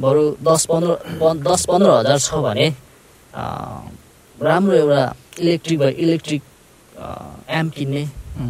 बरु 0.03 0.23
दस 0.47 0.65
पन्ध्र 0.71 0.91
पन्- 1.21 1.41
दस 1.47 1.61
पन्ध्र 1.69 1.89
हजार 1.99 2.19
छ 2.19 2.29
भने 2.45 2.67
राम्रो 4.37 4.75
एउटा 4.75 5.01
इलेक्ट्रिक 5.39 5.77
भयो 5.79 5.89
इलेक्ट्रिक 6.03 6.41
एम्प 7.59 7.71
किन्ने 7.75 8.03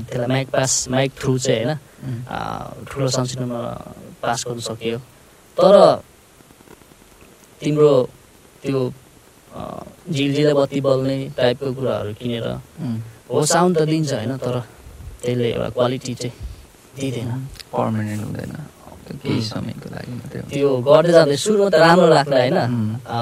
त्यसलाई 0.09 0.27
माइक 0.27 0.47
पास 0.49 0.71
माइक 0.93 1.11
थ्रु 1.19 1.37
चाहिँ 1.45 1.65
होइन 1.65 1.77
ठुलो 2.89 3.07
साउन्ड 3.13 3.27
सिस्टममा 3.29 3.61
पास 4.21 4.39
गर्नु 4.47 4.61
सकियो। 4.69 4.97
तर 5.57 5.73
तिम्रो 7.61 7.91
त्यो 8.63 8.79
झिलझिले 10.13 10.53
बत्ती 10.53 10.79
बल्ने 10.81 11.17
टाइपको 11.37 11.73
कुराहरू 11.77 12.13
किनेर 12.19 12.45
हो 13.29 13.45
साउन्ड 13.53 13.77
त 13.77 13.81
दिन्छ 13.91 14.13
होइन 14.13 14.37
तर 14.37 14.55
त्यसले 15.21 15.47
एउटा 15.53 15.69
क्वालिटी 15.77 16.13
चाहिँ 16.21 16.33
दिँदैन 16.97 17.29
पर्मानेन्ट 17.71 18.21
हुँदैन। 18.25 18.53
केही 19.21 19.41
समयको 19.43 19.87
लागि 19.91 20.11
मात्रै 20.17 20.39
हुन्छ 20.41 20.51
त्यो 20.53 20.69
गर्दै 20.87 21.11
जाँदै 21.11 21.35
सुरुमा 21.43 21.67
त 21.69 21.75
राम्रो 21.83 22.07
लाग्ला 22.15 22.37
होइन। 22.41 22.57
अ, 23.05 23.17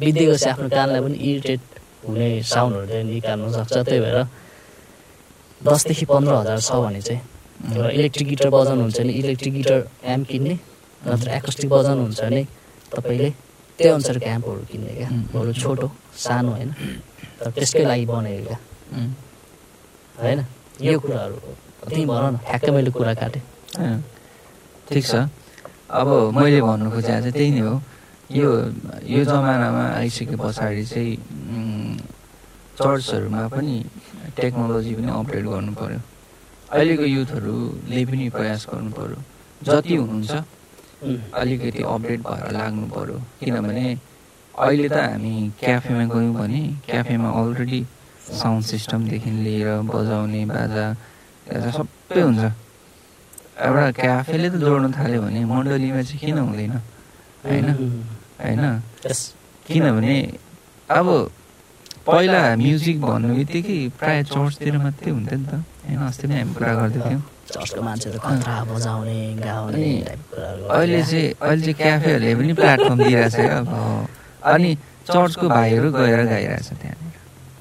बितेपछि 0.00 0.46
आफ्नो 0.50 0.66
कानलाई 0.68 1.00
पनि 1.04 1.16
इरिटेट 1.28 1.60
हुने 2.06 2.28
साउन्डहरू 2.42 2.86
चाहिँ 2.88 3.04
निकाल्नु 3.10 3.48
सक्छ 3.56 3.74
त्यही 3.86 4.00
भएर 4.04 4.18
दसदेखि 5.60 6.04
पन्ध्र 6.06 6.32
हजार 6.40 6.58
छ 6.60 6.70
भने 6.84 7.00
चाहिँ 7.02 7.20
एउटा 7.74 7.90
इलेक्ट्रिक 7.98 8.26
गिटार 8.28 8.48
बजाउनुहुन्छ 8.50 8.96
भने 9.00 9.12
इलेक्ट्रिक 9.22 9.52
गिटार 9.54 9.80
एम्प 10.14 10.24
किन्ने 10.30 10.54
नत्र 11.02 11.28
एकोस्टिक 11.38 11.68
बजाउनुहुन्छ 11.70 12.20
भने 12.22 12.42
तपाईँले 12.92 13.30
त्यही 13.78 13.90
अनुसारको 13.94 14.26
एम्पहरू 14.26 14.62
किन्ने 14.70 14.92
क्या. 14.98 15.08
बरु 15.34 15.52
छोटो 15.54 15.86
सानो 16.18 16.50
होइन। 16.50 16.70
तर 17.38 17.50
त्यसकै 17.54 17.84
लागि 17.84 18.04
बनेको 18.10 18.42
क्या। 18.46 18.58
होइन? 20.18 20.38
यो 20.82 20.98
कुराहरू 20.98 21.36
त्यही 21.86 22.04
भन 22.10 22.36
ठ्याक्कै 22.46 22.90
कुरा 22.90 23.14
काटेँ। 23.20 23.42
ठिक 24.88 25.04
छ। 25.04 25.14
अब 25.88 26.08
मैले 26.36 26.60
भन्नु 26.60 26.90
खोजेको 26.90 27.20
चाहिँ 27.20 27.32
त्यही 27.32 27.50
नै 27.56 27.62
हो। 27.68 27.74
यो 28.28 28.48
यो 29.08 29.20
जमानामा 29.24 29.84
आइसके 30.00 30.36
पछाडि 30.36 30.84
चाहिँ 30.84 31.14
चर्चहरूमा 32.78 33.42
पनि 33.54 33.76
टेक्नोलोजी 34.36 34.92
पनि 34.98 35.08
अपडेट 35.18 35.44
गर्नु 35.48 35.72
पर्यो। 35.80 36.00
अहिलेको 36.72 37.04
युथहरूले 37.16 38.00
पनि 38.04 38.24
प्रयास 38.36 38.62
गर्नु 38.70 38.90
पर्यो। 38.98 39.18
जति 39.66 39.94
हुनुहुन्छ. 39.96 40.32
अलिकति 41.40 41.82
अपडेट 41.94 42.20
भएर 42.28 42.46
लाग्नु 42.58 42.86
पर्यो। 42.94 43.16
किनभने 43.40 43.86
अहिले 44.54 44.88
त 44.88 44.96
हामी 44.98 45.34
क्याफेमा 45.58 46.04
गयौँ 46.12 46.34
भने 46.34 46.62
क्याफेमा 46.86 47.28
अलरेडी 47.40 47.80
साउन्ड 48.38 48.64
सिस्टमदेखि 48.66 49.30
लिएर 49.30 49.68
बजाउने 49.88 50.42
बाजा 50.52 50.86
सबै 51.48 52.20
हुन्छ। 52.20 52.44
एउटा 53.58 53.84
क्याफेले 53.90 54.48
त 54.50 54.54
जोड्न 54.62 54.86
थाल्यो 54.92 55.20
भने 55.22 55.40
मण्डलीमा 55.44 56.02
चाहिँ 56.04 56.20
किन 56.20 56.38
हुँदैन? 56.38 56.74
होइन. 57.42 57.68
होइन? 58.38 58.62
किनभने 59.66 60.16
अब 60.88 61.06
पहिला 62.06 62.40
म्युजिक 62.56 62.96
भन्नु 63.00 63.28
बित्तिकै 63.34 63.78
प्रायः 63.98 64.22
चर्चतिर 64.28 64.76
मात्रै 64.78 65.10
हुन्थ्यो 65.10 65.38
नि 65.38 65.46
त। 65.48 65.52
होइन? 65.84 65.98
अस्ति 66.08 66.24
नै 66.28 66.34
हामी 66.38 66.52
कुरा 66.54 66.72
गर्दै 66.78 67.00
थियौँ। 67.08 67.22
अहिले 70.68 71.00
चाहिँ 71.02 71.28
अहिले 71.40 71.62
चाहिँ 71.64 71.74
क्याफेहरूले 71.74 72.32
पनि 72.38 72.52
प्लेटफर्म 72.60 72.98
दिइरहेछ 73.04 73.34
क्या 73.34 73.56
अब। 73.58 73.68
अनि 74.52 74.70
चर्चको 75.08 75.46
भाइहरू 75.48 75.88
गएर 75.92 76.20
गाइरहेछ 76.28 76.68
त्यहाँनिर। 76.68 77.16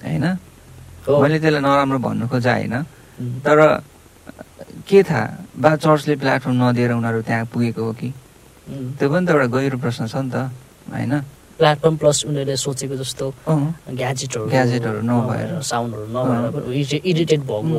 होइन। 0.05 0.25
मैले 1.07 1.37
त्यसलाई 1.39 1.61
नराम्रो 1.63 1.99
भन्नु 2.03 2.25
खोजा 2.27 2.53
होइन. 2.53 2.75
तर 3.17 3.59
के 4.87 4.99
थाहा? 5.03 5.25
बा 5.57 5.75
चर्चले 5.75 6.15
प्लेटफर्म 6.21 6.55
नदिएर 6.63 6.91
उनीहरू 6.93 7.21
त्यहाँ 7.27 7.45
पुगेको 7.49 7.81
हो 7.83 7.93
कि. 7.99 8.09
त्यो 8.99 9.07
पनि 9.09 9.25
त 9.25 9.29
एउटा 9.33 9.47
गहिरो 9.55 9.77
प्रश्न 9.81 10.07
छ 10.07 10.15
नि 10.21 10.29
त 10.29 10.53
होइन? 10.93 11.13
प्लेटफर्म 11.57 11.95
प्लस 11.97 12.17
उनीहरूले 12.29 12.57
सोचेको 12.61 12.95
जस्तो 13.01 13.25
ग्याजेटहरू 13.97 14.45
ग्याजेटहरू 14.53 15.01
नभएर। 15.01 15.49
साउन्डहरू 15.65 16.05
नभएर 16.13 17.01
इरिटेट 17.01 17.41
भएको 17.41 17.75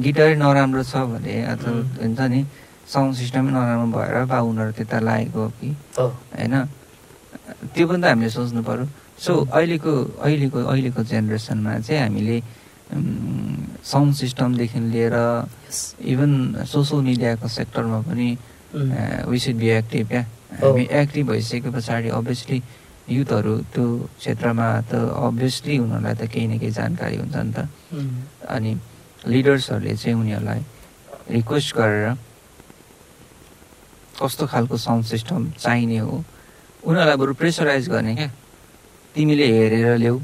गिटारै 0.00 0.34
नराम्रो 0.40 0.82
छ 0.82 0.94
भने 1.12 1.34
अथवा. 1.52 1.70
हुन्छ 2.00 2.20
नि 2.32 2.40
साउन्ड 2.88 3.12
सिस्टमै 3.20 3.50
नराम्रो 3.52 3.86
भएर 3.92 4.24
बा 4.24 4.38
उनीहरू 4.40 4.72
त्यता 4.80 4.98
लागेको 5.04 5.40
हो 5.44 5.48
कि। 5.60 5.68
होइन? 6.00 6.54
त्यो 7.74 7.84
पनि 7.88 8.00
त 8.00 8.04
हामीले 8.08 8.30
सोच्नु 8.32 8.62
पर्यो। 8.64 8.86
सो 9.20 9.32
अहिलेको 9.52 9.92
अहिलेको 10.24 10.58
अहिलेको 10.72 11.00
जेनेरेसनमा 11.04 11.72
चाहिँ 11.84 12.00
हामीले 12.08 12.36
साउन्ड 12.94 14.14
सिस्टमदेखि 14.14 14.80
लिएर. 14.94 15.16
इभन 16.12 16.32
सोसियल 16.64 17.02
मिडियाको 17.02 17.48
सेक्टरमा 17.48 18.00
पनि. 18.06 18.28
वी 19.28 19.38
सुड 19.38 19.56
बी 19.62 19.68
एक्टिभ 19.80 20.08
क्या। 20.08 20.22
हामी 20.62 20.84
एक्टिभ 21.02 21.26
भइसके 21.30 21.70
पछाडि 21.74 22.08
अभियसली 22.14 22.62
युथहरू 23.10 23.54
त्यो 23.74 23.84
क्षेत्रमा 24.18 24.68
त 24.88 24.92
अभियसली 24.94 25.78
उनीहरूलाई 25.78 26.14
त 26.14 26.22
केही 26.32 26.46
न 26.46 26.58
केही 26.58 26.72
जानकारी 26.72 27.16
हुन्छ 27.16 27.36
नि 27.36 27.52
त 27.52 27.68
उम्. 27.92 28.10
अनि 28.48 28.72
लिडर्सहरूले 29.28 29.94
चाहिँ 29.96 30.16
उनीहरूलाई 30.20 30.60
रिक्वेस्ट 31.30 31.70
गरेर 31.76 32.16
कस्तो 34.20 34.46
खालको 34.46 34.76
साउन्ड 34.76 35.04
सिस्टम 35.04 35.40
चाहिने 35.58 35.98
हो 35.98 36.24
उनीहरूलाई 36.86 37.16
बरु 37.16 37.34
प्रेसराइज 37.34 37.88
गर्ने 37.88 38.14
क्या 38.14 38.30
तिमीले 39.14 39.46
हेरेर 39.52 39.96
ल्याऊ 39.98 40.18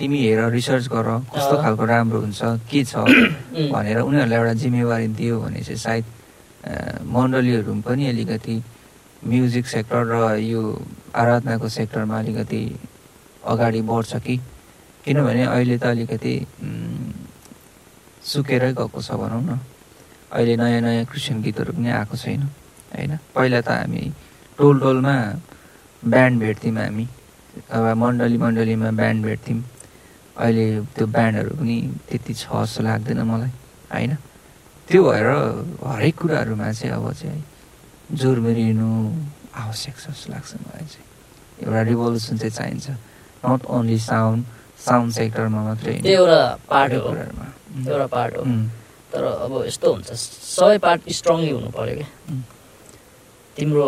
तिमी 0.00 0.18
हेर 0.24 0.40
रिसर्च 0.56 0.88
गर 0.88 1.08
कस्तो। 1.28 1.54
खालको 1.60 1.84
राम्रो 1.84 2.18
हुन्छ 2.24 2.40
के 2.72 2.80
छ? 2.88 3.04
भनेर 3.72 3.98
उनीहरूलाई 4.00 4.38
एउटा 4.40 4.52
जिम्मेवारी 4.64 5.08
दियो 5.12 5.40
भने 5.44 5.60
चाहिँ 5.60 5.76
सायद 5.76 6.04
मण्डलीहरू 7.04 7.72
पनि 7.84 8.08
अलिकति 8.08 8.56
म्युजिक 9.28 9.66
सेक्टर 9.68 10.00
र 10.08 10.40
यो 10.40 10.62
आराधनाको 11.12 11.68
सेक्टरमा 11.68 12.18
अलिकति 12.18 12.60
अगाडि 13.44 13.80
बढ्छ 13.84 14.12
कि? 14.24 14.36
किनभने 15.04 15.44
अहिले 15.44 15.76
त 15.76 15.84
अलिकति 15.92 16.34
सुकेरै 18.24 18.72
गएको 18.72 19.00
छ 19.04 19.20
भनौँ 19.20 19.42
न। 19.44 19.60
अहिले 20.32 20.56
नयाँ 20.56 20.80
नयाँ 20.80 21.04
क्रिस्चियन 21.12 21.42
गीतहरू 21.44 21.72
पनि 21.76 21.88
आएको 21.92 22.16
छैन 22.16 22.42
होइन? 22.96 23.12
पहिला 23.36 23.60
त 23.60 23.68
हामी 23.68 24.04
टोल 24.58 24.80
टोलमा 24.80 25.14
ब्यान्ड 26.02 26.40
भेट्थ्यौँ 26.40 26.76
हामी। 26.76 27.06
अब 27.68 27.84
मण्डली 28.00 28.36
मण्डलीमा 28.44 28.90
ब्यान्ड 29.00 29.20
भेट्थ्यौँ। 29.24 29.60
अहिले 30.40 30.66
त्यो 30.96 31.06
ब्यान्डहरू 31.06 31.52
पनि 31.60 31.76
त्यति 32.08 32.32
छ 32.34 32.44
जस्तो 32.48 32.80
लाग्दैन 32.82 33.20
मलाई 33.28 33.52
होइन? 33.92 34.12
त्यो 34.88 35.00
भएर 35.04 35.26
हरेक 35.84 36.14
कुराहरूमा 36.20 36.72
चाहिँ 36.72 36.92
अब 36.96 37.06
चाहिँ 37.20 37.42
जोर 38.20 38.38
मेरिनु 38.46 38.88
आवश्यक 39.54 39.94
छ 40.00 40.06
जस्तो 40.10 40.32
लाग्छ 40.32 40.50
मलाई 40.64 40.86
चाहिँ। 40.92 41.06
एउटा 41.62 41.80
रिभोल्युसन 41.92 42.36
चाहिँ 42.40 42.54
चाहिन्छ। 42.58 42.86
नट 43.44 43.60
ओन्ली 43.76 43.98
साउन्ड 43.98 44.44
साउन्ड 44.80 45.12
सेक्टरमा 45.12 45.60
मात्रै 45.68 45.94
एउटा 46.04 46.40
पार्ट 46.68 46.92
हो। 46.94 47.08
एउटा 47.12 48.06
पार्ट 48.16 48.32
हो। 48.36 48.44
तर 49.12 49.22
अब 49.24 49.52
यस्तो 49.66 49.86
हुन्छ 49.92 50.08
सबै 50.56 50.78
पार्ट 50.78 51.00
स्ट्रङली 51.18 51.50
हुनु 51.50 51.70
पऱ्यो 51.76 51.94
क्या। 52.00 52.08
तिम्रो 53.56 53.86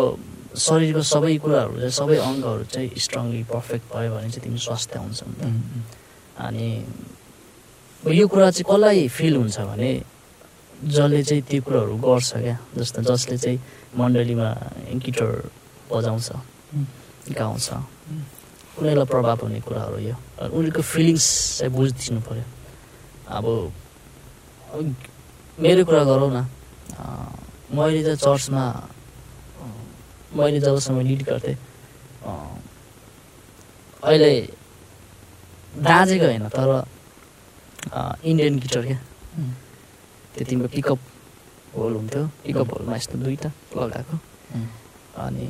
शरीरको 0.53 1.01
सबै 1.01 1.33
कुराहरू 1.43 1.73
चाहिँ 1.81 1.95
सबै 1.99 2.17
अङ्गहरू 2.29 2.63
चाहिँ 2.73 2.89
स्ट्रङली 3.05 3.43
पर्फेक्ट 3.49 3.85
भयो 3.89 4.09
भने 4.15 4.29
चाहिँ 4.29 4.43
तिमी 4.45 4.59
स्वास्थ्य 4.61 4.99
हुन्छ। 4.99 5.19
अनि 6.37 6.69
यो 8.03 8.25
कुरा 8.27 8.49
चाहिँ 8.51 8.65
कसलाई 8.65 9.07
फिल 9.07 9.35
हुन्छ 9.35 9.57
भने 9.69 9.91
जसले 10.83 11.23
चाहिँ 11.23 11.43
त्यो 11.47 11.61
कुराहरू 11.63 11.95
गर्छ 12.03 12.31
क्या? 12.43 12.57
जस्तो 12.77 13.01
जसले 13.07 13.37
चाहिँ 13.37 13.59
मण्डलीमा 13.97 14.49
गिटार 15.03 15.31
बजाउँछ 15.91 16.29
गाउँछ। 17.37 17.67
उनीहरूलाई 18.79 19.05
प्रभाव 19.05 19.37
हुने 19.45 19.59
कुराहरू 19.61 19.97
यो। 20.09 20.15
उनीहरूको 20.49 20.81
फिलिङ्स 20.81 21.25
चाहिँ 21.57 21.71
बुझिदिनु 21.73 22.21
पऱ्यो 22.27 22.45
अब 23.29 23.45
मेरो 25.63 25.81
कुरा 25.85 26.03
गरौँ 26.03 26.31
न। 26.33 26.49
मैले 27.71 28.01
चाहिँ 28.03 28.17
चर्चमा 28.17 28.63
मैले 30.35 30.59
जबसम्म 30.59 30.99
लिड 31.07 31.21
गर्थेँ 31.29 31.57
अहिले 34.03 34.31
दाजेको 35.73 36.25
होइन 36.25 36.47
तर 36.53 36.69
इन्डियन 38.23 38.59
गिटार 38.63 38.83
क्या? 38.85 38.99
त्यो 40.33 40.43
तिम्रो 40.49 40.67
पिकअप 40.75 40.99
होल 41.75 41.93
हुन्थ्यो। 41.95 42.23
पिकअप 42.45 42.69
होलमा 42.73 42.95
यस्तो 42.95 43.17
दुइटा 43.23 43.49
लगाएको 43.75 44.15
अनि 45.25 45.45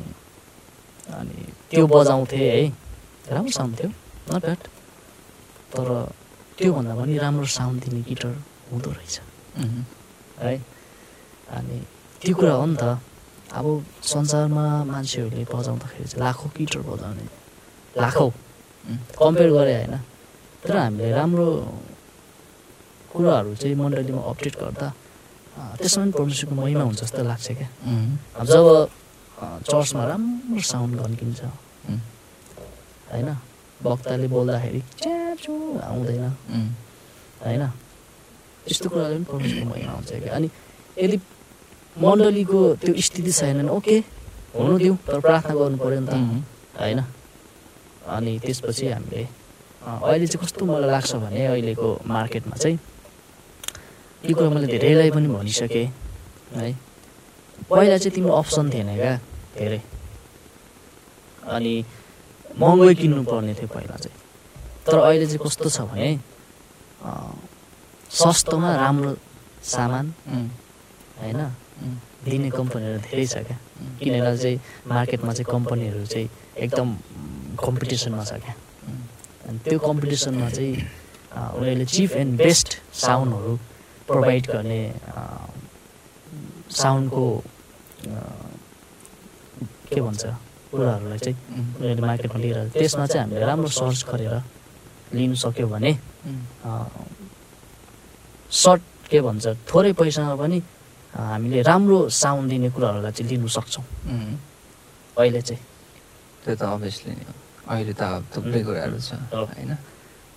अनि 1.20 1.38
त्यो 1.70 1.84
बजाउँथे 1.88 2.38
है। 2.38 2.64
राम्रो 3.32 3.52
साउन्ड 3.52 3.74
थियो। 3.80 3.90
नट 4.32 4.42
ब्याड 4.44 4.62
तर 5.74 5.88
त्योभन्दा 6.58 6.94
पनि 6.96 7.18
राम्रो 7.18 7.46
साउन्ड 7.58 7.84
दिने 7.84 8.02
गिटार 8.08 8.36
हुँदो 8.72 8.90
रहेछ। 8.92 9.16
है? 10.40 10.56
अनि 11.58 11.78
त्यो 12.22 12.36
कुरा 12.36 12.54
हो 12.54 12.66
नि 12.66 12.76
त। 12.80 12.84
अब 13.54 13.66
संसारमा 14.02 14.66
मान्छेहरूले 14.90 15.44
बजाउँदाखेरि 15.52 16.08
चाहिँ 16.08 16.24
लाखौँ 16.24 16.50
गिटार 16.58 16.82
बजाउने 16.88 17.26
लाखौँ। 18.02 18.32
कम्पेयर 19.20 19.50
गरे 19.52 19.74
होइन। 19.76 19.96
तर 20.64 20.76
हामीले 20.78 21.12
राम्रो 21.12 21.48
कुराहरू 23.12 23.52
चाहिँ 23.62 23.76
मण्डलीमा 23.76 24.22
अपडेट 24.32 24.56
गर्दा 24.62 24.88
त्यसमा 25.80 26.04
पनि 26.04 26.12
परमेश्वरको 26.18 26.56
महिमा 26.56 26.84
हुन्छ 26.88 27.00
जस्तो 27.04 27.22
लाग्छ 27.24 27.48
क्या। 27.60 27.70
जब 28.50 28.66
चर्चमा 29.70 30.04
राम्रो 30.12 30.62
साउन्ड 30.72 30.96
घन्किन्छ 31.04 31.42
होइन 33.12 33.30
वक्ताले 33.84 34.28
बोल्दाखेरि 34.34 34.82
च्याचो 35.04 35.54
आउँदैन। 35.84 36.26
होइन 37.44 37.64
यस्तो 38.72 38.88
कुराले 38.90 39.16
पनि 39.16 39.26
परमेश्वरको 39.30 39.70
महिमा 39.70 39.94
हुन्छ 39.94 40.12
क्या। 40.24 40.34
अनि 40.36 40.48
यदि 41.04 41.18
मण्डलीको 42.02 42.60
त्यो 42.82 42.94
स्थिति 43.08 43.32
छैन 43.32 43.58
भने 43.60 43.70
ओके 43.78 43.96
हुनु 44.56 44.74
दिउँ 44.80 44.98
तर 45.08 45.20
प्रार्थना 45.20 45.54
गर्नु 45.60 45.78
पऱ्यो 45.84 46.00
नि 46.00 46.08
त। 46.08 46.14
होइन 46.80 47.00
अनि 48.16 48.32
त्यसपछि 48.46 48.86
हामीले 48.96 49.24
अहिले 49.84 50.28
चाहिँ 50.28 50.40
कस्तो 50.46 50.66
मलाई 50.66 50.90
लाग्छ 50.90 51.12
भने 51.20 51.46
अहिलेको 51.46 51.88
मार्केटमा 52.08 52.56
चाहिँ 52.56 52.80
यो 54.24 54.36
कुरा 54.36 54.50
मैले 54.50 54.68
धेरैलाई 54.68 55.12
पनि 55.12 55.28
भनिसकेँ 55.28 55.88
है। 56.56 56.72
पहिला 57.70 57.98
चाहिँ 57.98 58.16
तिम्रो 58.16 58.34
अप्सन 58.40 58.70
थिएन 58.72 58.96
क्या 58.96 59.14
धेरै। 59.60 59.82
अनि 61.52 61.74
महँगै 62.60 62.94
किन्नु 62.96 63.24
पर्ने 63.28 63.54
थियो 63.60 63.68
पहिला 63.68 63.96
चाहिँ। 64.00 64.18
तर 64.88 64.98
अहिले 65.04 65.26
चाहिँ 65.28 65.44
कस्तो 65.44 65.70
छ 65.70 65.82
भने 65.92 66.10
सस्तोमा 68.08 68.70
राम्रो 68.76 69.12
सामान 69.68 70.06
होइन? 71.20 71.42
दिने 72.24 72.50
कम्पनीहरू 72.56 73.00
धेरै 73.04 73.26
छ 73.28 73.36
क्या। 73.44 73.58
किनेर 74.00 74.38
चाहिँ 74.38 74.60
मार्केटमा 74.88 75.32
चाहिँ 75.34 75.52
कम्पनीहरू 75.52 76.06
चाहिँ 76.08 76.30
एकदम 76.64 76.88
कम्पिटिसनमा 77.60 78.24
छ 78.24 78.40
क्या। 78.40 78.56
अनि 79.48 79.58
त्यो 79.66 79.80
कम्पिटिसनमा 79.80 80.50
चाहिँ 80.50 80.76
उनीहरूले 81.58 81.86
चिफ 81.96 82.12
एन्ड 82.22 82.32
बेस्ट 82.38 82.70
साउन्डहरू 82.96 83.54
प्रोभाइड 84.08 84.44
गर्ने 84.54 84.82
साउन्डको 86.72 87.26
के 89.94 90.02
भन्छ 90.02 90.24
कुराहरूलाई 90.72 91.20
चाहिँ 91.20 91.38
उनीहरूले 91.80 92.02
मार्केटमा 92.08 92.40
लिएर। 92.44 92.58
त्यसमा 92.74 93.06
चाहिँ 93.06 93.24
हामीले 93.24 93.46
राम्रो 93.46 93.70
सर्च 93.70 94.00
गरेर 94.10 94.36
लिनु 95.14 95.36
सक्यो 95.44 95.68
भने 95.74 95.92
सर्ट 98.64 98.82
के 99.12 99.20
भन्छ 99.22 99.46
थोरै 99.70 99.92
पैसामा 100.00 100.36
पनि 100.42 100.58
हामीले 101.14 101.62
राम्रो 101.62 101.98
साउन्ड 102.10 102.50
दिने 102.50 102.70
कुराहरूलाई 102.74 103.12
चाहिँ 103.12 103.30
लिनु 103.32 103.48
सक्छौँ। 103.58 103.86
अहिले 105.18 105.42
चाहिँ। 105.42 105.62
त्यो 106.44 106.56
त 106.56 106.62
अभियसली 106.74 107.12
नै 107.14 107.26
हो। 107.28 107.34
अहिले 107.68 107.94
त 107.94 108.02
अब 108.04 108.24
थुप्रै 108.36 108.62
कुराहरू 108.68 109.00
छ। 109.00 109.12
होइन? 109.34 109.72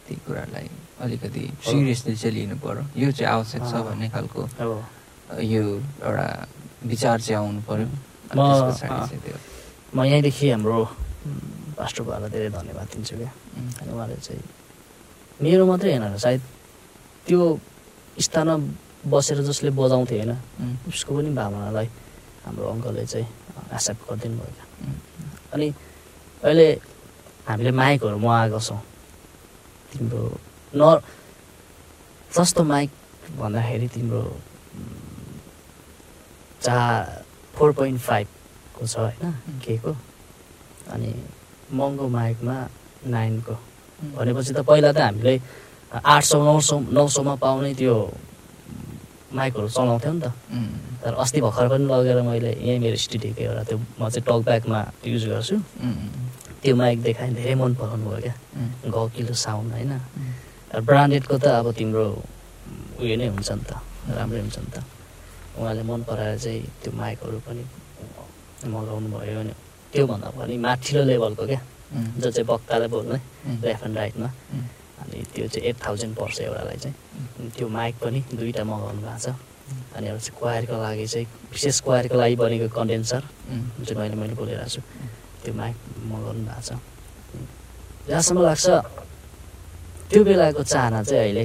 ती 0.07 0.15
कुराहरूलाई 0.27 0.67
अलिकति 1.03 1.43
सिरियसली 1.67 2.15
चाहिँ 2.17 2.35
लिनु 2.37 2.57
पर्यो। 2.63 2.83
यो 3.03 3.09
चाहिँ 3.13 3.31
आवश्यक 3.35 3.63
छ। 3.67 3.73
भन्ने 3.87 4.09
खालको 4.15 4.41
यो 5.43 5.63
एउटा 6.07 6.27
विचार 6.87 7.19
चाहिँ 7.21 7.37
आउनु 7.43 7.61
पर्यो। 7.69 7.87
अनि 8.31 8.41
म- 9.95 10.05
यहीँदेखि 10.07 10.47
हाम्रो 10.51 10.79
भाइलाई 12.07 12.31
धेरै 12.31 12.49
धन्यवाद 12.51 12.87
दिन्छु 12.95 13.15
क्या। 13.17 13.31
अनि 13.83 13.91
उहाँले 13.93 14.17
चाहिँ 14.27 14.43
मेरो 15.43 15.67
मात्रै 15.67 15.91
होइन 15.99 16.17
सायद 16.19 16.41
त्यो 17.27 17.41
स्थानमा 18.17 18.57
बसेर 19.11 19.39
जसले 19.43 19.71
बजाउँथ्यो 19.71 20.19
होइन 20.19 20.33
उसको 20.89 21.11
पनि 21.17 21.31
भावनालाई 21.35 21.89
हाम्रो 22.47 22.65
अङ्कलले 22.73 23.05
चाहिँ 23.07 23.27
एक्सेप्ट 23.75 24.01
गरिदिनु 24.09 24.37
भयो 24.39 24.53
क्या। 24.57 24.67
अनि 25.55 25.67
अहिले 26.47 26.69
हामीले 27.47 27.71
माइकहरू 27.73 28.19
मगाएको 28.19 28.61
छौँ 28.61 28.81
तिम्रो 29.93 30.23
न 30.73 31.01
सस्तो 32.31 32.63
माइक 32.65 32.91
भन्दाखेरि 33.39 33.89
तिम्रो 33.89 34.23
चार 36.61 37.23
फोर 37.55 37.73
पोइन्ट 37.73 38.01
फाइभको 38.01 38.87
छ 38.87 38.99
होइन 38.99 39.33
के 39.63 39.77
को 39.79 39.97
अनि 40.91 41.15
महँगो 41.73 42.09
माइकमा 42.09 42.57
नाइनको 43.07 43.55
भनेपछि 44.17 44.53
त 44.53 44.61
पहिला 44.61 44.93
त 44.93 44.99
हामीले 45.01 45.41
आठ 45.95 46.23
सौ 46.25 46.43
नौ 46.45 46.61
सौ 46.61 46.79
नौ 46.91 47.07
सौमा 47.09 47.35
पाउने 47.39 47.75
त्यो 47.75 47.95
माइकहरू 49.33 49.69
चलाउँथ्यौँ 49.69 50.15
नि 50.15 50.21
त 50.21 50.33
तर 51.03 51.15
अस्ति 51.15 51.41
भर्खर 51.41 51.69
पनि 51.69 51.87
लगेर 51.87 52.21
मैले 52.23 52.53
यहीँ 52.53 52.79
मेरो 52.79 52.97
स्टुडियोको 52.97 53.41
एउटा 53.41 53.63
त्यो 53.63 53.79
म 53.79 54.09
चाहिँ 54.09 54.25
टक 54.27 54.45
ब्यागमा 54.45 54.81
युज 55.07 55.27
गर्छु 55.29 55.57
त्यो 56.67 56.75
माइक 56.75 56.99
देखाएँ 57.07 57.33
धेरै 57.39 57.55
मन 57.63 57.73
पराउनु 57.79 58.11
भयो 58.11 58.21
क्या 58.27 58.35
गकिलो 58.91 59.35
साउन्ड 59.39 59.71
होइन। 59.73 59.93
ब्रान्डेडको 60.83 61.37
त 61.39 61.47
अब 61.63 61.67
तिम्रो 61.79 62.05
उयो 62.99 63.15
नै 63.23 63.27
हुन्छ 63.31 63.51
नि 63.55 63.65
त 63.71 63.79
राम्रै 64.19 64.41
हुन्छ 64.43 64.59
नि 64.67 64.71
त। 64.75 64.83
उहाँले 65.63 65.83
मन 65.87 66.01
पराएर 66.11 66.39
चाहिँ 66.43 66.63
त्यो 66.83 66.91
माइकहरू 66.91 67.39
पनि 67.47 67.63
मगाउनु 68.67 69.09
भयो 69.15 69.39
अनि 69.47 69.53
त्योभन्दा 69.95 70.29
पनि 70.35 70.55
माथिल्लो 70.67 71.03
लेभलको 71.07 71.45
क्या 71.47 71.61
जो 72.19 72.29
चाहिँ 72.35 72.47
वक्ताले 72.51 72.87
बोल्ने 72.91 73.19
लेफ्ट 73.63 73.83
एन्ड 73.87 73.97
राइटमा 73.97 74.29
अनि 75.01 75.17
त्यो 75.33 75.47
चाहिँ 75.47 75.65
एट 75.71 75.77
थाउजन्ड 75.87 76.15
पर्छ 76.19 76.37
एउटालाई 76.51 76.79
चाहिँ। 76.83 76.97
त्यो 77.55 77.67
माइक 77.79 77.95
पनि 78.03 78.21
दुईवटा 78.35 78.63
मगाउनु 78.67 79.01
भएको 79.07 79.19
छ। 79.23 79.29
अनि 79.95 80.07
एउटा 80.11 80.23
चाहिँ 80.27 80.39
क्वायरको 80.39 80.75
लागि 80.83 81.07
चाहिँ 81.15 81.27
विशेष 81.55 81.77
क्वायरको 81.87 82.17
लागि 82.19 82.37
बनेको 82.43 82.67
कन्डेन्सर 82.75 83.23
जुन 83.87 83.97
मैले 83.99 84.17
मैले 84.19 84.35
बोलिरहेको 84.35 84.71
छु। 84.75 84.83
त्यो 85.47 85.55
माइक 85.55 85.77
मगाउनु 86.11 86.43
भएको 86.43 86.61
छ। 86.67 86.71
जहाँसम्म 88.11 88.39
लाग्छ 88.43 88.67
त्यो 90.11 90.21
बेलाको 90.27 90.63
चाहना 90.63 90.99
चाहिँ 91.07 91.23
अहिले 91.23 91.45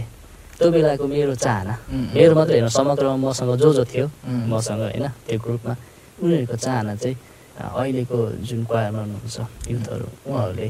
त्यो 0.58 0.68
बेलाको 0.74 1.06
मेरो 1.14 1.34
चाहना। 1.45 1.74
मेरो 2.18 2.34
मात्रै 2.38 2.58
होइन 2.62 2.70
समग्रमा 2.70 3.16
मसँग 3.22 3.52
जो 3.62 3.70
जो 3.78 3.84
थियो 3.86 4.06
मसँग 4.49 4.82
होइन 4.89 5.06
त्यो 5.30 5.38
ग्रुपमा 5.45 5.74
उनीहरूको 6.22 6.56
चाहना 6.66 6.93
चाहिँ 7.02 7.16
अहिलेको 7.62 8.18
जुन 8.47 8.62
क्वायरमा 8.70 8.99
हुनुहुन्छ 9.06 9.38
युथहरू 9.70 10.08
उहाँहरूले 10.30 10.68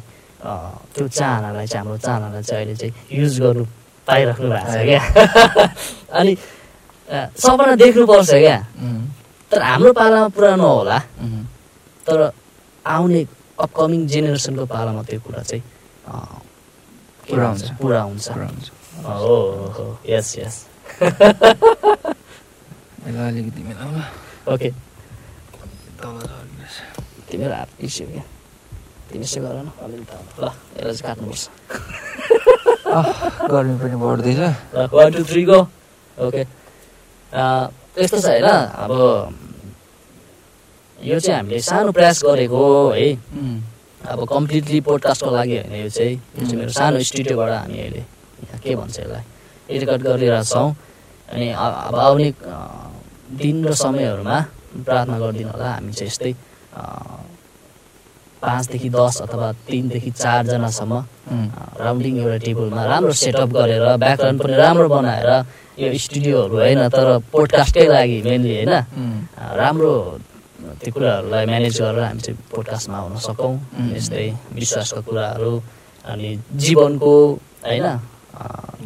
त्यो 0.95 1.05
चाहनालाई 1.07 1.67
चाहिँ 1.71 1.83
हाम्रो 1.83 1.97
चाहनालाई 2.07 2.43
चाहिँ 2.43 2.63
अहिले 2.63 2.75
चाहिँ 2.81 2.93
युज 3.19 3.33
गर्नु 3.43 3.65
पाइराख्नु 4.07 4.47
भएको 4.51 4.71
छ 4.71 4.79
क्या। 4.87 5.01
अनि 6.19 6.33
सपना 7.43 7.73
देख्नुपर्छ 7.83 8.31
क्या। 8.31 8.57
तर 9.51 9.61
हाम्रो 9.61 9.91
पालामा 9.93 10.27
पुरा 10.35 10.55
नहोला। 10.55 10.97
उम्, 11.21 11.43
तर 12.07 12.19
आउने 12.85 13.21
अपकमिङ 13.59 14.01
जेनेरेसनको 14.07 14.65
पालामा 14.65 15.01
त्यो 15.03 15.19
कुरा 15.21 15.41
चाहिँ 15.43 15.63
पुरा? 17.29 17.47
हुन्छ। 17.47 17.71
पुरा 17.81 17.99
हुन्छ। 18.01 18.27
हो 19.05 19.35
हो 19.77 19.85
यस 20.05 20.27
यस 20.37 20.55
अलिकति 23.01 23.61
मिलाउँ 23.63 23.93
ल 23.95 23.99
ओके। 24.53 24.69
तिमीहरू 27.29 27.53
हात 27.53 27.69
क्या। 27.79 28.23
तिमी 29.11 29.23
यसो 29.23 29.39
गर 29.41 29.55
न 29.63 29.69
अलिकति। 29.83 30.15
ल 30.41 30.45
यसलाई 30.77 30.93
चाहिँ 30.93 31.05
काट्नुपर्छ। 31.07 31.43
गर्मी 33.51 33.75
पनि 33.79 33.95
बढ्दैछ। 34.01 34.39
One 34.93 35.09
two 35.13 35.23
three 35.23 35.41
go 35.45 35.59
okay 36.17 36.41
यस्तो 37.31 38.17
छ 38.19 38.25
होइन 38.25 38.45
अब 38.45 38.91
यो 41.01 41.19
चाहिँ 41.19 41.37
हामीले 41.37 41.59
सानो 41.61 41.91
प्रयास 41.91 42.17
गरेको 42.23 42.57
हो 42.57 42.89
अब 44.01 44.19
कम्प्लिटली 44.27 44.79
पोडकास्टको 44.81 45.29
लागि 45.31 45.55
होइन 45.57 45.73
यो 45.77 45.89
चाहिँ 45.89 46.13
यो 46.13 46.41
चाहिँ 46.41 46.57
मेरो 46.57 46.71
सानो 46.71 46.97
स्टुडियोबाट 47.03 47.51
हामी 47.51 47.77
अहिले 47.79 48.03
के 48.59 48.75
भन्छ 48.75 48.95
यसलाई 48.99 49.23
रेकर्ड 49.69 50.01
गरिरहेछौँ 50.03 50.67
अनि 51.29 51.47
अ- 51.55 51.77
अब 51.87 51.95
आउने 51.97 52.29
दिन 53.37 53.55
र 53.63 53.73
समयहरूमा 53.75 54.37
प्रार्थना 54.81 55.17
गरिदिनु 55.19 55.51
होला। 55.51 55.69
हामी 55.71 55.91
चाहिँ 55.93 56.09
यस्तै 56.09 56.31
पाँचदेखि 58.41 58.89
दस 58.89 59.15
अथवा 59.21 59.47
तिनदेखि 59.69 60.11
चारजनासम्म 60.13 60.93
राउन्डिङ 61.79 62.13
एउटा 62.19 62.37
टेबलमा 62.43 62.81
राम्रो 62.87 63.13
सेटअप 63.15 63.49
गरेर 63.53 63.83
ब्याकग्राउन्ड 63.97 64.39
पनि 64.41 64.55
राम्रो 64.55 64.87
बनाएर 64.89 65.29
यो 65.77 65.87
स्टुडियोहरू 65.95 66.55
होइन 66.57 66.81
तर 66.89 67.07
पोडकास्टकै 67.31 67.85
लागि 67.87 68.17
मेनली 68.23 68.53
होइन। 68.55 68.73
राम्रो 69.55 69.93
त्यो 70.81 70.91
कुराहरूलाई 70.93 71.45
म्यानेज 71.51 71.75
गरेर 71.81 72.03
हामी 72.05 72.21
चाहिँ 72.21 72.37
पोडकास्टमा 72.51 72.97
आउन 72.97 73.15
सकौँ. 73.27 73.55
यस्तै 73.97 74.27
विश्वासका 74.57 75.01
कुराहरू 75.07 75.53
अनि 76.05 76.29
जीवनको 76.61 77.13
होइन 77.65 77.87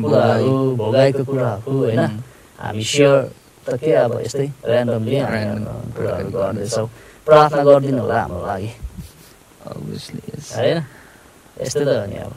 कुराहरू 0.04 0.54
भोगाइको 0.80 1.24
कुराहरू 1.30 1.74
होइन 1.84 2.02
हामी 2.60 2.84
सेयर 2.84 3.16
त 3.66 3.68
के 3.82 3.92
अब 4.06 4.12
यस्तै 4.26 4.48
ऱ्यान्डमली. 4.66 5.18
कुराहरू 5.96 6.30
गर्दैछौँ। 6.32 6.88
प्रार्थना 7.26 7.62
गरिदिनु 7.68 8.02
होला 8.02 8.18
हाम्रो 8.22 8.42
लागि. 8.46 8.72
होइन? 9.66 10.80
यस्तै 11.62 11.84
त 11.86 11.90
हो 11.90 12.06
नि 12.12 12.18
अब। 12.26 12.34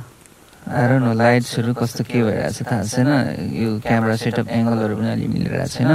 Don't 0.68 1.01
know, 1.01 1.16
लाइट्सहरू 1.16 1.72
कस्तो 1.80 2.05
के 2.05 2.18
भइरहेको 2.28 2.53
छ 2.53 2.61
थाहा 2.68 2.84
छैन। 2.93 3.09
यो 3.57 3.80
क्यामेरा 3.80 4.16
सेटअप 4.20 4.49
एङ्गलहरू 4.53 4.95
पनि 5.01 5.09
अलि 5.16 5.26
मिलिरहेको 5.32 5.68
छैन। 5.72 5.91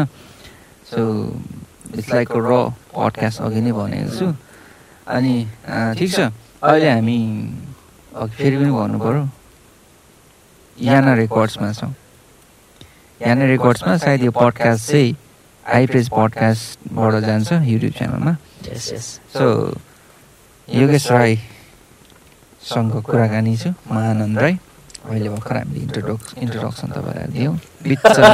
सो 0.90 1.02
इट्स 1.94 2.10
लाइक 2.14 2.30
र 2.32 2.52
पडकास्ट 2.96 3.42
अघि 3.42 3.62
नै 3.62 3.72
भनेको 3.72 4.12
छु। 4.18 4.28
अनि 5.08 5.34
ठिक 5.98 6.10
छ। 6.12 6.20
अहिले 6.64 6.90
हामी 6.90 7.18
अघि 8.16 8.36
फेरि 8.36 8.56
पनि 8.58 8.72
भन्नु 8.72 8.98
पऱ्यो। 9.00 9.24
याना 10.78 11.14
रेकर्ड्समा 11.14 11.72
छौँ। 11.74 11.94
याना 13.22 13.46
रेकर्ड्समा 13.46 13.98
सायद 13.98 14.24
यो 14.24 14.32
पडकास्ट 14.32 14.92
चाहिँ 14.92 15.16
आइप्रेस 15.64 16.08
पडकास्टबाट 16.10 17.14
जान्छ 17.24 17.52
युट्युब 17.64 17.94
च्यानलमा 17.98 18.34
यस 18.68 18.86
यस 18.94 19.08
सो 19.34 19.46
योगेश 20.68 21.06
राईसँग 21.12 22.94
कुराकानी 23.06 23.56
छु 23.58 23.70
महानन्द 23.92 24.40
राई। 24.40 24.56
अहिले 25.04 25.30
भर्खर 25.30 25.56
हामीले 25.58 25.80
इन्ट्रोडक्स 25.86 26.34
इन्ट्रोडक्सन 26.44 26.88
तपाईँलाई 26.96 27.28
दियौँ। 27.36 27.56
बिचमा 27.88 28.30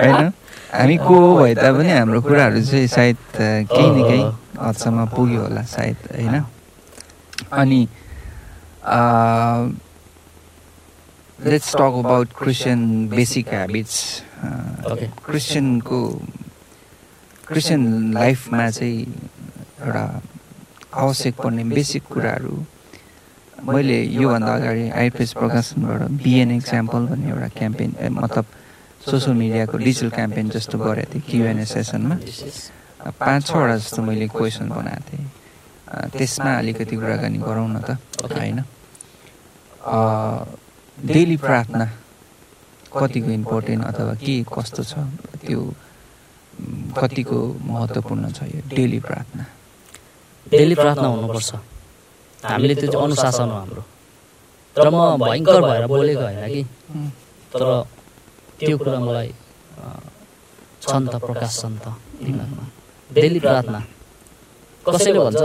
होइन 0.00 0.32
हामी 0.72 0.96
को 1.02 1.16
भए 1.36 1.54
तापनि 1.54 1.90
हाम्रो 1.90 2.20
कुराहरू 2.20 2.60
चाहिँ 2.62 2.86
सायद 2.86 3.16
केही 3.72 3.88
न 3.90 3.98
केही 4.08 4.22
हदसम्म 4.60 4.98
पुग्यो 5.16 5.40
होला 5.42 5.62
सायद 5.66 5.96
होइन? 6.14 6.34
अनि 7.52 7.80
let's 11.38 11.70
talk 11.74 11.94
about 12.04 12.28
Christian 12.38 12.80
basic 13.10 13.48
habits 13.54 13.96
Okay. 14.90 15.06
क्रिस्चियनको 15.26 15.98
क्रिस्चियन 17.50 18.14
लाइफमा 18.14 18.68
चाहिँ 18.70 19.02
एउटा 19.82 20.04
आवश्यक 21.02 21.34
पर्ने 21.34 21.64
बेसिक 21.74 22.02
कुराहरू 22.06 22.54
मैले 23.66 23.98
योभन्दा 24.22 24.52
अगाडि 24.54 24.84
आइपिएस 24.94 25.32
प्रकाशनबाट 25.34 26.00
बिएन 26.22 26.50
एक्जाम्पल 26.50 27.06
भन्ने 27.10 27.28
एउटा 27.30 27.48
क्याम्पेन 27.58 27.90
मतलब 28.22 28.46
सोसियल 29.02 29.36
मिडियाको 29.36 29.76
डिजिटल 29.82 30.10
क्याम्पेन 30.14 30.48
जस्तो 30.54 30.78
गरेको 30.78 31.10
थिएँ 31.10 31.24
क्युएनए 31.26 31.64
सेसनमा. 31.74 32.16
पाँच 33.18 33.46
छवटा 33.46 33.76
जस्तो 33.82 34.02
मैले 34.06 34.26
क्वेसन 34.30 34.68
बनाएको 34.70 35.02
थिएँ 35.10 35.26
त्यसमा 36.14 36.50
अलिकति 36.54 36.96
कुराकानी 37.02 37.38
गरौँ 37.50 37.68
न 37.74 37.82
त. 37.82 37.98
होइन 38.30 38.62
डेली 40.98 41.36
प्रार्थना 41.36 41.86
कतिको 42.94 43.30
इम्पोर्टेन्ट 43.42 43.84
अथवा 43.90 44.14
के 44.22 44.42
कस्तो 44.54 44.82
छ 44.86 44.94
त्यो 45.42 45.60
कतिको 46.98 47.38
महत्त्वपूर्ण 47.70 48.24
छ 48.36 48.38
यो 48.54 48.60
डेली 48.68 48.98
प्रार्थना? 49.06 49.44
डेली 50.46 50.74
प्रार्थना 50.74 51.08
हुनुपर्छ। 51.08 51.50
हामीले 52.44 52.74
त्यो 52.74 52.88
चाहिँ 52.92 53.04
अनुशासन 53.04 53.48
हो 53.50 53.56
हाम्रो। 53.60 53.82
तर 54.76 54.86
म 54.90 54.98
भयङ्कर 55.24 55.60
भएर 55.60 55.86
बोलेको 55.86 56.22
होइन 56.22 56.46
कि। 56.54 56.62
तर 57.52 57.62
त्यो 58.58 58.76
कुरा 58.78 58.98
मलाई 59.06 59.30
अ, 59.80 59.84
छ 60.82 60.86
नि 61.00 61.06
त 61.12 61.14
प्रकाश 61.26 61.52
छ 61.60 61.64
नि 61.72 61.78
त 61.84 61.86
दिमागमा। 62.24 62.64
डेली 63.10 63.40
प्रार्थना। 63.40 63.80
कसैले 64.86 65.18
भन्छ 65.18 65.42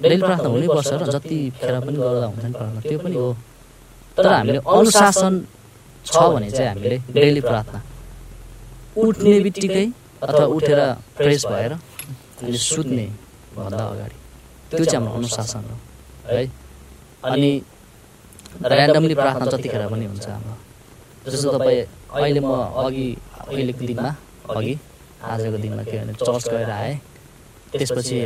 डेली 0.00 0.22
प्रार्थना 0.22 0.48
हुनैपर्छ 0.48 0.90
र 1.00 1.04
जति 1.14 1.38
खेर 1.60 1.74
पनि 1.80 1.96
गर्दा 1.96 2.26
हुन्छ 2.30 2.44
नि 2.44 2.52
प्रार्थना 2.52 2.80
त्यो 2.88 2.98
पनि 3.04 3.16
हो। 3.16 3.28
तर 4.16 4.26
हामीले 4.32 4.58
अनुशासन 4.76 5.34
छ 6.06 6.14
भने 6.34 6.50
चाहिँ 6.50 6.68
हामीले 6.70 6.96
डेली 7.16 7.40
प्रार्थना। 7.40 7.78
उठ्ने 8.96 9.34
बित्तिकै 9.44 9.86
अथवा 10.22 10.44
उठेर 10.56 10.80
फ्रेस 11.16 11.44
भएर 11.46 11.72
अनि 11.72 12.58
सुत्ने 12.58 13.06
भन्दा 13.56 13.84
अगाडि। 13.92 14.16
त्यो 14.70 14.84
चाहिँ 14.84 14.96
हाम्रो 14.96 15.14
अनुशासन 15.18 15.64
हो 15.70 15.76
है 16.28 16.44
अनि 17.32 17.50
ऱ्यान्डमली 18.64 19.14
प्रार्थना 19.14 19.46
जतिखेर 19.52 19.86
पनि 19.92 20.04
हुन्छ 20.06 20.26
हाम्रो। 20.28 20.54
जस्तो 21.30 21.58
तपाईँ 21.58 21.80
अहिले 22.16 22.40
म 22.40 22.50
अघि 22.84 23.06
अहिलेको 23.40 23.84
दिनमा 23.86 24.12
अघि 24.56 24.74
आजको 25.22 25.58
दिनमा 25.64 25.82
के 25.82 25.96
भने 26.00 26.12
चर्च 26.14 26.44
गएर 26.48 26.70
आएँ। 26.70 26.96
त्यसपछि 27.72 28.16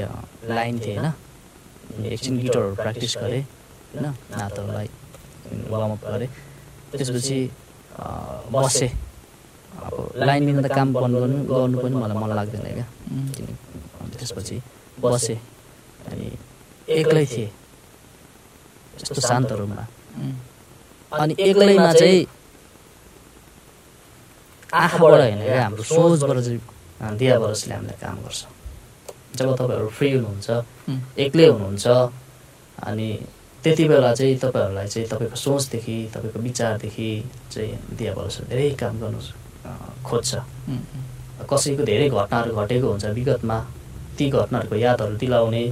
लाइन 0.49 0.75
थिएँ 0.81 0.99
होइन। 0.99 2.05
एकछिन 2.07 2.35
गिटरहरू 2.39 2.75
प्र्याक्टिस 2.75 3.17
गरेँ 3.21 3.43
होइन। 3.43 4.07
हातहरूलाई 4.39 4.89
वार्मअप 5.71 6.03
गरेँ। 6.07 6.29
त्यसपछि 6.93 7.39
बसेँ। 8.53 8.91
अब 9.87 9.95
लाइन 10.29 10.43
लिन 10.47 10.59
त 10.63 10.67
काम 10.77 10.89
बन्द 10.93 11.15
गर्नु 11.17 11.39
गर्नु 11.51 11.77
पनि 11.83 11.95
मलाई 12.03 12.17
मन 12.23 12.31
लाग्दैन 12.39 12.63
क्या। 12.77 12.87
त्यसपछि 14.19 14.57
बसेँ 15.01 15.39
अनि 16.11 16.27
एक्लै 16.99 17.25
थिएँ। 17.27 17.51
यस्तो 19.01 19.21
शान्त 19.21 19.53
रुममा। 19.59 19.85
अनि 21.13 21.35
एक्लैमा 21.39 21.93
चाहिँ 21.93 22.21
आँखाबाट 24.75 25.21
होइन 25.21 25.43
क्या 25.45 25.63
हाम्रो 25.65 25.83
सोचबाट 25.83 26.39
चाहिँ 26.47 26.61
दियाबरसले 27.19 27.75
हामीलाई 27.75 27.99
काम 28.05 28.17
गर्छ। 28.25 28.41
जब 29.39 29.49
तपाईँहरू 29.57 29.89
फ्री 29.97 30.09
हुनुहुन्छ 30.13 30.49
एक्लै 31.25 31.47
हुनुहुन्छ 31.49 31.87
अनि 32.89 33.09
त्यति 33.65 33.85
बेला 33.89 34.13
चाहिँ 34.15 34.37
तपाईँहरूलाई 34.45 34.89
चाहिँ 34.89 35.09
तपाईँको 35.09 35.37
सोचदेखि 35.37 35.97
तपाईँको 36.15 36.39
विचारदेखि 36.39 37.11
चाहिँ 37.53 37.73
दियाबरसले 37.99 38.47
धेरै 38.53 38.71
काम 38.83 38.95
गर्नु 39.01 39.21
खोज्छ। 40.07 40.31
कसैको 41.51 41.83
धेरै 41.85 42.09
घटनाहरू 42.09 42.53
घटेको 42.57 42.87
हुन्छ 42.91 43.05
विगतमा 43.17 43.59
ती 44.19 44.25
घटनाहरूको 44.31 44.77
यादहरू 44.77 45.17
दिलाउने। 45.17 45.65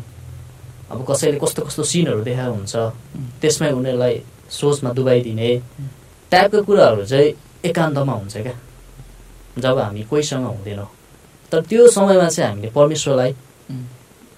अब 0.91 0.99
कसैले 1.11 1.39
कस्तो 1.39 1.63
कस्तो 1.67 1.83
सिनहरू 1.83 2.23
देखाएको 2.25 2.55
हुन्छ 2.55 2.75
त्यसमै 3.41 3.71
उनीहरूलाई 3.73 4.15
सोचमा 4.51 4.91
डुबाइदिने 4.97 5.51
टाइपको 6.33 6.63
कुराहरू 6.65 7.05
चाहिँ 7.05 7.29
एकान्तमा 7.65 8.13
हुन्छ 8.13 8.37
क्या। 8.37 8.57
जब 9.59 9.79
हामी 9.79 10.03
कोहीसँग 10.11 10.47
हुँदैनौँ। 10.47 10.89
तर 11.53 11.61
त्यो 11.69 11.89
समयमा 11.89 12.29
चाहिँ 12.29 12.51
हामीले 12.51 12.71
परमेश्वरलाई 12.71 13.33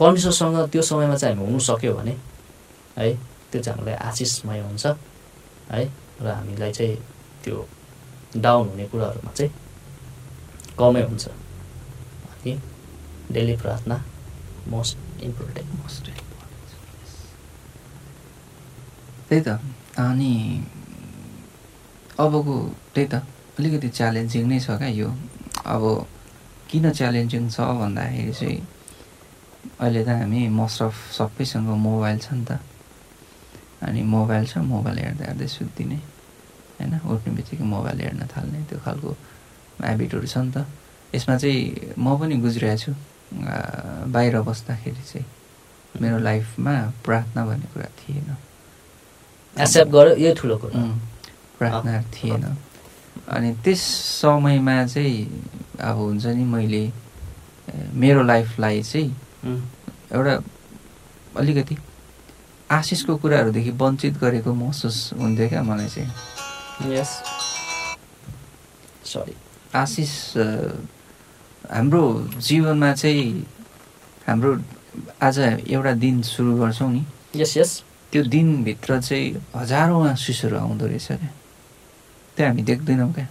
परमेश्वरसँग 0.00 0.56
त्यो 0.72 0.82
समयमा 0.82 1.16
चाहिँ 1.16 1.34
हामी 1.36 1.46
हुनु 1.46 1.60
सक्यो 1.60 1.92
भने 1.94 2.14
है 2.98 3.14
त्यो 3.50 3.60
चाहिँ 3.62 3.78
हामीलाई 3.78 3.96
आशिषमय 4.08 4.60
हुन्छ 4.60 4.86
है 5.70 5.84
र 6.22 6.26
हामीलाई 6.26 6.72
चाहिँ 6.72 6.96
त्यो 7.44 7.56
डाउन 8.36 8.68
हुने 8.68 8.84
कुराहरूमा 8.88 9.32
चाहिँ 9.32 9.52
कमै 10.78 11.02
हुन्छ। 11.02 11.26
अनि 11.26 12.52
डेली 13.32 13.56
प्रार्थना 13.62 13.96
मोस्ट 14.68 15.22
इम्पोर्टेन्ट 15.22 15.70
मोस्ट 15.80 16.04
त्यही 19.28 19.42
त। 19.46 19.48
अनि 19.98 20.32
अबको 22.18 22.54
त्यही 22.94 23.06
त 23.12 23.14
अलिकति 23.58 23.88
च्यालेन्जिङ 23.88 24.44
नै 24.50 24.58
छ 24.60 24.78
क्या 24.78 24.88
यो। 24.88 25.08
अब 25.66 25.82
किन 26.70 26.90
च्यालेन्जिङ 26.90 27.42
छ 27.50 27.60
भन्दाखेरि 27.80 28.32
चाहिँ 28.32 28.58
अहिले 29.80 30.02
त 30.04 30.08
हामी 30.08 30.48
मोस्ट 30.48 30.82
अफ 30.82 30.94
सबैसँग 31.18 31.68
मोबाइल 31.86 32.18
छ 32.18 32.32
नि 32.32 32.44
त। 32.44 32.58
अनि 33.86 34.02
मोबाइल 34.02 34.44
छ 34.46 34.58
मोबाइल 34.72 34.98
हेर्दा 34.98 35.24
हेर्दै 35.26 35.46
सुत्दिने। 35.46 35.98
होइन? 36.80 36.94
उठ्ने 37.04 37.30
बित्तिकै 37.36 37.64
मोबाइल 37.64 37.98
हेर्न 38.00 38.22
थाल्ने 38.32 38.58
त्यो 38.68 38.78
खालको 38.84 39.10
ह्याबिटहरू 39.84 40.26
छ 40.26 40.36
नि 40.44 40.50
त। 40.56 40.66
यसमा 41.14 41.36
चाहिँ 41.36 41.94
म 41.98 42.06
पनि 42.18 42.34
गुज्रिरहेको 42.40 42.80
छु। 42.80 42.92
बाहिर 44.10 44.34
बस्दाखेरि 44.42 45.02
चाहिँ 45.10 45.26
मेरो 46.00 46.18
लाइफमा 46.18 46.74
प्रार्थना 47.04 47.40
भन्ने 47.46 47.66
कुरा 47.72 47.88
थिएन। 48.00 48.28
एक्सेप्ट 49.56 49.90
गर्यो 49.92 50.14
यो 50.16 50.34
ठुलो 50.34 50.56
कुरा। 50.62 50.82
प्रार्थना 51.58 52.02
थिएन। 52.14 52.44
अनि 53.28 53.50
त्यस 53.64 53.82
समयमा 54.22 54.76
चाहिँ 54.86 55.78
अब 55.78 55.96
हुन्छ 55.96 56.26
नि 56.26 56.44
मैले 56.44 56.82
मेरो 57.94 58.22
लाइफलाई 58.22 58.82
चाहिँ 58.82 59.10
एउटा 60.14 60.34
अलिकति 61.38 61.76
आशिषको 62.70 63.16
कुराहरूदेखि 63.22 63.70
वञ्चित 63.80 64.14
गरेको 64.22 64.50
महसुस 64.54 64.98
हुन्थ्यो 65.18 65.48
क्या 65.48 65.62
मलाई 65.62 65.88
चाहिँ। 65.88 66.10
यस 66.88 67.10
सरी 69.04 69.34
आशिष 69.76 70.12
हाम्रो 71.68 72.02
जीवनमा 72.40 72.92
चाहिँ 72.94 73.44
हाम्रो 74.26 74.50
आज 75.20 75.38
एउटा 75.68 75.92
दिन 76.00 76.22
सुरु 76.24 76.56
गर्छौँ 76.56 76.90
नि। 76.92 77.04
यस 77.36 77.56
यस 77.56 77.72
त्यो 78.12 78.22
दिनभित्र 78.32 79.00
चाहिँ 79.00 79.28
हजारौँ 79.56 80.08
आशिषहरू 80.08 80.56
आउँदो 80.56 80.86
रहेछ 80.86 81.06
क्या। 81.06 81.30
त्यो 82.36 82.46
हामी 82.46 82.62
देख्दैनौँ 82.64 83.12
क्या। 83.12 83.28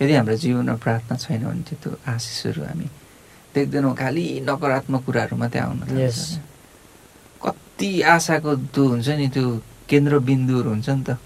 यदि 0.00 0.12
हाम्रो 0.16 0.36
जीवनमा 0.36 0.76
प्रार्थना 0.80 1.16
छैन 1.20 1.44
भने 1.44 1.62
चाहिँ 1.68 1.80
त्यो 1.82 1.92
आशिषहरू 2.08 2.62
हामी 2.64 2.88
देख्दैनौँ। 3.54 3.94
खालि 3.94 4.24
नकारात्मक 4.48 5.04
कुराहरू 5.04 5.36
मात्रै 5.36 5.60
आउन 5.60 5.78
Yes. 6.00 6.40
कति 7.44 7.90
आशाको 8.16 8.50
त्यो 8.72 8.84
हुन्छ 8.88 9.08
नि 9.20 9.28
त्यो 9.28 9.44
केन्द्रबिन्दुहरू 9.90 10.70
हुन्छ 10.70 10.88
नि 10.88 11.04
त। 11.04 11.18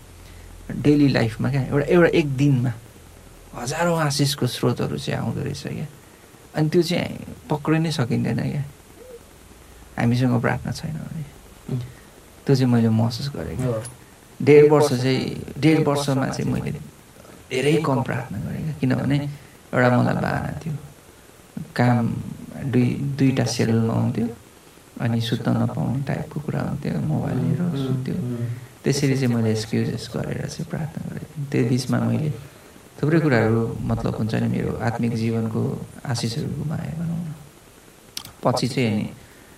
डेली 0.70 1.08
लाइफमा 1.08 1.50
क्या? 1.50 1.62
एउटा 1.62 1.86
एउटा 1.86 2.08
एक 2.18 2.36
दिनमा 2.36 2.72
हजारौँ 3.54 3.98
आशिषको 4.00 4.46
स्रोतहरू 4.46 4.98
चाहिँ 4.98 5.20
आउँदो 5.20 5.40
रहेछ 5.42 5.62
क्या? 5.62 5.86
अनि 6.56 6.68
त्यो 6.68 6.82
चाहिँ 6.82 7.16
पक्रिनै 7.50 7.90
सकिँदैन 7.92 8.40
क्या? 8.40 8.64
हामीसँग 9.98 10.40
प्रार्थना 10.40 10.72
छैन 10.72 10.96
भने। 10.96 11.24
त्यो 12.46 12.54
चाहिँ 12.56 12.72
मैले 12.72 12.88
महसुस 12.88 13.28
गरेँ 13.36 13.56
क्या। 13.56 13.82
डेढ 14.40 14.70
वर्ष 14.72 14.88
चाहिँ 14.92 15.54
डेढ 15.58 15.86
वर्षमा 15.88 16.28
चाहिँ 16.28 16.52
मैले 16.52 16.72
धेरै 17.50 17.74
कम 17.86 18.02
प्रार्थना 18.02 18.38
गरेँ 18.38 18.62
क्या 18.64 18.74
किनभने 18.80 19.16
एउटा 19.16 19.96
मलाई 19.96 20.14
बाना 20.14 20.50
थियो 20.60 20.74
काम 21.76 22.04
दुई 22.72 22.86
दुईवटा 23.18 23.44
सेलमा 23.44 23.94
आउँथ्यो 23.94 24.26
अनि 25.00 25.20
सुत्न 25.20 25.56
नपाउने 25.62 26.02
टाइपको 26.08 26.40
कुरा 26.40 26.60
हुन्थ्यो 26.60 27.00
मोबाइल 27.00 27.38
लिएर 27.38 27.60
सुत्थ्यो। 27.86 28.14
त्यसरी 28.86 29.14
चाहिँ 29.18 29.34
मैले 29.34 29.50
एक्सक्युजेस 29.50 30.04
गरेर 30.14 30.46
चाहिँ 30.46 30.70
प्रार्थना 30.70 31.02
गरेको 31.10 31.34
थिएँ। 31.34 31.50
त्यो 31.50 31.62
बिचमा 31.68 31.98
मैले 32.06 32.30
थुप्रै 33.02 33.18
कुराहरू 33.20 33.60
मतलब 33.82 34.14
हुन्छ 34.14 34.34
नि 34.46 34.48
मेरो 34.54 34.70
आत्मिक 34.78 35.12
जीवनको 35.18 35.60
आशिषहरू 36.06 36.48
गुमाएँ 36.54 36.94
भनौँ 36.94 37.18
न। 37.18 37.34
पछि 38.46 38.66
चाहिँ 38.70 38.90
अनि 38.94 39.06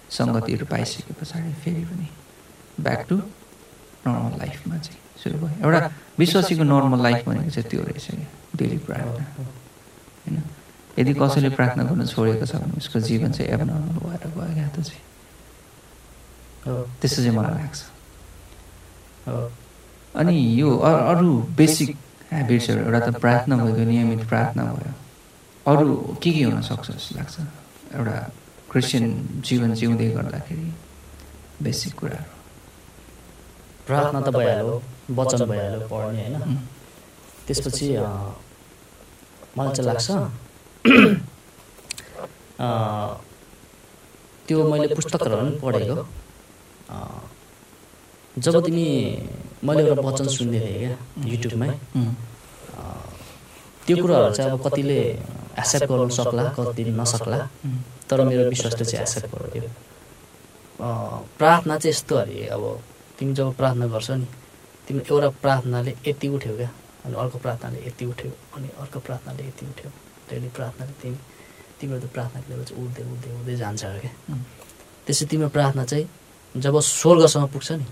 सङ्गतिहरू 0.09 0.64
पाइसके 0.72 1.12
पछाडि 1.20 1.53
फेरि 1.61 1.85
पनि 1.93 2.09
ब्याक 2.81 3.01
टु 3.09 3.16
नर्मल 4.09 4.33
लाइफमा 4.41 4.76
चाहिँ 4.81 5.01
सुरु 5.20 5.37
भयो। 5.45 5.61
एउटा 5.61 5.79
विश्वासीको 6.18 6.64
नर्मल 6.64 7.01
लाइफ 7.05 7.29
भनेको 7.29 7.51
चाहिँ 7.53 7.68
त्यो 7.68 7.81
रहेछ 7.85 8.07
क्या 8.09 8.29
डेली 8.57 8.79
प्रार्थना। 8.89 9.24
होइन? 10.24 10.37
यदि 10.99 11.12
कसैले 11.20 11.51
प्रार्थना 11.53 11.83
गर्नु 11.85 12.05
छोडेको 12.09 12.47
छ 12.49 12.64
भने 12.64 12.81
उसको 12.81 12.99
जीवन 13.05 13.31
चाहिँ 13.37 13.53
एबनर्मल 13.53 13.97
भएर 14.09 14.24
गयो 14.24 14.51
क्या 14.57 14.68
त 14.72 14.76
चाहिँ। 14.89 15.05
त्यस्तो 17.01 17.20
चाहिँ 17.22 17.37
मलाई 17.37 17.55
लाग्छ। 17.61 17.97
अनि 20.16 20.61
यो 20.61 20.68
अरू 20.79 21.31
बेसिक 21.59 21.97
ह्याबिट्सहरू 22.31 22.81
एउटा 22.85 23.01
त 23.07 23.09
प्रार्थना 23.22 23.55
भएको 23.64 23.85
नियमित 23.91 24.29
प्रार्थना 24.29 24.62
भयो। 24.64 24.93
अरू 25.66 26.16
के 26.22 26.31
के 26.31 26.43
हुनसक्छ 26.45 26.87
जस्तो 26.91 27.12
लाग्छ? 27.16 27.37
एउटा 27.95 28.16
क्रिस्चियन 28.70 29.05
जीवन 29.47 29.74
जिउँदै 29.74 30.09
गर्दाखेरि 30.16 30.68
बेसिक 31.62 31.93
कुराहरू। 31.99 32.33
प्रार्थना 33.87 34.20
त 34.20 34.29
भइहाल्यो 34.37 34.83
वचन 35.11 35.41
भइहाल्यो 35.51 35.81
पढ्ने 35.89 36.22
होइन। 36.29 36.57
त्यसपछि 37.47 37.87
मलाई 39.57 39.72
चाहिँ 39.76 39.87
लाग्छ 39.89 40.09
अ, 42.61 42.68
त्यो 44.49 44.59
मैले 44.70 44.95
पुस्तकहरू 44.95 45.37
पनि 45.37 45.51
पढेको। 45.62 45.95
अ, 46.91 46.97
जब 48.45 48.55
तिमी 48.66 48.86
मैले 49.66 49.82
एउटा 49.89 50.03
वचन 50.09 50.26
सुन्दै 50.36 50.61
थिएँ 50.61 50.78
क्या 50.78 50.97
युट्युबमै 51.32 51.68
त्यो 53.86 53.95
कुराहरू 54.03 54.34
चाहिँ 54.36 54.51
अब 54.53 54.59
कतिले 54.66 54.99
एक्सेप्ट 55.61 55.89
गर्नु 55.91 56.14
सक्ला 56.18 56.43
कतिले 56.59 56.91
नसक्ला। 57.01 57.39
तर 58.09 58.18
मेरो 58.28 58.49
विश्वासले 58.51 58.84
चाहिँ 58.84 59.03
एक्सेप्ट 59.03 59.28
गर्थ्यो 59.34 59.70
प्रार्थना 61.39 61.74
चाहिँ 61.78 61.93
यस्तो 61.95 62.14
अरे 62.22 62.47
अब 62.55 62.62
तिमी 63.18 63.32
जब 63.34 63.47
प्रार्थना 63.61 63.86
गर्छौ 63.95 64.14
नि 64.22 64.26
तिम्रो 64.86 65.05
एउटा 65.11 65.28
प्रार्थनाले 65.43 65.93
यति 66.07 66.26
उठ्यो 66.36 66.53
क्या 66.57 66.70
अनि 67.05 67.14
अर्को 67.22 67.39
प्रार्थनाले 67.45 67.78
यति 67.89 68.05
उठ्यो 68.12 68.30
अनि 68.57 68.68
अर्को 68.82 68.99
प्रार्थनाले 69.07 69.43
यति 69.49 69.64
उठ्यो 69.66 69.91
डेली 70.30 70.49
प्रार्थनाले 70.59 70.93
तिमी 71.03 71.18
तिम्रो 71.80 71.99
त्यो 72.01 72.11
प्रार्थनाको 72.14 72.47
लेभल 72.51 72.64
चाहिँ 72.68 72.84
उठ्दै 72.84 73.03
उठ्दै 73.12 73.30
उठ्दै 73.41 73.57
जान्छ 73.57 73.82
क्या। 74.05 74.12
त्यसै 75.07 75.24
तिम्रो 75.30 75.49
प्रार्थना 75.57 75.84
चाहिँ 75.91 76.07
जब 76.55 76.74
स्वर्गसम्म 76.95 77.47
पुग्छ 77.53 77.68
नि 77.72 77.86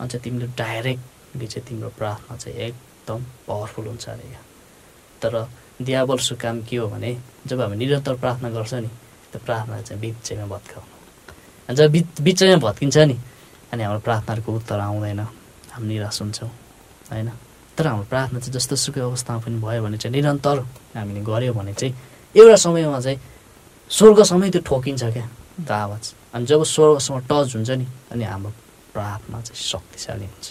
अनि 0.00 0.08
चाहिँ 0.08 0.22
तिमीले 0.24 0.46
डाइरेक्टली 0.58 1.46
चाहिँ 1.46 1.66
तिम्रो 1.68 1.88
प्रार्थना 1.98 2.36
चाहिँ 2.36 2.58
एकदम 2.58 3.20
पावरफुल 3.48 3.86
हुन्छ 3.86 4.08
अरे 4.08 4.28
क्या 4.28 4.42
तर 5.22 5.34
दियाबल्सको 5.82 6.36
काम 6.36 6.62
के 6.62 6.76
हो 6.76 6.86
भने 6.88 7.10
जब 7.46 7.60
हामी 7.60 7.76
निरन्तर 7.76 8.14
प्रार्थना 8.22 8.48
गर्छ 8.50 8.74
नि 8.74 8.90
त्यो 9.32 9.40
प्रार्थना 9.44 9.80
चाहिँ 9.82 10.00
बिचैमा 10.00 10.46
भत्काउनु। 10.46 10.92
अनि 11.68 11.76
जब 11.76 11.90
बिच 11.90 12.06
बिचैमा 12.20 12.56
भत्किन्छ 12.66 12.96
नि 13.10 13.16
अनि 13.72 13.82
हाम्रो 13.82 14.00
प्रार्थनाहरूको 14.06 14.50
उत्तर 14.52 14.78
आउँदैन। 14.80 15.20
हामी 15.74 15.86
निराश 15.88 16.20
हुन्छौँ 16.22 16.50
होइन? 17.10 17.30
तर 17.76 17.86
हाम्रो 17.86 18.06
प्रार्थना 18.06 18.38
चाहिँ 18.38 18.52
जस्तो 18.54 18.76
सुकै 18.76 19.00
अवस्थामा 19.00 19.40
पनि 19.42 19.58
भयो 19.58 19.82
भने 19.82 19.98
चाहिँ 19.98 20.14
निरन्तर 20.14 20.58
हामीले 20.94 21.20
गऱ्यो 21.26 21.52
भने 21.54 21.72
चाहिँ 21.74 21.94
एउटा 22.34 22.56
समयमा 22.56 23.00
चाहिँ 23.00 23.18
स्वर्गसम्मै 23.90 24.50
त्यो 24.50 24.62
ठोकिन्छ 24.62 25.02
क्या 25.04 25.26
त्यो 25.66 25.74
आवाज। 25.74 26.04
अनि 26.34 26.46
जब 26.46 26.62
स्वर्गसँग 26.62 27.26
टच 27.30 27.54
हुन्छ 27.56 27.70
नि 27.70 27.86
अनि 28.12 28.24
हाम्रो 28.24 28.52
प्रार्थना 28.94 29.40
चाहिँ 29.42 29.60
शक्तिशाली 29.70 30.26
हुन्छ। 30.26 30.46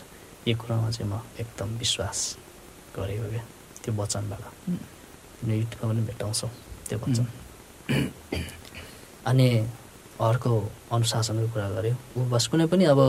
यो 0.48 0.56
कुरामा 0.60 0.90
चाहिँ 0.92 1.10
म 1.12 1.22
एकदम 1.40 1.70
विश्वास 1.80 2.20
गरेको 2.96 3.28
क्या। 3.32 3.44
त्यो 3.84 3.92
वचनबाट। 3.96 4.44
तिमीले 5.40 5.56
युट्युबमा 5.60 5.92
पनि 5.92 6.02
भेटाउँछौ 6.08 6.48
त्यो 6.90 6.98
वचन। 7.04 7.26
अनि 9.26 9.48
अर्को 10.20 10.52
अनुशासनको 10.92 11.48
कुरा 11.54 11.70
गऱ्यो। 11.76 11.96
उपवास 12.20 12.48
कुनै 12.52 12.66
पनि 12.72 12.84
अब 12.92 13.00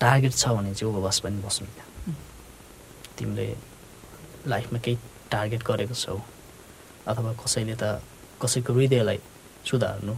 टार्गेट 0.00 0.32
छ 0.32 0.44
भने 0.56 0.74
चाहिँ 0.74 0.88
उपवास 0.92 1.18
पनि 1.24 1.36
बस्नु 1.44 1.66
क्या। 1.76 1.86
तिमीले 3.16 3.46
लाइफमा 4.48 4.78
केही 4.84 4.96
टार्गेट 5.30 5.62
गरेको 5.68 5.94
छौ। 5.94 6.16
अथवा 7.06 7.32
कसैले 7.40 7.74
त 7.76 8.00
कसैको 8.42 8.72
हृदयलाई 8.72 9.18
सुधार्नु 9.68 10.14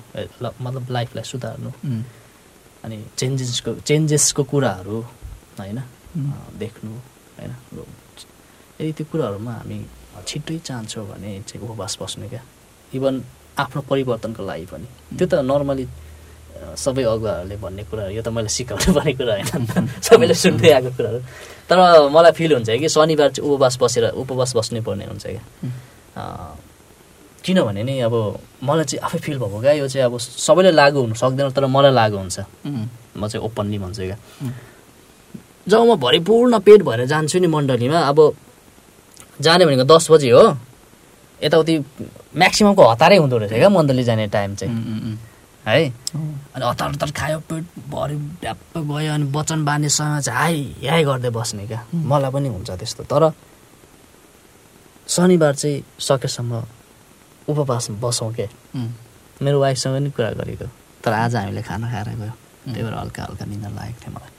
मतलब 0.64 0.84
लाइफलाई 0.90 1.24
सुधार्नु। 1.24 1.70
अनि 2.84 2.96
चेन्जेसको 3.18 3.70
चेन्जेसको 3.88 4.42
कुराहरू 4.52 4.98
होइन? 5.58 5.78
देख्नु 6.62 6.90
होइन? 7.38 7.52
यदि 8.80 8.92
त्यो 8.92 9.04
कुराहरूमा 9.12 9.52
हामी 9.60 9.76
छिट्टै 10.28 10.58
चाहन्छौँ 10.68 11.06
भने 11.10 11.30
चाहिँ 11.48 11.62
उपवास 11.64 11.92
बस्नु 12.00 12.28
क्या? 12.28 12.42
इभन 12.94 13.14
आफ्नो 13.58 13.80
परिवर्तनको 13.90 14.42
लागि 14.44 14.66
पनि। 14.72 14.86
त्यो 15.16 15.26
त 15.26 15.34
नर्मली 15.42 15.86
सबै 16.84 17.02
अगुवाहरूले 17.02 17.56
भन्ने 17.64 17.82
कुराहरू 17.90 18.12
यो 18.14 18.22
त 18.22 18.28
मैले 18.30 18.48
सिकाउनु 18.48 18.92
पर्ने 18.94 19.12
कुरा 19.18 19.32
होइन। 19.34 19.86
सबैले 20.06 20.34
सुन्दै 20.34 20.70
आएको 20.76 20.90
कुराहरू। 20.96 21.20
तर 21.68 21.76
मलाई 22.14 22.32
फिल 22.38 22.52
हुन्छ 22.54 22.70
कि 22.70 22.88
शनिबार 22.88 23.30
चाहिँ 23.34 23.48
उपवास 23.48 23.74
बसेर 23.80 24.04
उपवास 24.22 24.50
बस्नै 24.56 24.80
पर्ने 24.86 25.04
हुन्छ 25.10 25.24
क्या? 25.26 25.42
किनभने 27.44 27.82
नि 27.84 27.94
अब 28.00 28.14
मलाई 28.64 28.84
चाहिँ 28.84 29.04
आफै 29.04 29.18
फिल 29.18 29.38
भएको 29.38 29.60
क्या 29.60 29.72
यो 29.72 29.88
चाहिँ 29.88 30.04
अब 30.06 30.18
सबैले 30.18 30.70
लागु 30.72 30.98
हुनु 31.00 31.14
सक्दैन 31.14 31.50
तर 31.52 31.66
मलाई 31.66 31.92
लागु 31.92 32.16
हुन्छ। 32.16 32.38
म 33.16 33.28
चाहिँ 33.28 33.44
ओपनली 33.44 33.78
भन्छु 33.78 34.02
क्या। 34.02 34.18
जब 35.68 35.80
म 35.80 35.96
भरिपूर्ण 36.00 36.58
पेट 36.64 36.82
भएर 36.82 37.04
जान्छु 37.04 37.38
नि 37.38 37.46
मण्डलीमा 37.46 37.98
अब 38.00 38.18
जाने 39.40 39.64
भनेको 39.66 39.84
दस 39.84 40.10
बजी 40.10 40.28
हो। 40.30 40.56
यताउति 41.40 41.74
म्याक्सिममको 42.36 42.82
हतारै 42.88 43.16
हुँदो 43.20 43.36
रहेछ 43.38 43.52
क्या 43.52 43.68
मण्डली 43.68 44.04
जाने 44.04 44.26
टाइम 44.32 44.54
चाहिँ। 44.54 44.72
है? 45.66 45.88
अनि 46.54 46.64
हतार 46.64 46.88
हतार 46.92 47.10
खायो 47.12 47.38
पेट 47.48 47.64
भरि 47.92 48.16
ड्याप्प 48.40 48.78
गयो 48.78 49.12
अनि 49.14 49.24
वचन 49.32 49.64
बाँध्नेसँग 49.64 50.20
चाहिँ 50.20 50.36
हाई 50.80 50.88
हाई 50.90 51.04
गर्दै 51.04 51.30
बस्ने 51.30 51.66
क्या। 51.66 51.80
मलाई 51.92 52.30
पनि 52.32 52.48
हुन्छ 52.48 52.70
त्यस्तो। 52.70 53.02
तर 53.04 53.32
शनिबार 55.08 55.54
चाहिँ 55.54 55.82
सकेसम्म 56.00 56.52
उपवास 57.48 57.90
बसौँ 58.02 58.32
के 58.32 58.46
मेरो 59.42 59.60
वाइफसँग 59.60 59.96
नि 60.02 60.10
कुरा 60.10 60.30
गरेको। 60.40 60.66
तर 61.04 61.12
आज 61.12 61.36
हामीले 61.36 61.62
खाना 61.62 61.90
खाएर 61.90 62.08
गयो। 62.16 62.32
त्यही 62.64 62.82
भएर 62.82 62.94
हल्का 62.94 63.22
हल्का 63.22 63.44
निन्द्रा 63.44 63.70
लागेको 63.70 64.00
थियो 64.00 64.12
मलाई। 64.14 64.32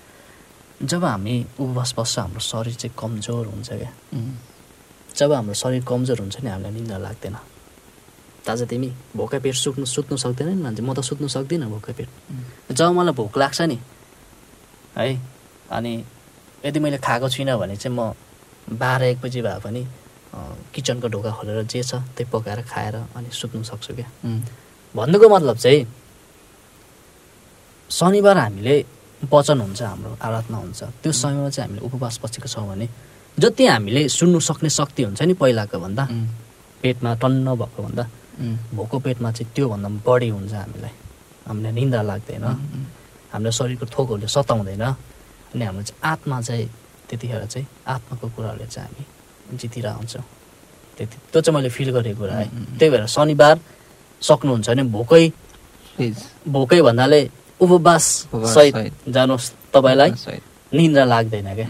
जब 0.87 1.03
हामी 1.05 1.35
उपवास 1.59 1.93
बस्छ 1.97 2.19
हाम्रो 2.19 2.39
शरीर 2.39 2.73
चाहिँ 2.73 2.95
कमजोर 2.99 3.45
हुन्छ 3.47 3.69
क्या। 3.69 3.91
जब 5.15 5.31
हाम्रो 5.33 5.53
शरीर 5.53 5.83
कमजोर 5.85 6.19
हुन्छ 6.19 6.35
नि 6.43 6.49
हामीलाई 6.49 6.73
निन्द्रा 6.73 6.97
लाग्दैन। 6.97 7.37
ताजा 8.45 8.65
तिमी 8.65 8.89
भोकै 9.15 9.39
पेट 9.39 9.55
सुत्नु 9.55 9.85
सुत्नु 9.85 10.17
सक्दैन 10.17 10.47
नि 10.57 10.61
मान्छे। 10.63 10.81
म 10.81 10.93
त 10.93 10.99
सुत्नु 11.01 11.27
सक्दिनँ 11.27 11.69
भोकै 11.69 11.93
पेट। 11.93 12.09
जब 12.73 12.89
मलाई 12.97 13.13
भोक 13.13 13.37
लाग्छ 13.37 13.61
नि 13.69 13.77
है 14.97 15.07
अनि 15.71 15.93
यदि 16.65 16.79
मैले 16.79 16.97
खाएको 16.97 17.29
छुइनँ 17.29 17.57
भने 17.59 17.75
चाहिँ 17.77 17.93
म 17.97 18.13
बाह्र 18.69 19.03
एक 19.13 19.21
बजी 19.21 19.41
भए 19.41 19.59
पनि 19.61 19.81
किचनको 20.73 21.07
ढोका 21.07 21.31
खोलेर 21.31 21.63
जे 21.71 21.81
छ 21.83 21.95
त्यही 22.15 22.29
पकाएर 22.31 22.61
खाएर 22.71 22.95
अनि 23.15 23.29
सुत्नु 23.31 23.63
सक्छु 23.63 23.93
क्या। 23.95 24.07
भन्नुको 24.95 25.27
मतलब 25.29 25.57
चाहिँ 25.57 25.81
शनिबार 27.89 28.37
हामीले 28.37 28.75
वचन 29.31 29.59
हुन्छ 29.61 29.81
हाम्रो 29.81 30.17
आराधना 30.21 30.57
हुन्छ। 30.57 30.81
त्यो 31.01 31.11
समयमा 31.11 31.49
चाहिँ 31.49 31.69
हामीले 31.69 31.81
उपवास 31.87 32.19
बसेको 32.23 32.47
छौँ 32.47 32.67
भने 32.67 32.87
जति 33.39 33.63
हामीले 33.67 34.01
सुन्नु 34.09 34.39
सक्ने 34.39 34.69
शक्ति 34.69 35.01
हुन्छ 35.03 35.21
नि 35.21 35.33
पहिलाको 35.39 35.79
भन्दा 35.79 36.03
पेटमा 36.81 37.11
टन्न 37.21 37.47
भएको 37.55 37.79
भन्दा 37.83 38.03
भोको 38.75 38.99
पेटमा 38.99 39.31
चाहिँ 39.31 39.51
त्योभन्दा 39.55 39.89
बढी 40.03 40.29
हुन्छ 40.29 40.53
हामीलाई। 40.53 40.93
हामीलाई 41.47 41.71
निन्द्रा 41.71 42.01
लाग्दैन। 42.11 42.45
हाम्रो 43.31 43.51
शरीरको 43.51 43.85
थोकहरूले 43.85 44.27
सताउँदैन। 44.27 44.83
अनि 45.55 45.63
हाम्रो 45.65 45.83
चाहिँ 45.83 45.99
आत्मा 46.11 46.37
चाहिँ 46.41 46.67
त्यतिखेर 47.07 47.45
चाहिँ 47.45 47.67
आत्माको 47.87 48.27
कुराहरूले 48.35 48.67
चाहिँ 48.67 48.89
हामी 48.89 49.03
जितिरहेको 49.53 49.97
हुन्छौँ 49.97 50.23
त्यति 50.97 51.17
त्यो 51.31 51.41
चाहिँ 51.41 51.55
मैले 51.55 51.69
फिल 51.69 51.89
गरेको 51.91 52.19
कुरा 52.19 52.35
है। 52.35 52.47
त्यही 52.79 52.89
भएर 52.91 53.05
शनिबार 53.05 53.55
सक्नुहुन्छ 54.21 54.69
भने 54.69 54.83
भोकै 54.95 55.23
भोकै 56.47 56.81
भन्नाले 56.81 57.21
उपवास 57.59 58.05
सहित। 58.33 59.09
जानुहोस्। 59.09 59.45
तपाईँलाई। 59.73 60.11
निन्द्रा 60.73 61.05
लाग्दैन 61.05 61.47
क्या। 61.55 61.67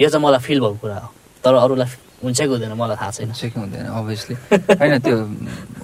यो 0.00 0.08
चाहिँ 0.08 0.24
मलाई 0.24 0.40
फिल 0.40 0.60
भएको 0.60 0.76
कुरा 0.78 0.98
हो। 0.98 1.08
तर 1.44 1.54
अरूलाई 1.54 1.88
हुन्छ 2.22 2.38
कि 2.40 2.46
हुँदैन 2.46 2.72
मलाई 2.72 2.96
थाहा 2.96 3.10
छैन। 3.10 3.32
कि 3.32 3.58
हुँदैन 3.60 3.86
अभियसली 3.88 4.34
होइन 4.78 4.94
त्यो 5.04 5.16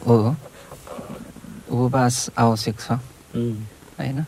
हो। 0.07 0.37
उपवास 1.73 2.31
आवश्यक 2.39 2.77
छ। 2.81 2.89
होइन? 3.99 4.25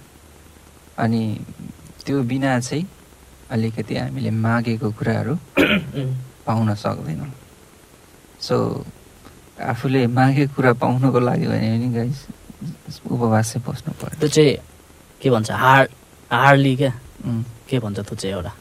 अनि 0.99 1.23
त्यो 2.05 2.23
बिना 2.23 2.61
चाहिँ 2.61 2.85
अलिकति 3.51 3.95
हामीले 3.97 4.31
मागेको 4.31 4.89
कुराहरू 4.99 5.35
पाउन 6.47 6.75
सक्दैनौँ। 6.75 7.31
सो 8.41 8.57
आफूले 9.61 10.07
मागेको 10.07 10.55
कुरा 10.55 10.73
पाउनको 10.83 11.21
लागि 11.21 11.47
भने 11.47 11.69
पनि 11.79 11.89
गाइस 11.95 12.19
उपवास 13.11 13.57
बस्नु 13.67 13.93
पर्यो। 14.01 14.19
त्यो 14.21 14.29
चाहिँ 14.29 14.57
के 15.21 15.31
भन्छ 15.31 15.51
हार्ड 15.51 15.89
हार्डली 16.31 16.77
क्या? 16.77 16.93
के 17.69 17.79
भन्छ 17.79 17.99
त्यो 18.01 18.17
चाहिँ 18.17 18.35
एउटा? 18.37 18.53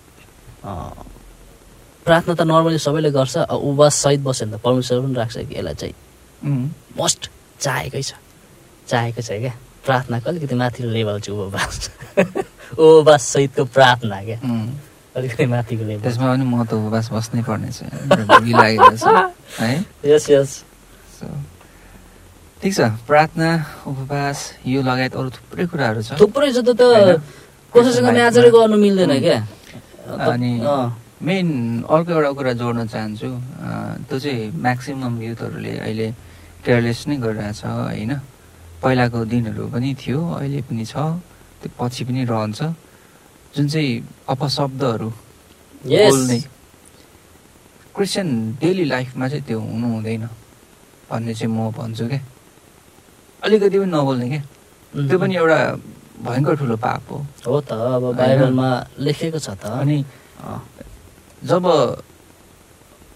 प्रार्थना 2.06 2.34
त 2.34 2.42
नर्मली 2.42 2.78
सबैले 2.80 3.12
गर्छ 3.12 3.38
उपवास 3.50 3.96
सहित 4.04 4.20
बस्यो 4.26 4.46
भने 4.48 4.58
त 4.58 4.62
परमेश्वर 4.62 5.02
पनि 5.02 5.14
राख्छ 5.14 5.38
कि 5.38 5.56
यसलाई 5.56 5.76
चाहिँ? 5.76 5.96
मस्ट 7.02 7.30
चाहेकै 7.60 8.02
छ। 8.02 8.14
चाहेको 8.88 9.22
छ 9.22 9.30
क्या? 9.44 9.54
प्रार्थनाको 9.86 10.30
अलिकति 10.30 10.56
माथिल्लो 10.56 10.92
लेभल 10.94 11.20
चाहिँ 11.20 11.40
उपवास। 11.40 11.76
उपवास 12.80 13.24
सहितको 13.34 13.66
प्रार्थना 13.66 14.22
क्या। 14.24 14.40
अलिकति 15.16 15.46
माथिको 15.46 15.84
लेभल। 15.84 16.02
त्यसमा 16.02 16.28
पनि 16.34 16.44
म 16.44 16.64
त 16.66 16.74
उपवास 16.74 17.12
बस्नै 17.12 17.42
पर्नेछ। 17.44 17.84
भोलि 18.28 18.52
लागेको 18.52 18.96
छ। 19.00 19.08
है? 19.64 19.86
यस 20.06 20.30
यस। 20.30 20.52
ठिक 22.62 22.74
छ। 22.76 22.82
प्रार्थना 23.08 23.50
उपवास 23.88 24.58
यो 24.68 24.82
लगायत 24.82 25.16
अरू 25.16 25.30
थुप्रै 25.30 25.66
कुराहरू 25.66 26.02
छ। 26.04 26.20
थुप्रै 26.20 26.52
छ 26.52 26.60
त? 26.68 26.82
कसैसँग 27.72 28.10
म्याचरै 28.12 28.50
गर्नु 28.52 28.78
मिल्दैन 28.78 29.20
क्या? 29.20 29.40
अनि- 30.08 30.92
मेन 31.24 31.48
अर्को 31.90 32.12
एउटा 32.12 32.32
कुरा 32.32 32.54
जोड्न 32.54 32.88
चाहन्छु। 32.88 33.30
त्यो 34.08 34.20
चाहिँ 34.20 34.52
म्याक्सिमम् 34.52 35.24
युथहरूले 35.24 35.74
अहिले 35.80 36.08
केयरलेस 36.66 37.08
नै 37.08 37.16
गरिरहेछ 37.18 37.66
होइन? 37.66 38.12
पहिलाको 38.84 39.26
दिनहरू 39.26 39.64
पनि 39.72 39.96
थियो 39.96 40.20
अहिले 40.36 40.62
पनि 40.62 40.86
छ। 40.86 40.96
त्यो 41.64 41.70
पछि 41.80 42.04
पनि 42.04 42.26
रहन्छ। 42.26 42.62
जुन 43.56 43.68
चाहिँ 43.68 43.92
अपशब्दहरू. 44.30 45.10
बोल्ने। 45.88 46.40
क्रिस्चियन 47.96 48.30
डेली 48.60 48.86
लाइफमा 48.86 49.28
चाहिँ 49.32 49.44
त्यो 49.48 49.60
हुनु 49.60 49.88
हुँदैन 49.88 50.24
भन्ने 51.10 51.34
चाहिँ 51.34 51.52
म 51.56 51.72
भन्छु 51.72 52.06
क्या 52.12 52.22
अलिकति 53.44 53.78
पनि 53.80 53.92
नबोल्ने 53.96 54.28
क्या 54.30 54.42
त्यो 55.08 55.18
पनि 55.20 55.36
एउटा 55.36 55.60
भयङ्कर 56.26 56.56
ठुलो 56.60 56.76
पाप 56.84 57.04
हो। 57.12 57.18
हो 57.48 57.60
त 57.64 57.72
अब 57.72 58.04
बाइबलमा 58.20 58.70
लेखेको 59.00 59.40
छ 59.40 59.50
त। 59.56 59.64
अनि 59.80 60.04
जब 61.48 61.64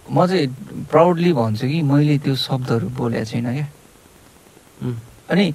म 0.07 0.17
चाहिँ 0.25 0.47
प्राउडली 0.87 1.31
भन्छु 1.35 1.65
कि 1.67 1.81
मैले 1.83 2.17
त्यो 2.23 2.35
शब्दहरू 2.39 2.87
बोलेको 2.95 3.25
छुइनँ 3.27 3.53
क्या 3.59 3.67
अनि 5.31 5.45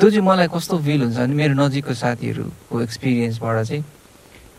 त्यो 0.00 0.06
चाहिँ 0.10 0.24
मलाई 0.24 0.48
कस्तो 0.48 0.78
फिल 0.80 1.00
हुन्छ 1.02 1.16
भने 1.18 1.34
मेरो 1.34 1.54
नजिकको 1.60 1.92
साथीहरूको 1.92 2.74
एक्सपिरियन्सबाट 2.80 3.56
चाहिँ 3.68 3.84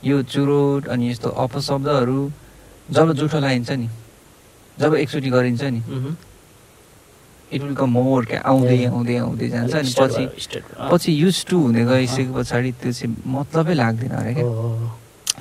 यो 0.04 0.22
चुरोट 0.24 0.88
अनि 0.88 1.10
यस्तो 1.12 1.30
अपशब्दहरू 1.30 2.20
जब 2.92 3.14
जुठो 3.14 3.38
लगाइन्छ 3.40 3.72
नि 3.72 3.90
जब 4.78 4.94
एकचोटि 4.96 5.30
गरिन्छ 5.30 5.64
नि 5.64 5.82
इट 7.52 7.62
विल 7.62 7.76
कम 7.76 7.90
मोर 7.90 8.26
क्या 8.26 8.42
आउँदै 8.42 8.86
आउँदै 8.86 9.16
आउँदै 9.18 9.48
जान्छ 9.50 9.76
अनि 9.76 9.92
पछि। 9.98 10.24
पछि 10.92 11.12
युज 11.22 11.38
टु 11.46 11.58
हुँदै 11.62 11.84
गइसके 11.86 12.34
पछाडि 12.34 12.72
त्यो 12.82 12.92
चाहिँ 12.92 13.16
मतलबै 13.22 13.74
लाग्दैन 13.74 14.12
अरे 14.12 14.34
क्या। 14.34 14.46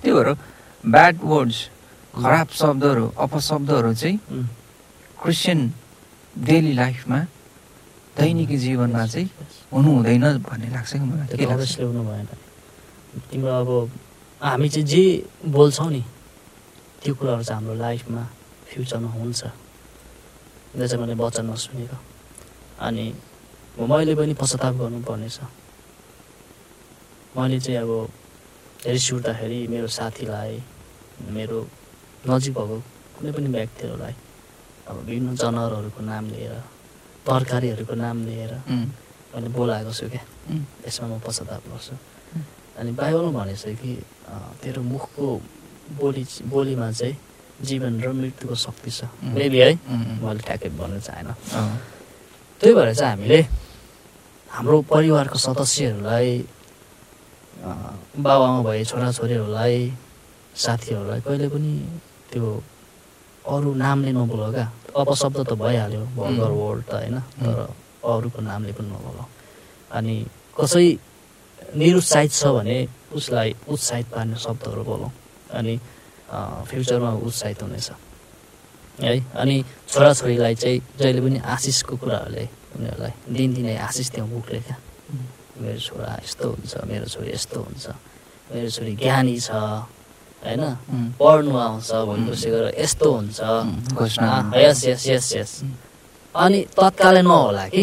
त्यही 0.00 0.12
भएर 0.14 0.28
ब्याड 0.84 1.16
वर्ड्स 1.24 1.59
खराब 2.14 2.48
शब्दहरू 2.61 3.05
अपशब्दहरू 3.24 3.94
चाहिँ 3.94 4.18
क्रिस्चियन 5.22 5.61
डेली 6.36 6.72
लाइफमा 6.74 7.18
दैनिकी 8.16 8.57
जीवनमा 8.64 9.07
चाहिँ 9.07 9.28
हुनु 9.72 9.90
हुँदैन 9.90 10.24
भन्ने 10.44 10.68
लाग्छ 10.76 10.92
कि 10.92 10.98
मलाई। 11.00 11.26
के 11.36 11.44
लाग्छ 11.50 11.72
तिम्रो 13.30 13.52
अब 13.61 13.70
हामी 14.45 14.68
चाहिँ 14.68 14.86
जे 14.86 15.03
बोल्छौँ 15.57 15.90
नि 15.90 16.03
त्यो 17.01 17.14
कुराहरू 17.16 17.42
चाहिँ 17.49 17.57
हाम्रो 17.64 17.74
लाइफमा 17.80 18.22
फ्युचरमा 18.68 19.09
हुन्छ। 19.16 19.40
जो 20.76 20.86
चाहिँ 20.86 21.01
मैले 21.01 21.14
वचनमा 21.16 21.55
सुनेको। 21.64 21.97
अनि 22.84 23.07
मैले 23.88 24.14
पनि 24.14 24.34
पश्चाताप 24.36 24.74
गर्नुपर्नेछ। 24.76 25.38
मैले 27.36 27.59
चाहिँ 27.64 27.78
अब 27.80 27.90
रिस 28.84 29.12
उठ्दाखेरि 29.16 29.59
मेरो 29.72 29.88
साथीलाई 29.88 30.53
मेरो 31.32 31.59
नजिक 32.28 32.53
भएको 32.53 32.76
कुनै 33.16 33.32
पनि 33.32 33.49
व्यक्तिहरूलाई 33.49 34.14
अब 34.88 34.97
विभिन्न 35.09 35.34
जनावरहरूको 35.40 36.01
नाम 36.05 36.24
लिएर 36.36 36.55
तरकारीहरूको 37.24 37.95
नाम 37.97 38.16
लिएर 38.28 38.53
मैले 39.32 39.49
बोलाएको 39.57 39.92
छु 39.99 40.07
क्या। 40.12 40.22
यसमा 40.84 41.07
म 41.09 41.20
पश्चाताप 41.24 41.62
गर्छु। 41.72 41.97
अनि 42.78 42.90
बाइबलमा 42.98 43.30
भनेको 43.38 43.58
छ 43.62 43.64
कि 43.80 43.92
तेरो 44.62 44.82
मुखको 44.82 45.26
बोली 46.00 46.24
बोलीमा 46.52 46.86
चाहिँ 46.98 47.16
जीवन 47.62 47.92
र 48.02 48.08
मृत्युको 48.18 48.54
शक्ति 48.54 48.90
छ. 48.90 49.00
मेबी 49.22 49.58
है? 49.62 49.70
मैले 50.22 50.40
ठ्याक्कै 50.46 50.68
भन्नु 50.74 51.00
चाहेन। 51.06 51.28
त्यही 52.60 52.72
भएर 52.74 52.94
चाहिँ 52.94 53.10
हामीले 53.14 53.40
हाम्रो 54.50 54.76
परिवारको 54.90 55.38
सदस्यहरूलाई 55.38 56.30
बाबामा 58.24 58.60
भए 58.66 58.82
छोराछोरीहरूलाई 58.90 59.76
साथीहरूलाई 60.54 61.20
कहिले 61.26 61.48
पनि 61.54 61.72
त्यो 62.30 62.46
अरू 63.54 63.70
नामले 63.74 64.10
नबोल 64.18 64.42
क्या 64.54 64.66
अपशब्द 64.98 65.38
त 65.48 65.52
भइहाल्यो 65.62 66.02
भर्गर 66.18 66.50
उम्. 66.50 66.58
वर्ड 66.60 66.82
त 66.90 66.92
होइन? 66.94 67.16
तर 67.44 67.58
अरूको 68.02 68.40
नामले 68.50 68.72
पनि 68.78 68.88
नबोल 68.94 69.18
अनि 69.90 70.16
कसै 70.58 70.86
निरुत्साहित 71.74 72.32
छ 72.32 72.44
भने 72.56 72.76
उसलाई 73.14 73.54
उत्साहित 73.68 74.06
पार्ने 74.14 74.36
शब्दहरू 74.36 74.82
बोलौँ। 74.84 75.12
अनि 75.58 75.74
फ्युचरमा 76.70 77.10
उत्साहित 77.26 77.62
हुनेछ। 77.62 77.90
है 79.00 79.14
अनि 79.42 79.56
छोराछोरीलाई 79.90 80.54
चाहिँ 80.54 80.78
जहिले 80.98 81.20
पनि 81.20 81.38
आशिषको 81.54 81.94
कुराहरूले 81.98 82.44
उनीहरूलाई 82.78 83.12
दिनदिनै 83.34 83.76
आशिष 83.88 84.08
दिउँ 84.14 84.28
बुकले 84.30 84.60
क्या। 84.66 84.76
मेरो 85.60 85.78
छोरा 85.78 86.10
यस्तो 86.22 86.46
हुन्छ 86.50 86.72
मेरो 86.90 87.06
छोरी 87.06 87.30
यस्तो 87.34 87.58
हुन्छ 87.62 87.86
मेरो 88.54 88.68
छोरी 88.70 88.92
ज्ञानी 89.02 89.36
छ 89.38 89.50
होइन? 89.50 90.62
पढ्नु 91.18 91.52
आउँछ 91.56 91.90
पर्सि 91.90 92.48
गएर 92.50 92.66
यस्तो 92.78 93.08
हुन्छ। 93.14 93.40
यस 94.58 94.80
यस 94.86 95.02
यस 95.08 95.26
यस। 95.36 95.52
अनि 96.34 96.60
तत्कालै 96.76 97.22
नहोला 97.22 97.64
कि? 97.74 97.82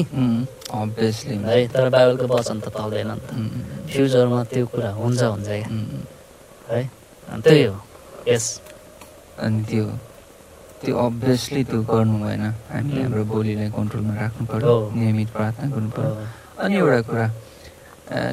है 1.48 1.68
तर 1.74 1.90
बाइबलको 1.90 2.26
वचन 2.28 2.60
त 2.60 2.68
पाउँदैन 2.70 3.12
नि 3.12 3.20
त। 3.20 3.30
फ्युचरमा 3.92 4.44
त्यो 4.52 4.66
कुरा 4.72 4.90
हुन्छ 5.00 5.22
हुन्छ 5.22 5.48
क्या। 5.48 5.68
है? 6.72 6.82
अनि 7.32 7.42
त्यही 7.44 7.64
हो। 7.64 7.76
यस। 8.28 8.46
अनि 9.44 9.60
त्यो 9.70 9.86
त्यो 10.82 10.94
अभियसली 10.98 11.64
त्यो 11.70 11.80
गर्नु 11.92 12.18
भएन। 12.24 12.44
हामीले 12.72 13.02
हाम्रो 13.04 13.24
बोलीलाई 13.32 13.70
कन्ट्रोलमा 13.78 14.14
राख्नु 14.22 14.44
पर्यो 14.52 14.66
हो। 14.66 14.92
नियमित 14.96 15.30
प्रार्थना 15.36 15.66
गर्नु 15.76 15.90
पर्यो। 15.96 16.14
अनि 16.64 16.76
एउटा 16.82 17.02
कुरा 17.10 17.26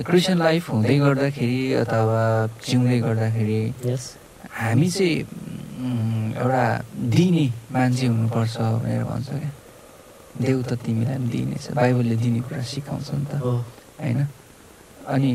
क्रिस्चियन 0.07 0.39
लाइफ 0.39 0.65
हुँदै 0.71 0.97
गर्दाखेरि 0.99 1.61
अथवा 1.83 2.23
जिउँदै 2.67 2.99
गर्दाखेरि 3.07 3.61
हामी 4.59 4.89
चाहिँ 4.91 5.15
एउटा 6.39 6.65
दिने 7.15 7.47
मान्छे 7.75 8.07
हुनुपर्छ 8.07 8.57
भनेर 8.83 9.03
भन्छ 9.11 9.29
क्या। 9.29 9.51
देउ 10.39 10.59
त 10.63 10.71
तिमीलाई 10.83 11.17
पनि 11.19 11.29
दिनेछ। 11.35 11.65
बाइबलले 11.79 12.17
दिने 12.23 12.41
कुरा 12.47 12.63
सिकाउँछ 12.63 13.09
नि 13.15 13.27
त। 13.31 13.33
होइन? 13.43 14.19
अनि 15.09 15.33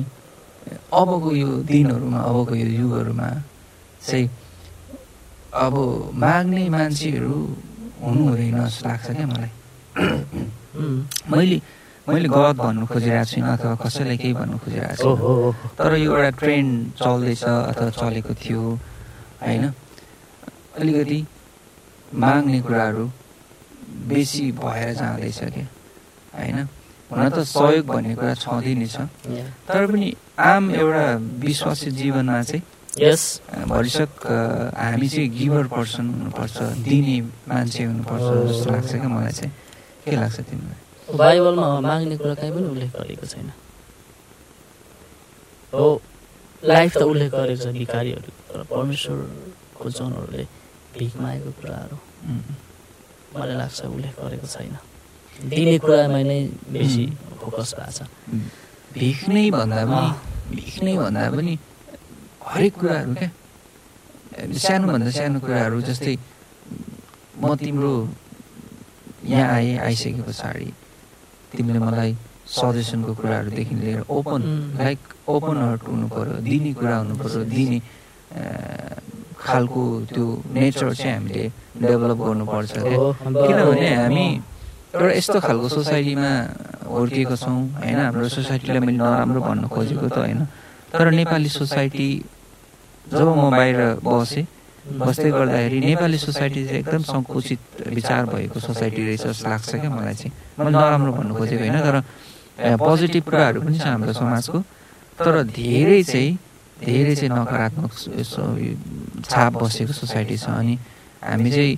अबको 0.94 1.30
यो 1.36 1.50
दिनहरूमा 1.70 2.20
अबको 2.30 2.54
यो 2.56 2.68
युगहरूमा 2.82 3.30
चाहिँ 4.08 4.30
अब 5.66 5.76
माग्ने 6.24 6.64
मान्छेहरू 6.70 7.36
हुनु 8.04 8.22
हुँदैन 8.30 8.58
जस्तो 8.66 8.88
लाग्छ 8.90 9.08
क्या 9.18 9.28
मलाई। 9.34 9.52
मैले 11.32 11.58
मैले 12.10 12.28
गलत 12.30 12.56
भन्नु 12.64 12.86
खोजिरहेको 12.92 13.26
छुइनँ 13.32 13.52
अथवा 13.58 13.76
कसैलाई 13.84 14.18
केही 14.18 14.34
भन्नु 14.34 14.58
खोजिरहेको 14.64 15.04
छु 15.04 15.74
तर 15.78 15.92
यो 15.98 16.12
एउटा 16.16 16.30
ट्रेन्ड 16.42 16.72
चल्दैछ 17.00 17.44
अथवा 17.44 17.90
चलेको 18.00 18.34
थियो 18.44 18.62
होइन? 19.44 19.64
अलिकति 20.80 21.20
माग्ने 22.24 22.60
कुराहरू 22.62 23.06
बेसी 24.10 24.52
भएर 24.58 24.94
जाँदैछ 25.00 25.40
क्या 25.54 25.68
होइन? 26.38 26.58
हुन 27.14 27.30
त 27.30 27.38
सहयोग 27.46 27.86
भन्ने 27.86 28.14
कुरा 28.18 28.34
छँदै 28.44 28.74
नै 28.82 28.88
छ। 28.90 28.98
तर 29.70 29.82
पनि 29.92 30.08
आम 30.42 30.64
एउटा 30.82 31.06
विश्वासी 31.46 31.90
जीवनमा 32.00 32.42
चाहिँ 32.50 32.64
यस 33.00 33.24
भरिसक 33.70 34.10
हामी 34.78 35.08
चाहिँ 35.14 35.30
गिभर 35.38 35.66
पर्सन 35.74 36.06
हुनुपर्छ 36.14 36.58
दिने 36.86 37.18
मान्छे 37.50 37.84
हुनुपर्छ 37.84 38.26
जस्तो 38.50 38.68
लाग्छ 38.74 38.92
क्या 38.94 39.10
मलाई 39.10 39.34
चाहिँ। 39.40 39.54
के 40.06 40.16
लाग्छ 40.16 40.38
तिमीलाई? 40.50 40.80
बाइबलमा 41.18 41.68
माग्ने 41.80 42.16
कुरा 42.18 42.36
कहीँ 42.42 42.52
पनि 42.54 42.68
उल्लेख 42.74 42.92
गरेको 42.98 43.26
छैन। 43.34 43.50
हो 45.74 45.86
लाइफ 46.64 46.92
त 46.98 47.02
उल्लेख 47.02 47.32
गरेको 47.34 47.62
छ 47.64 47.68
भिखारीहरू 47.78 48.30
तर 48.50 48.62
परमेश्वरको 48.70 49.90
जनहरूले 49.90 50.46
भिख 50.98 51.14
मागेको 51.18 51.52
कुराहरू 51.60 51.98
मलाई 53.34 53.56
लाग्छ 53.58 53.80
उल्लेख 53.86 54.16
गरेको 54.22 54.48
छैन। 54.48 54.78
दिने 55.42 55.78
कुरामा 55.84 56.20
नै 56.30 56.40
बेसी 56.74 57.06
फोकस 57.42 57.70
भएको 57.78 57.92
छ। 57.98 58.00
भिख 58.94 59.20
नै 59.34 59.46
भन्दा 59.52 59.82
पनि 59.90 60.08
भिख 60.56 60.76
नै 60.86 60.94
भन्दा 61.02 61.24
पनि 61.36 61.54
हरेक 62.50 62.74
कुराहरू 62.80 63.14
क्या। 63.20 63.30
सानोभन्दा 64.66 65.10
सानो 65.18 65.40
कुराहरू 65.46 65.78
जस्तै 65.90 66.16
म 67.42 67.56
तिम्रो 67.60 67.94
यहाँ 69.34 69.48
आएँ 69.56 69.78
आइसके 69.88 70.22
पछाडि 70.28 70.70
तिमीले 71.52 71.80
मलाई 71.80 72.12
सजेसनको 72.44 73.12
कुराहरूदेखि 73.20 73.76
लिएर 73.82 74.02
ओपन. 74.10 74.42
लाइक 74.78 75.00
ओपन 75.34 75.58
हार्ट 75.64 75.82
हुनु 75.88 76.08
पऱ्यो 76.14 76.36
दिने 76.46 76.72
कुरा 76.78 76.96
हुनु 76.98 77.14
पऱ्यो 77.18 77.44
दिने 77.54 77.80
खालको 79.44 79.84
त्यो 80.14 80.26
नेचर 80.54 80.94
चाहिँ 80.94 81.14
हामीले 81.16 81.44
डेभलप 81.82 82.20
गर्नुपर्छ 82.28 82.74
किनभने 82.74 83.90
हामी 83.96 84.28
एउटा 84.94 85.14
यस्तो 85.18 85.40
खालको 85.42 85.68
सोसाइटीमा 85.74 86.32
हुर्किएको 86.86 87.36
छौँ 87.36 87.60
होइन? 87.82 87.98
हाम्रो 87.98 88.30
सोसाइटीलाई 88.30 88.80
मैले 88.86 88.98
नराम्रो 89.02 89.42
भन्न 89.42 89.66
खोजेको 89.74 90.06
त 90.06 90.18
होइन। 90.22 90.46
तर 90.94 91.10
नेपाली 91.18 91.50
सोसाइटी 91.50 92.10
जब 93.10 93.28
म 93.34 93.50
बाहिर 93.58 93.80
बसेँ 94.06 94.46
बस्दै 94.86 95.30
गर्दाखेरि 95.34 95.78
नेपाली 95.82 96.18
सोसाइटी 96.22 96.62
चाहिँ 96.70 96.80
एकदम 96.86 97.04
सङ्कुचित 97.10 97.90
विचार 97.90 98.22
भएको 98.30 98.60
सोसाइटी 98.60 99.02
रहेछ 99.02 99.24
जस्तो 99.34 99.50
लाग्छ 99.50 99.72
क्या 99.82 99.90
मलाई 99.90 100.14
चाहिँ। 100.14 100.32
मैले 100.62 100.70
नराम्रो 100.78 101.12
भन्नु 101.18 101.34
खोजेको 101.42 101.64
होइन 101.66 101.78
तर 101.82 101.98
पोजिटिभ 102.78 103.24
कुराहरू 103.26 103.60
पनि 103.66 103.78
छ 103.82 103.90
हाम्रो 103.90 104.14
समाजको। 104.14 104.60
तर 105.18 105.34
धेरै 105.58 106.02
चाहिँ 106.06 106.38
धेरै 106.86 107.14
चाहिँ 107.18 107.34
नकारात्मक 107.34 107.92
छाप 109.26 109.52
बसेको 109.58 109.94
सोसाइटी 109.94 110.38
छ। 110.38 110.54
अनि 110.54 110.78
हामी 111.26 111.50
चाहिँ 111.50 111.74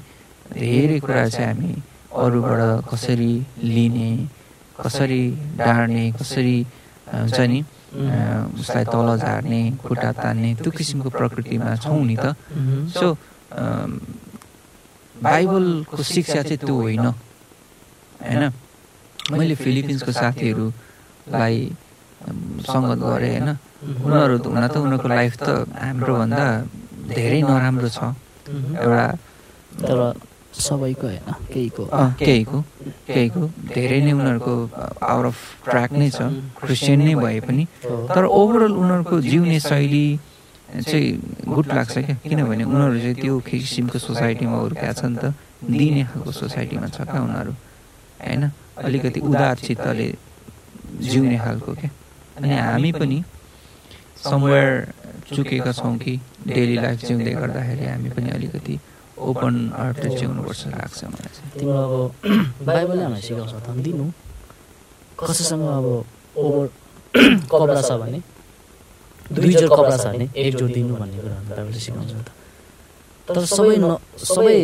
धेरै 0.52 1.00
कुरा 1.00 1.28
चाहिँ 1.32 1.48
हामी 1.56 1.72
अरूबाट 2.16 2.62
कसरी 2.90 3.34
लिने 3.76 4.12
कसरी 4.82 5.24
डाँड्ने 5.60 6.06
कसरी 6.20 6.58
हुन्छ 7.14 7.40
नि 7.52 7.60
उसलाई 8.60 8.86
तल 8.92 9.08
झार्ने 9.24 9.62
खुट्टा 9.84 10.12
तान्ने 10.20 10.50
त्यो 10.60 10.72
किसिमको 10.78 11.10
प्रकृतिमा 11.10 11.70
छौँ 11.84 12.04
नि 12.06 12.16
त। 12.20 12.36
सो 12.96 13.08
बाइबलको 15.16 16.04
शिक्षा 16.04 16.42
चाहिँ 16.44 16.60
त्यो 16.60 16.76
होइन। 16.76 17.08
होइन? 18.20 18.44
मैले 19.32 19.56
फिलिपिन्सको 19.56 20.12
साथीहरूलाई 20.12 21.58
सङ्गत 22.68 23.00
गरेँ 23.00 23.32
होइन? 23.32 23.50
उनीहरू 24.06 24.36
हुन 24.44 24.68
त 24.68 24.76
उनीहरूको 24.76 25.08
लाइफ 25.08 25.34
त 25.40 25.48
हाम्रोभन्दा 25.72 26.46
धेरै 27.16 27.40
नराम्रो 27.48 27.90
छ। 27.96 28.00
एउटा 28.84 29.06
तर 29.80 30.00
सबैको 30.56 31.08
होइन 31.08 31.28
केहीको। 31.54 31.84
केहीको 32.20 32.60
केहीको। 33.08 33.42
धेरै 33.76 34.00
नै 34.06 34.12
उनीहरूको 34.12 34.54
आउट 35.02 35.26
अफ 35.26 35.38
ट्र्याक 35.66 35.92
नै 36.00 36.10
छ। 36.10 36.20
क्रिस्चियन 36.64 37.00
नै 37.04 37.16
भए 37.16 37.40
पनि। 37.48 37.64
तर 37.84 38.24
ओभरअल 38.26 38.74
उनीहरूको 38.74 39.16
जिउने 39.22 39.60
शैली 39.60 40.06
चाहिँ 40.88 41.10
गुड 41.48 41.68
लाग्छ 41.76 41.96
क्या। 41.98 42.16
किनभने 42.24 42.64
उनीहरू 42.64 42.98
चाहिँ 43.00 43.16
त्यो 43.22 43.34
किसिमको 43.46 43.98
सोसाइटीमा 44.00 44.58
हुर्काएको 44.64 44.96
छ 45.00 45.04
नि 45.06 45.18
त 45.20 45.34
दिने 45.66 46.04
खालको 46.10 46.32
सोसाइटीमा 46.32 46.88
छ 46.88 46.98
क्या 47.04 47.22
उनीहरू। 47.22 47.52
होइन? 47.52 48.44
अलिकति 48.86 49.20
उदार 49.20 49.56
चित्तले 49.66 50.08
जिउने 51.04 51.38
खालको 51.38 51.72
क्या। 51.80 51.90
अनि 52.38 52.48
हामी 52.56 52.92
पनि 52.92 53.18
समवेयर 54.24 54.72
चुकेका 55.36 55.72
छौँ 55.72 55.96
कि 55.98 56.14
डेली 56.48 56.76
लाइफ 56.76 57.00
जिउँदै 57.06 57.34
गर्दाखेरि 57.34 57.86
हामी 57.86 58.10
पनि 58.10 58.30
अलिकति 58.30 58.76
ओपन 59.16 59.56
हार्टेड 59.76 60.12
जिउनुपर्छ 60.20 60.62
लाग्छ 60.76 61.00
मलाई 61.04 61.32
चाहिँ। 61.36 61.52
तिम्रो 61.60 61.80
अब 61.86 61.94
बाइबलले 62.68 63.04
हामीलाई 63.04 63.22
सिकाउँछ 63.22 63.54
त 63.64 63.68
दिनु। 63.86 64.06
कसैसँग 65.20 65.64
अब 65.64 65.88
ओभर 66.36 66.68
कपडा 67.52 67.82
छ 67.82 67.92
भने 68.02 68.20
दुई 69.32 69.54
जोड 69.56 69.70
कपडा 69.72 69.98
छ 69.98 70.06
भने 70.12 70.26
एक 70.36 70.56
जोड 70.60 70.72
दिनु 70.76 70.94
भन्ने 71.00 71.18
कुराहरू 71.24 71.48
बाइबलले 71.48 71.80
सिकाउँछ 71.80 72.12
त। 72.12 72.30
तर 73.28 73.46
सबै 73.48 73.76
न 73.80 73.96
सबै 74.20 74.60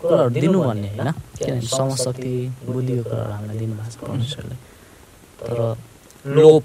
कुराहरू 0.00 0.30
दिनु 0.40 0.58
भन्ने 0.64 0.88
होइन। 0.96 1.08
किनभने 1.36 1.60
समशक्ति 1.68 2.34
बुद्धिको 2.64 3.02
कुराहरू 3.04 3.32
हामीलाई 3.32 3.56
दिनुभएको 3.60 3.90
छ 3.92 3.96
परमेश्वरले। 4.00 4.56
तर 5.40 5.58
लोप 6.36 6.64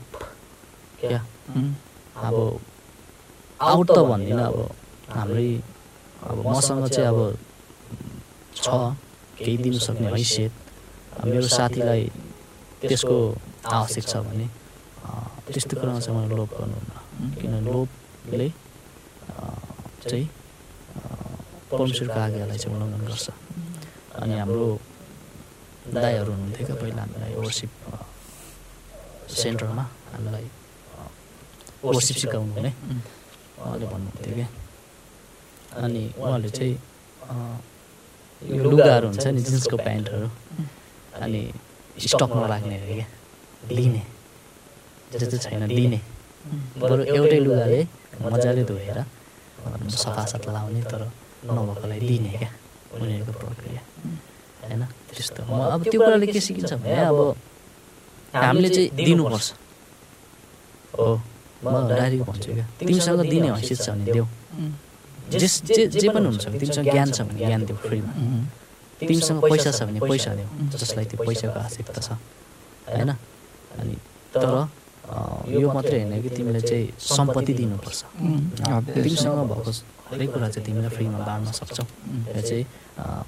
क्या? 0.99 1.19
अब 2.23 2.35
आउट 3.59 3.87
त 3.91 3.97
भन्दिनँ 4.09 4.43
अब 4.47 4.57
हाम्रै 5.11 5.49
अब 6.25 6.37
मसँग 6.47 6.87
चाहिँ 6.95 7.09
अब 7.09 7.19
छ 8.55 8.67
केही 9.37 9.57
दिनु 9.63 9.79
सक्ने 9.87 10.07
हैसियत। 10.15 10.53
मेरो 11.25 11.47
साथीलाई 11.47 12.03
त्यसको 12.81 13.17
आवश्यक 13.65 14.05
छ 14.11 14.13
भने 14.25 14.47
त्यस्तो 15.45 15.73
कुरामा 15.79 15.99
चाहिँ 15.99 16.15
मैले 16.17 16.35
लोभ 16.35 16.51
गर्नुहुन्न। 16.57 16.93
किनभने 17.39 17.59
लोभले 17.71 18.47
चाहिँ 20.09 20.27
परमेश्वरको 21.71 22.19
आज्ञालाई 22.25 22.57
चाहिँ 22.57 22.73
उल्लङ्घन 22.75 23.03
गर्छ। 23.05 23.27
अनि 24.21 24.33
हाम्रो 24.39 24.65
दाईहरू 25.93 26.31
हुनुहुन्थ्यो 26.31 26.65
क्या 26.65 26.75
पहिला 26.81 27.01
हामीलाई 27.05 27.33
वर्सिप 27.37 27.71
सेन्टरमा 29.29 29.83
हामीलाई 30.13 30.47
वर्सिप 31.85 32.17
सिकाउनु 32.21 32.53
हुने 32.57 32.71
उहाँले 33.61 33.85
भन्नुहुन्थ्यो 33.93 34.33
क्या। 34.35 34.47
अनि 35.75 36.03
उहाँले 36.19 36.49
चाहिँ 36.49 36.75
यो 38.41 38.63
लुगाहरू 38.71 39.07
हुन्छ 39.07 39.25
नि 39.27 39.41
जिन्सको 39.41 39.77
प्यान्टहरू। 39.77 40.27
अनि 41.23 41.41
स्टकमा 42.07 42.45
राख्ने 42.47 42.75
अरे 42.81 42.95
क्या। 42.95 43.07
लिने। 43.75 44.03
जस्तो 45.11 45.37
छैन 45.45 45.67
दिने 45.67 45.99
बरु 46.81 47.03
एउटै 47.15 47.39
लुगाले 47.45 47.81
मजाले 48.21 48.63
धोएर 48.69 48.99
सफा 49.95 50.23
साथ 50.31 50.45
लाउने 50.55 50.81
तर 50.91 51.01
नभएकोलाई 51.45 51.99
दिने 51.99 52.31
क्या 52.37 52.49
उनीहरूको 52.93 53.31
प्रक्रिया। 53.39 53.81
होइन? 54.61 54.81
त्यस्तो। 55.09 55.41
म 55.49 55.59
अब 55.75 55.81
त्यो 55.91 55.99
कुराले 56.01 56.27
के 56.27 56.39
सिकिन्छ 56.39 56.73
भने 56.83 56.95
अब 57.09 57.17
हामीले 58.35 58.69
चाहिँ 58.75 58.89
दिनुपर्छ। 58.97 59.47
हो। 60.97 61.07
म 61.63 61.65
डाइरेक्ट 61.89 62.23
भन्छु 62.29 62.49
क्या। 62.53 62.65
तिमीसँग 62.79 63.21
दिने 63.33 63.47
हैसियत 63.55 63.79
छ 63.81 63.89
भने 63.89 64.05
देऊ। 64.13 64.25
जे 65.31 65.47
जे 65.47 65.83
जे 65.93 66.07
पनि 66.09 66.25
हुनसक्छ 66.25 66.55
तिमीसँग 66.61 66.85
ज्ञान 66.91 67.09
छ 67.11 67.21
भने 67.27 67.39
ज्ञान 67.45 67.61
देऊ 67.65 67.77
फ्रीमा। 67.87 68.11
तिमीसँग 68.99 69.39
पैसा 69.41 69.71
छ 69.71 69.79
भने 69.89 69.99
पैसा 69.99 70.31
देऊ 70.37 70.49
जसलाई 70.71 71.05
त्यो 71.09 71.17
पैसाको 71.25 71.59
आवश्यकता 71.59 71.99
छ। 72.01 72.09
होइन? 72.93 73.09
अनि 73.79 73.95
तर 74.33 74.53
यो 75.49 75.67
मात्रै 75.73 75.97
होइन 76.01 76.21
कि 76.21 76.29
तिमीले 76.29 76.61
चाहिँ 76.61 76.85
सम्पत्ति 76.97 77.53
दिनुपर्छ। 77.53 78.01
तिमीसँग 78.95 79.37
भएको 79.49 79.71
हरेक 80.05 80.29
कुरा 80.33 80.47
चाहिँ 80.53 80.65
तिमीलाई 80.65 80.91
फ्रीमा 80.95 81.19
बाँड्न 81.25 81.51
सक्छौ। 81.59 81.83
यो 81.83 82.41
चाहिँ 82.41 82.65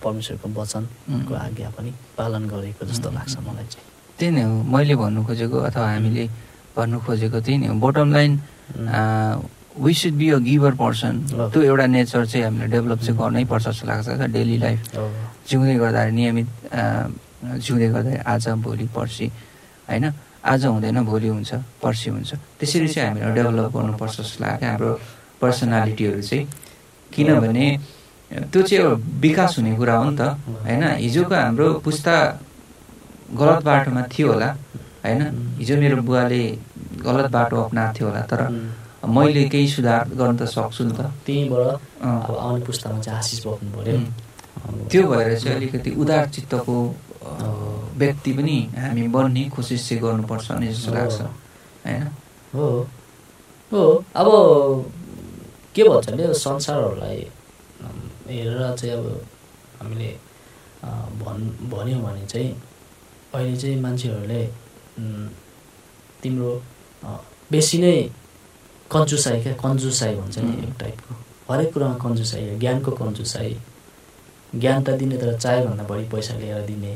परमेश्वरको 0.02 0.48
वचनको 0.53 1.34
आज्ञा 1.34 1.69
पनि 1.78 1.91
पालन 2.18 2.44
गरेको 2.49 2.86
जस्तो 2.86 3.10
लाग्छ 3.18 3.34
मलाई 3.45 3.65
चाहिँ। 3.74 3.86
त्यही 4.18 4.32
नै 4.34 4.44
हो। 4.45 4.53
मैले 4.74 4.95
भन्नु 5.02 5.22
खोजेको 5.26 5.57
अथवा 5.69 5.88
हामीले 5.91 6.26
भन्नु 6.78 6.98
खोजेको 7.06 7.38
त्यही 7.45 7.57
नै 7.57 7.68
हो। 7.68 7.76
Bottom 7.82 8.07
line 8.14 8.34
we 9.80 9.94
should 9.94 10.14
be 10.20 10.30
a 10.32 10.38
giver 10.48 10.74
person 10.76 11.14
त्यो 11.54 11.62
एउटा 11.62 11.86
नेचर 11.86 12.26
चाहिँ 12.26 12.44
हामीले 12.45 12.68
डेभलप 12.72 12.99
चाहिँ 13.06 13.18
गर्नै 13.20 13.44
पर्छ 13.45 13.68
जस्तो 13.68 13.88
लाग्छ 13.88 14.08
क्या 14.08 14.28
डेली 14.36 14.58
लाइफ 14.58 14.80
जिउँदै 15.49 15.76
गर्दाखेरि 15.78 16.16
नियमित 16.16 16.48
जिउँदै 17.64 17.88
गर्दाखेरि 17.94 18.24
आज 18.26 18.48
भोलि 18.66 18.88
पर्सि 18.95 19.28
होइन? 19.90 20.06
आज 20.48 20.66
हुँदैन 20.66 20.98
भोलि 21.06 21.28
हुन्छ 21.28 21.54
पर्सि 21.84 22.10
हुन्छ। 22.10 22.32
त्यसरी 22.60 22.88
चाहिँ 22.88 23.10
हामीले 23.10 23.34
डेभलप 23.36 23.72
गर्नुपर्छ 23.76 24.16
जस्तो 24.18 24.44
लाग्यो। 24.44 24.70
हाम्रो 24.70 24.91
पर्सनालिटीहरू 25.41 26.22
चाहिँ 26.22 26.48
किनभने 27.12 27.68
त्यो 28.32 28.62
चाहिँ 28.62 28.84
एउटा 28.84 28.95
विकास 29.22 29.58
हुने 29.58 29.76
कुरा 29.78 29.95
हो 29.98 30.10
नि 30.10 30.18
त 30.18 30.22
होइन? 30.66 30.84
हिजोको 31.04 31.36
हाम्रो 31.36 31.68
पुस्ता 31.86 32.16
गलत 33.40 33.64
बाटोमा 33.64 34.02
थियो 34.12 34.28
होला 34.32 34.49
होइन? 35.06 35.22
हिजो 35.60 35.76
मेरो 35.78 36.02
बुवाले 36.02 36.41
गलत 37.06 37.32
बाटो 37.32 37.56
अप्नाएको 37.64 37.94
थियो 37.98 38.08
होला 38.08 38.22
तर 38.32 38.41
मैले 39.08 39.44
केही 39.50 39.68
सुधार 39.68 40.04
गर्न 40.20 40.38
त 40.38 40.44
सक्छु 40.52 40.84
नि 40.84 40.94
त। 40.98 41.12
त्यहीँबाट 41.26 41.68
अब 42.04 42.36
आउने 42.38 42.62
पुस्तामा 42.66 43.00
चाहिँ 43.00 43.18
आशिष 43.20 43.40
बोक्नु 43.46 43.70
पऱ्यो। 43.76 43.98
त्यो 44.92 45.04
भएर 45.08 45.40
चाहिँ 45.40 45.56
अलिकति 45.58 45.90
उदार 46.02 46.24
चित्तको 46.36 46.76
व्यक्ति 47.98 48.32
पनि 48.34 48.58
हामी 48.78 49.08
बन्ने 49.16 49.44
कोसिस 49.56 49.82
चाहिँ 49.88 50.02
गर्नुपर्छ 50.04 50.48
नि 50.60 50.68
जस्तो 50.68 50.92
लाग्छ 50.94 51.20
होइन? 51.22 52.04
हो। 52.56 52.68
हो। 53.72 53.84
अब 54.16 54.28
के 55.76 55.84
भन्छ 55.84 56.10
भने 56.10 56.34
संसारहरूलाई 56.34 57.20
हेरेर 58.28 58.76
चाहिँ 58.76 58.94
अब 58.98 59.06
हामीले 59.82 60.12
भन् 61.22 61.44
भन्यौँ 61.72 62.02
भने 62.04 62.26
चाहिँ 62.28 62.52
अहिले 63.34 63.56
चाहिँ 63.58 63.80
मान्छेहरूले 63.82 64.42
तिम्रो 66.22 66.52
बेसी 67.52 67.78
नै 67.78 67.98
कन्जुसाई 68.92 69.42
क्या? 69.44 69.54
कन्जुसाई 69.56 70.16
भन्छ 70.16 70.38
नि 70.38 70.54
एक 70.64 70.74
टाइपको 70.80 71.12
हरेक 71.50 71.74
कुरामा 71.74 71.98
कन्जुसाई 72.04 72.58
ज्ञानको 72.60 72.92
कन्जुसाई 72.92 73.52
ज्ञान 74.56 74.84
त 74.84 74.90
दिने 75.00 75.18
तर 75.18 75.38
चाहेभन्दा 75.38 75.84
बढी 75.84 76.06
पैसा 76.10 76.34
लिएर 76.40 76.62
दिने। 76.66 76.94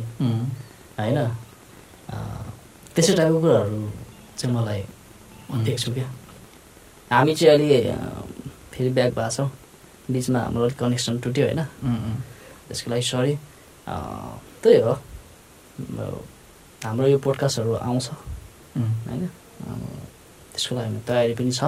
होइन? 1.00 1.20
त्यसै 2.96 3.14
टाइपको 3.16 3.40
कुराहरू 3.42 3.80
चाहिँ 4.38 4.56
मलाई 4.56 4.82
देख्छु 5.66 5.94
क्या। 5.94 6.08
हामी 7.12 7.36
चाहिँ 7.36 7.54
अलि 7.56 7.68
फेरि 8.72 8.90
ब्याक 8.90 9.12
भएको 9.14 9.30
छौँ। 9.32 9.50
बिचमा 10.12 10.40
हाम्रो 10.40 10.64
अलिक 10.64 10.78
कनेक्सन 10.80 11.20
टुट्यो 11.20 11.46
होइन। 11.46 11.62
त्यसको 12.68 12.88
लागि 12.92 13.04
सरी। 13.04 13.36
त्यही 14.64 14.80
हो। 14.82 14.94
हाम्रो 16.82 17.08
यो 17.08 17.18
पोडकास्टहरू 17.20 17.74
आउँछ। 17.76 18.08
होइन? 18.80 19.30
त्यसको 20.54 20.76
लागि 20.76 21.00
तयारी 21.08 21.34
पनि 21.40 21.52
छ। 21.52 21.64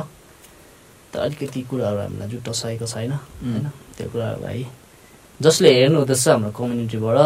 तर 1.14 1.20
अलिकति 1.26 1.62
कुराहरू 1.70 2.00
हामीलाई 2.04 2.28
जुटाइसकेको 2.34 2.86
छैन 2.94 3.12
होइन? 3.12 3.66
त्यो 3.98 4.08
कुराहरूलाई 4.14 4.66
जसले 5.40 5.70
हेर्नु 5.78 5.98
हुँदैछ 6.00 6.28
हाम्रो 6.28 6.52
कम्युनिटीबाट 6.58 7.18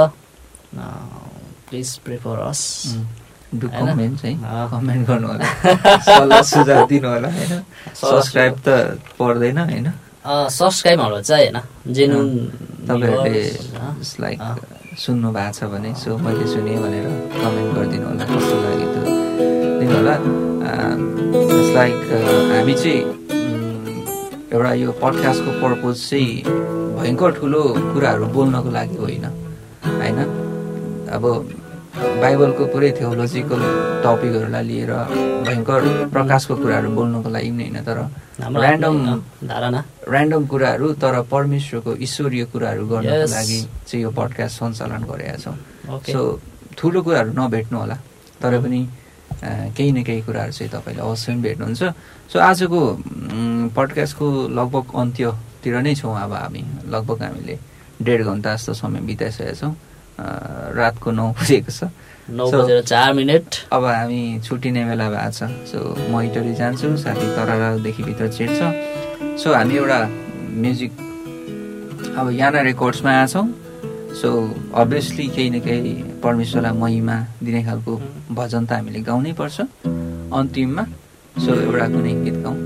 प्लिज 1.67 1.89
प्रिफर 2.05 2.37
अस 2.49 2.61
कमेन्ट 4.73 5.01
गर्नु 5.07 5.27
होला 5.27 5.45
सल्लाह 6.07 6.41
सुझाव 6.51 6.81
दिनु 6.91 7.07
होला 7.07 7.29
होइन 7.37 7.53
सब्सक्राइब 7.95 8.53
त 8.65 8.67
पर्दैन 9.19 9.57
होइन? 9.57 9.87
सब्सक्राइब 10.59 10.99
हाम्रो 11.01 11.21
चाहिँ 11.29 11.47
होइन 11.51 11.93
जेनुन 11.95 12.27
तपाईँहरूले 12.87 13.43
लाइक 14.23 14.39
सुन्नु 15.03 15.27
भएको 15.37 15.53
छ 15.57 15.63
भने 15.71 15.89
सो 16.03 16.17
मैले 16.25 16.45
सुने 16.53 16.75
भनेर 16.83 17.05
कमेन्ट 17.39 17.69
गरिदिनु 17.77 18.05
होला 18.09 18.23
कस्तो 18.35 18.55
लाग्यो 18.65 18.87
त्यो? 18.93 19.03
दिनु 19.79 19.95
होला 19.95 20.15
लाइक 21.77 21.97
हामी 22.51 22.73
चाहिँ 22.73 23.01
एउटा 24.49 24.71
यो 24.81 24.91
पडकास्टको 25.01 25.51
पर्पोज 25.61 25.95
चाहिँ 26.09 26.41
भयङ्कर 26.97 27.31
ठुलो 27.37 27.61
कुराहरू 27.93 28.25
बोल्नको 28.35 28.69
लागि 28.77 28.97
होइन 28.97 29.25
होइन? 29.85 30.19
अब 31.15 31.23
बाइबलको 32.21 32.63
पुरै 32.73 32.89
थियोलोजिकल 32.97 33.61
टपिकहरूलाई 34.05 34.63
लिएर 34.69 34.91
भयङ्कर 35.45 35.81
प्रकाशको 36.13 36.53
कुराहरू 36.65 36.89
बोल्नको 36.97 37.29
लागि 37.29 37.51
पनि 37.53 37.63
होइन 37.69 37.77
तर 37.85 37.99
ऱ्यान्डम 38.41 38.95
धारणा। 39.53 39.79
ऱ्यान्डम 40.09 40.41
कुराहरू 40.51 40.87
तर 40.97 41.21
परमेश्वरको 41.29 41.91
ईश्वरीय 42.05 42.43
कुराहरू 42.53 42.83
गर्नको 42.91 43.25
लागि 43.37 43.59
चाहिँ 43.87 44.01
यो 44.03 44.09
पडकास्ट 44.17 44.55
सञ्चालन 44.59 45.01
गरेका 45.11 45.37
छौँ। 45.45 45.55
सो 46.09 46.21
ठुलो 46.77 46.99
कुराहरू 47.05 47.31
नभेट्नु 47.37 47.77
होला 47.77 47.97
तर 48.41 48.61
पनि 48.65 48.81
केही 49.43 49.91
न 49.91 50.03
केही 50.03 50.21
कुराहरू 50.25 50.51
चाहिँ 50.51 50.71
तपाईँले 50.71 51.01
अवश्य 51.01 51.31
पनि 51.31 51.41
भेट्नुहुन्छ। 51.41 51.81
सो 52.31 52.39
आजको 52.39 52.79
पडकास्टको 53.75 54.25
लगभग 54.57 54.85
अन्त्यतिर 54.97 55.75
नै 55.85 55.93
छौँ 55.95 56.15
अब 56.17 56.33
हामी। 56.33 56.63
लगभग 56.89 57.21
हामीले 57.21 57.55
डेढ 58.01 58.21
घन्टा 58.25 58.55
जस्तो 58.55 58.73
समय 58.73 58.99
बिताइसकेका 59.05 59.53
छौँ। 59.53 59.73
रातको 60.73 61.11
नौ 61.11 61.27
बजेको 61.37 61.71
छ। 61.71 61.89
नौ 62.33 62.45
बजेर 62.51 62.81
चार 62.83 63.13
मिनट। 63.13 63.69
अब 63.71 63.83
हामी 63.85 64.41
छुट्टिने 64.43 64.83
बेला 64.89 65.09
भएको 65.09 65.31
छ। 65.31 65.41
सो 65.69 65.77
म 66.09 66.21
इटरी 66.25 66.53
जान्छु 66.57 66.97
साथी 66.97 67.27
तरादेखि 67.37 68.03
भित्र 68.03 68.27
छिर्छ। 68.33 68.59
सो 69.37 69.53
हामी 69.53 69.75
एउटा 69.77 69.99
म्युजिक 70.57 70.91
अब 72.17 72.31
याना 72.33 72.61
रेकर्ड्समा 72.61 73.11
आएको 73.13 73.31
छौँ। 73.31 73.45
सो 74.17 74.29
अभियसली 74.73 75.25
केही 75.35 75.49
न 75.49 75.59
केही 75.61 75.93
परमेश्वरलाई 76.23 76.73
महिमा 76.81 77.15
दिने 77.43 77.61
खालको 77.63 77.93
भजन 78.33 78.65
त 78.65 78.71
हामीले 78.71 78.99
गाउनै 79.05 79.33
पर्छ 79.39 79.57
अन्तिममा। 80.33 80.83
सो 81.43 81.51
एउटा 81.53 81.87
कुनै 81.93 82.13
गीत 82.25 82.37
गाउँ। 82.45 82.57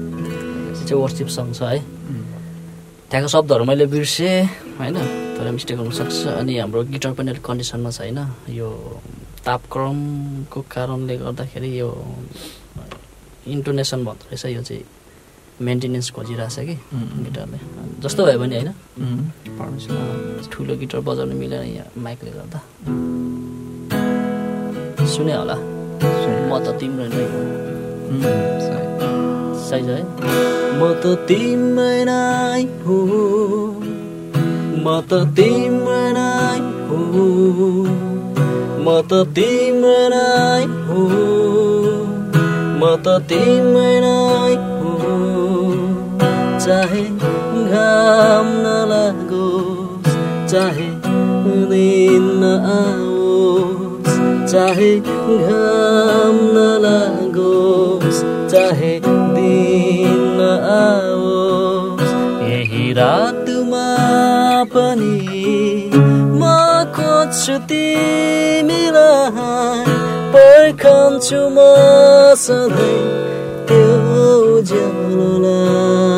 चाहिँ 0.88 1.02
वर्सिप 1.04 1.28
सङ 1.28 1.52
छ 1.52 1.62
है। 1.72 1.80
त्यहाँको 3.12 3.30
शब्दहरू 3.36 3.64
मैले 3.68 3.86
बिर्सेँ 3.92 4.34
होइन? 4.80 4.96
तर 5.36 5.52
मिस्टेक 5.52 5.78
हुनसक्छ 5.80 6.40
अनि 6.40 6.54
हाम्रो 6.60 6.84
गिटार 6.88 7.14
पनि 7.20 7.30
अलिक 7.32 7.44
कन्डिसनमा 7.44 7.92
छैन। 7.92 8.20
यो 8.50 8.70
तापक्रमको 9.46 10.60
कारणले 10.72 11.16
गर्दाखेरि 11.18 11.70
यो 11.80 11.90
इन्टोनेसन 13.56 14.00
भन्दो 14.08 14.24
रहेछ। 14.32 14.46
यो 14.56 14.62
चाहिँ 14.64 14.84
मेन्टेनेन्स 15.68 16.08
खोजिरहेछ 16.16 16.56
कि 16.68 16.76
गिटारले। 17.26 17.58
जस्तो 18.04 18.22
भयो 18.26 18.40
भने 18.40 18.56
होइन। 18.60 18.70
ठुलो 20.52 20.74
गिटार 20.82 21.02
बजाउनु 21.08 21.36
मिलेन 21.42 21.64
यहाँ 21.64 21.88
माइकले 22.04 22.32
गर्दा। 22.38 22.60
सुने 25.14 25.34
होला। 25.34 25.56
म 26.50 26.52
त 26.66 26.68
तिम्रो 26.80 27.06
नै 27.14 27.24
हो। 27.32 27.42
साइज 29.70 29.88
है। 29.90 30.02
म 30.80 30.82
त 31.02 31.06
तिम्रै 31.28 32.00
नै 32.10 32.64
हो। 32.86 32.98
म 34.84 34.86
त 35.10 35.12
तिम्रै 35.38 36.08
नै 36.18 36.60
हो। 36.88 36.98
म 38.86 38.88
त 39.10 39.12
तिम्रै 39.36 40.04
नै 40.14 40.66
हो। 40.88 41.02
म 42.80 42.84
त 43.06 43.08
तिम्रै 43.30 43.96
नै 44.06 44.71
चाहे 46.64 47.04
घाम 47.74 48.48
नलागोस् 48.64 50.18
चाहे 50.52 50.90
दिन 51.72 52.26
नआओस् 52.42 54.18
चाहे 54.52 54.92
घाम 55.46 56.38
नलागोस् 56.58 58.22
चाहे 58.52 58.94
दिन 59.08 60.20
नआओस् 60.42 62.14
यही 62.52 62.86
रातमा 63.00 63.88
पनि 64.76 65.18
म 66.42 66.44
खोज्छु 67.00 67.56
तिमीलाई 67.72 69.18
पर्खन्छु 70.36 71.42
म 71.58 71.60
सधैँ 72.46 73.02
त्यो 73.68 73.84
उज्यालोलाई 74.58 76.11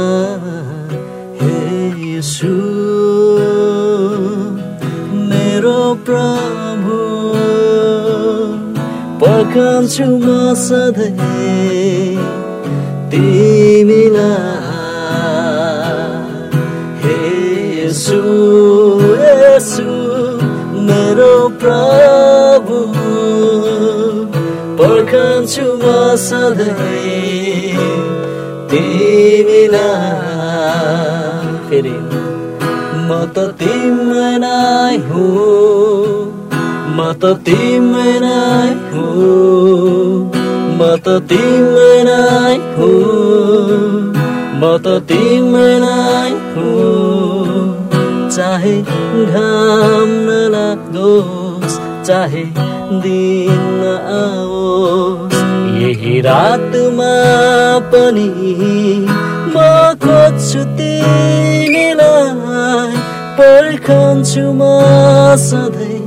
पर्खन्छु 9.53 10.05
म 10.21 10.27
सधैँ 10.57 11.09
हे 17.03 17.17
यसु 17.77 18.21
यसु 19.21 19.85
मेरो 20.89 21.35
प्रभु 21.61 22.80
पर्खन्छु 24.81 25.67
म 25.84 25.85
सधैँ 26.25 27.77
तिमीलाई 28.73 29.84
फेरि 31.69 31.97
म 33.07 33.09
त 33.35 33.38
तिम्रै 33.61 34.97
हुँ 35.09 36.42
म 36.97 37.13
त 37.21 37.25
हुँ। 38.93 40.17
म 40.77 40.81
त 41.05 41.07
हुँ। 42.77 42.93
म 44.59 44.63
त 44.83 44.87
हुँ। 46.55 47.63
चाहे 48.35 48.75
घाम 48.81 50.11
नलागोस् 50.27 51.77
चाहे 52.07 52.43
दिन 53.05 53.81
आओस् 54.19 55.37
यही 55.83 56.15
रातमा 56.27 57.13
पनि 57.93 58.29
म 59.53 59.57
खोज्छु 60.05 60.61
तिमीलाई 60.77 61.71
पर्खन्छु 63.39 64.45
म 64.53 64.61
सधैँ। 65.49 66.02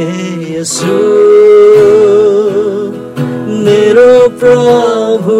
यसु 0.53 0.97
मेरो 3.65 4.11
प्रभु 4.41 5.37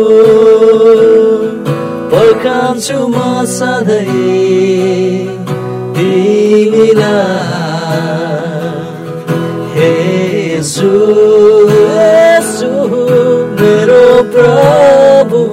पर्खन्छु 2.14 3.00
म 3.14 3.46
सधैँ 3.58 4.08
हे 9.78 9.92
यसु 10.56 10.92
यसु 11.74 12.72
मेरो 13.62 14.06
प्रभु 14.34 15.44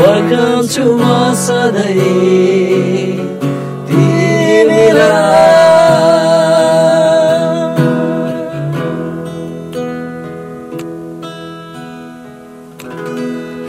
पर्खन्छु 0.00 0.86
म 1.00 1.34
सधैँ 1.46 2.57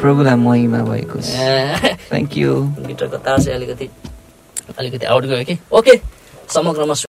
प्रभुलाई 0.10 0.36
महिमा 0.42 0.78
भएको 0.84 1.20
थ्याङ्क 1.22 2.38
यू 2.38 2.54
गिटारको 2.86 3.18
तार 3.26 3.42
चाहिँ 3.42 3.56
अलिकति 3.58 3.90
अलिकति 4.80 5.06
आउट 5.06 5.24
गयो 5.32 5.44
कि? 5.46 5.58
ओके 5.78 5.94
समग्रमा 6.54 6.94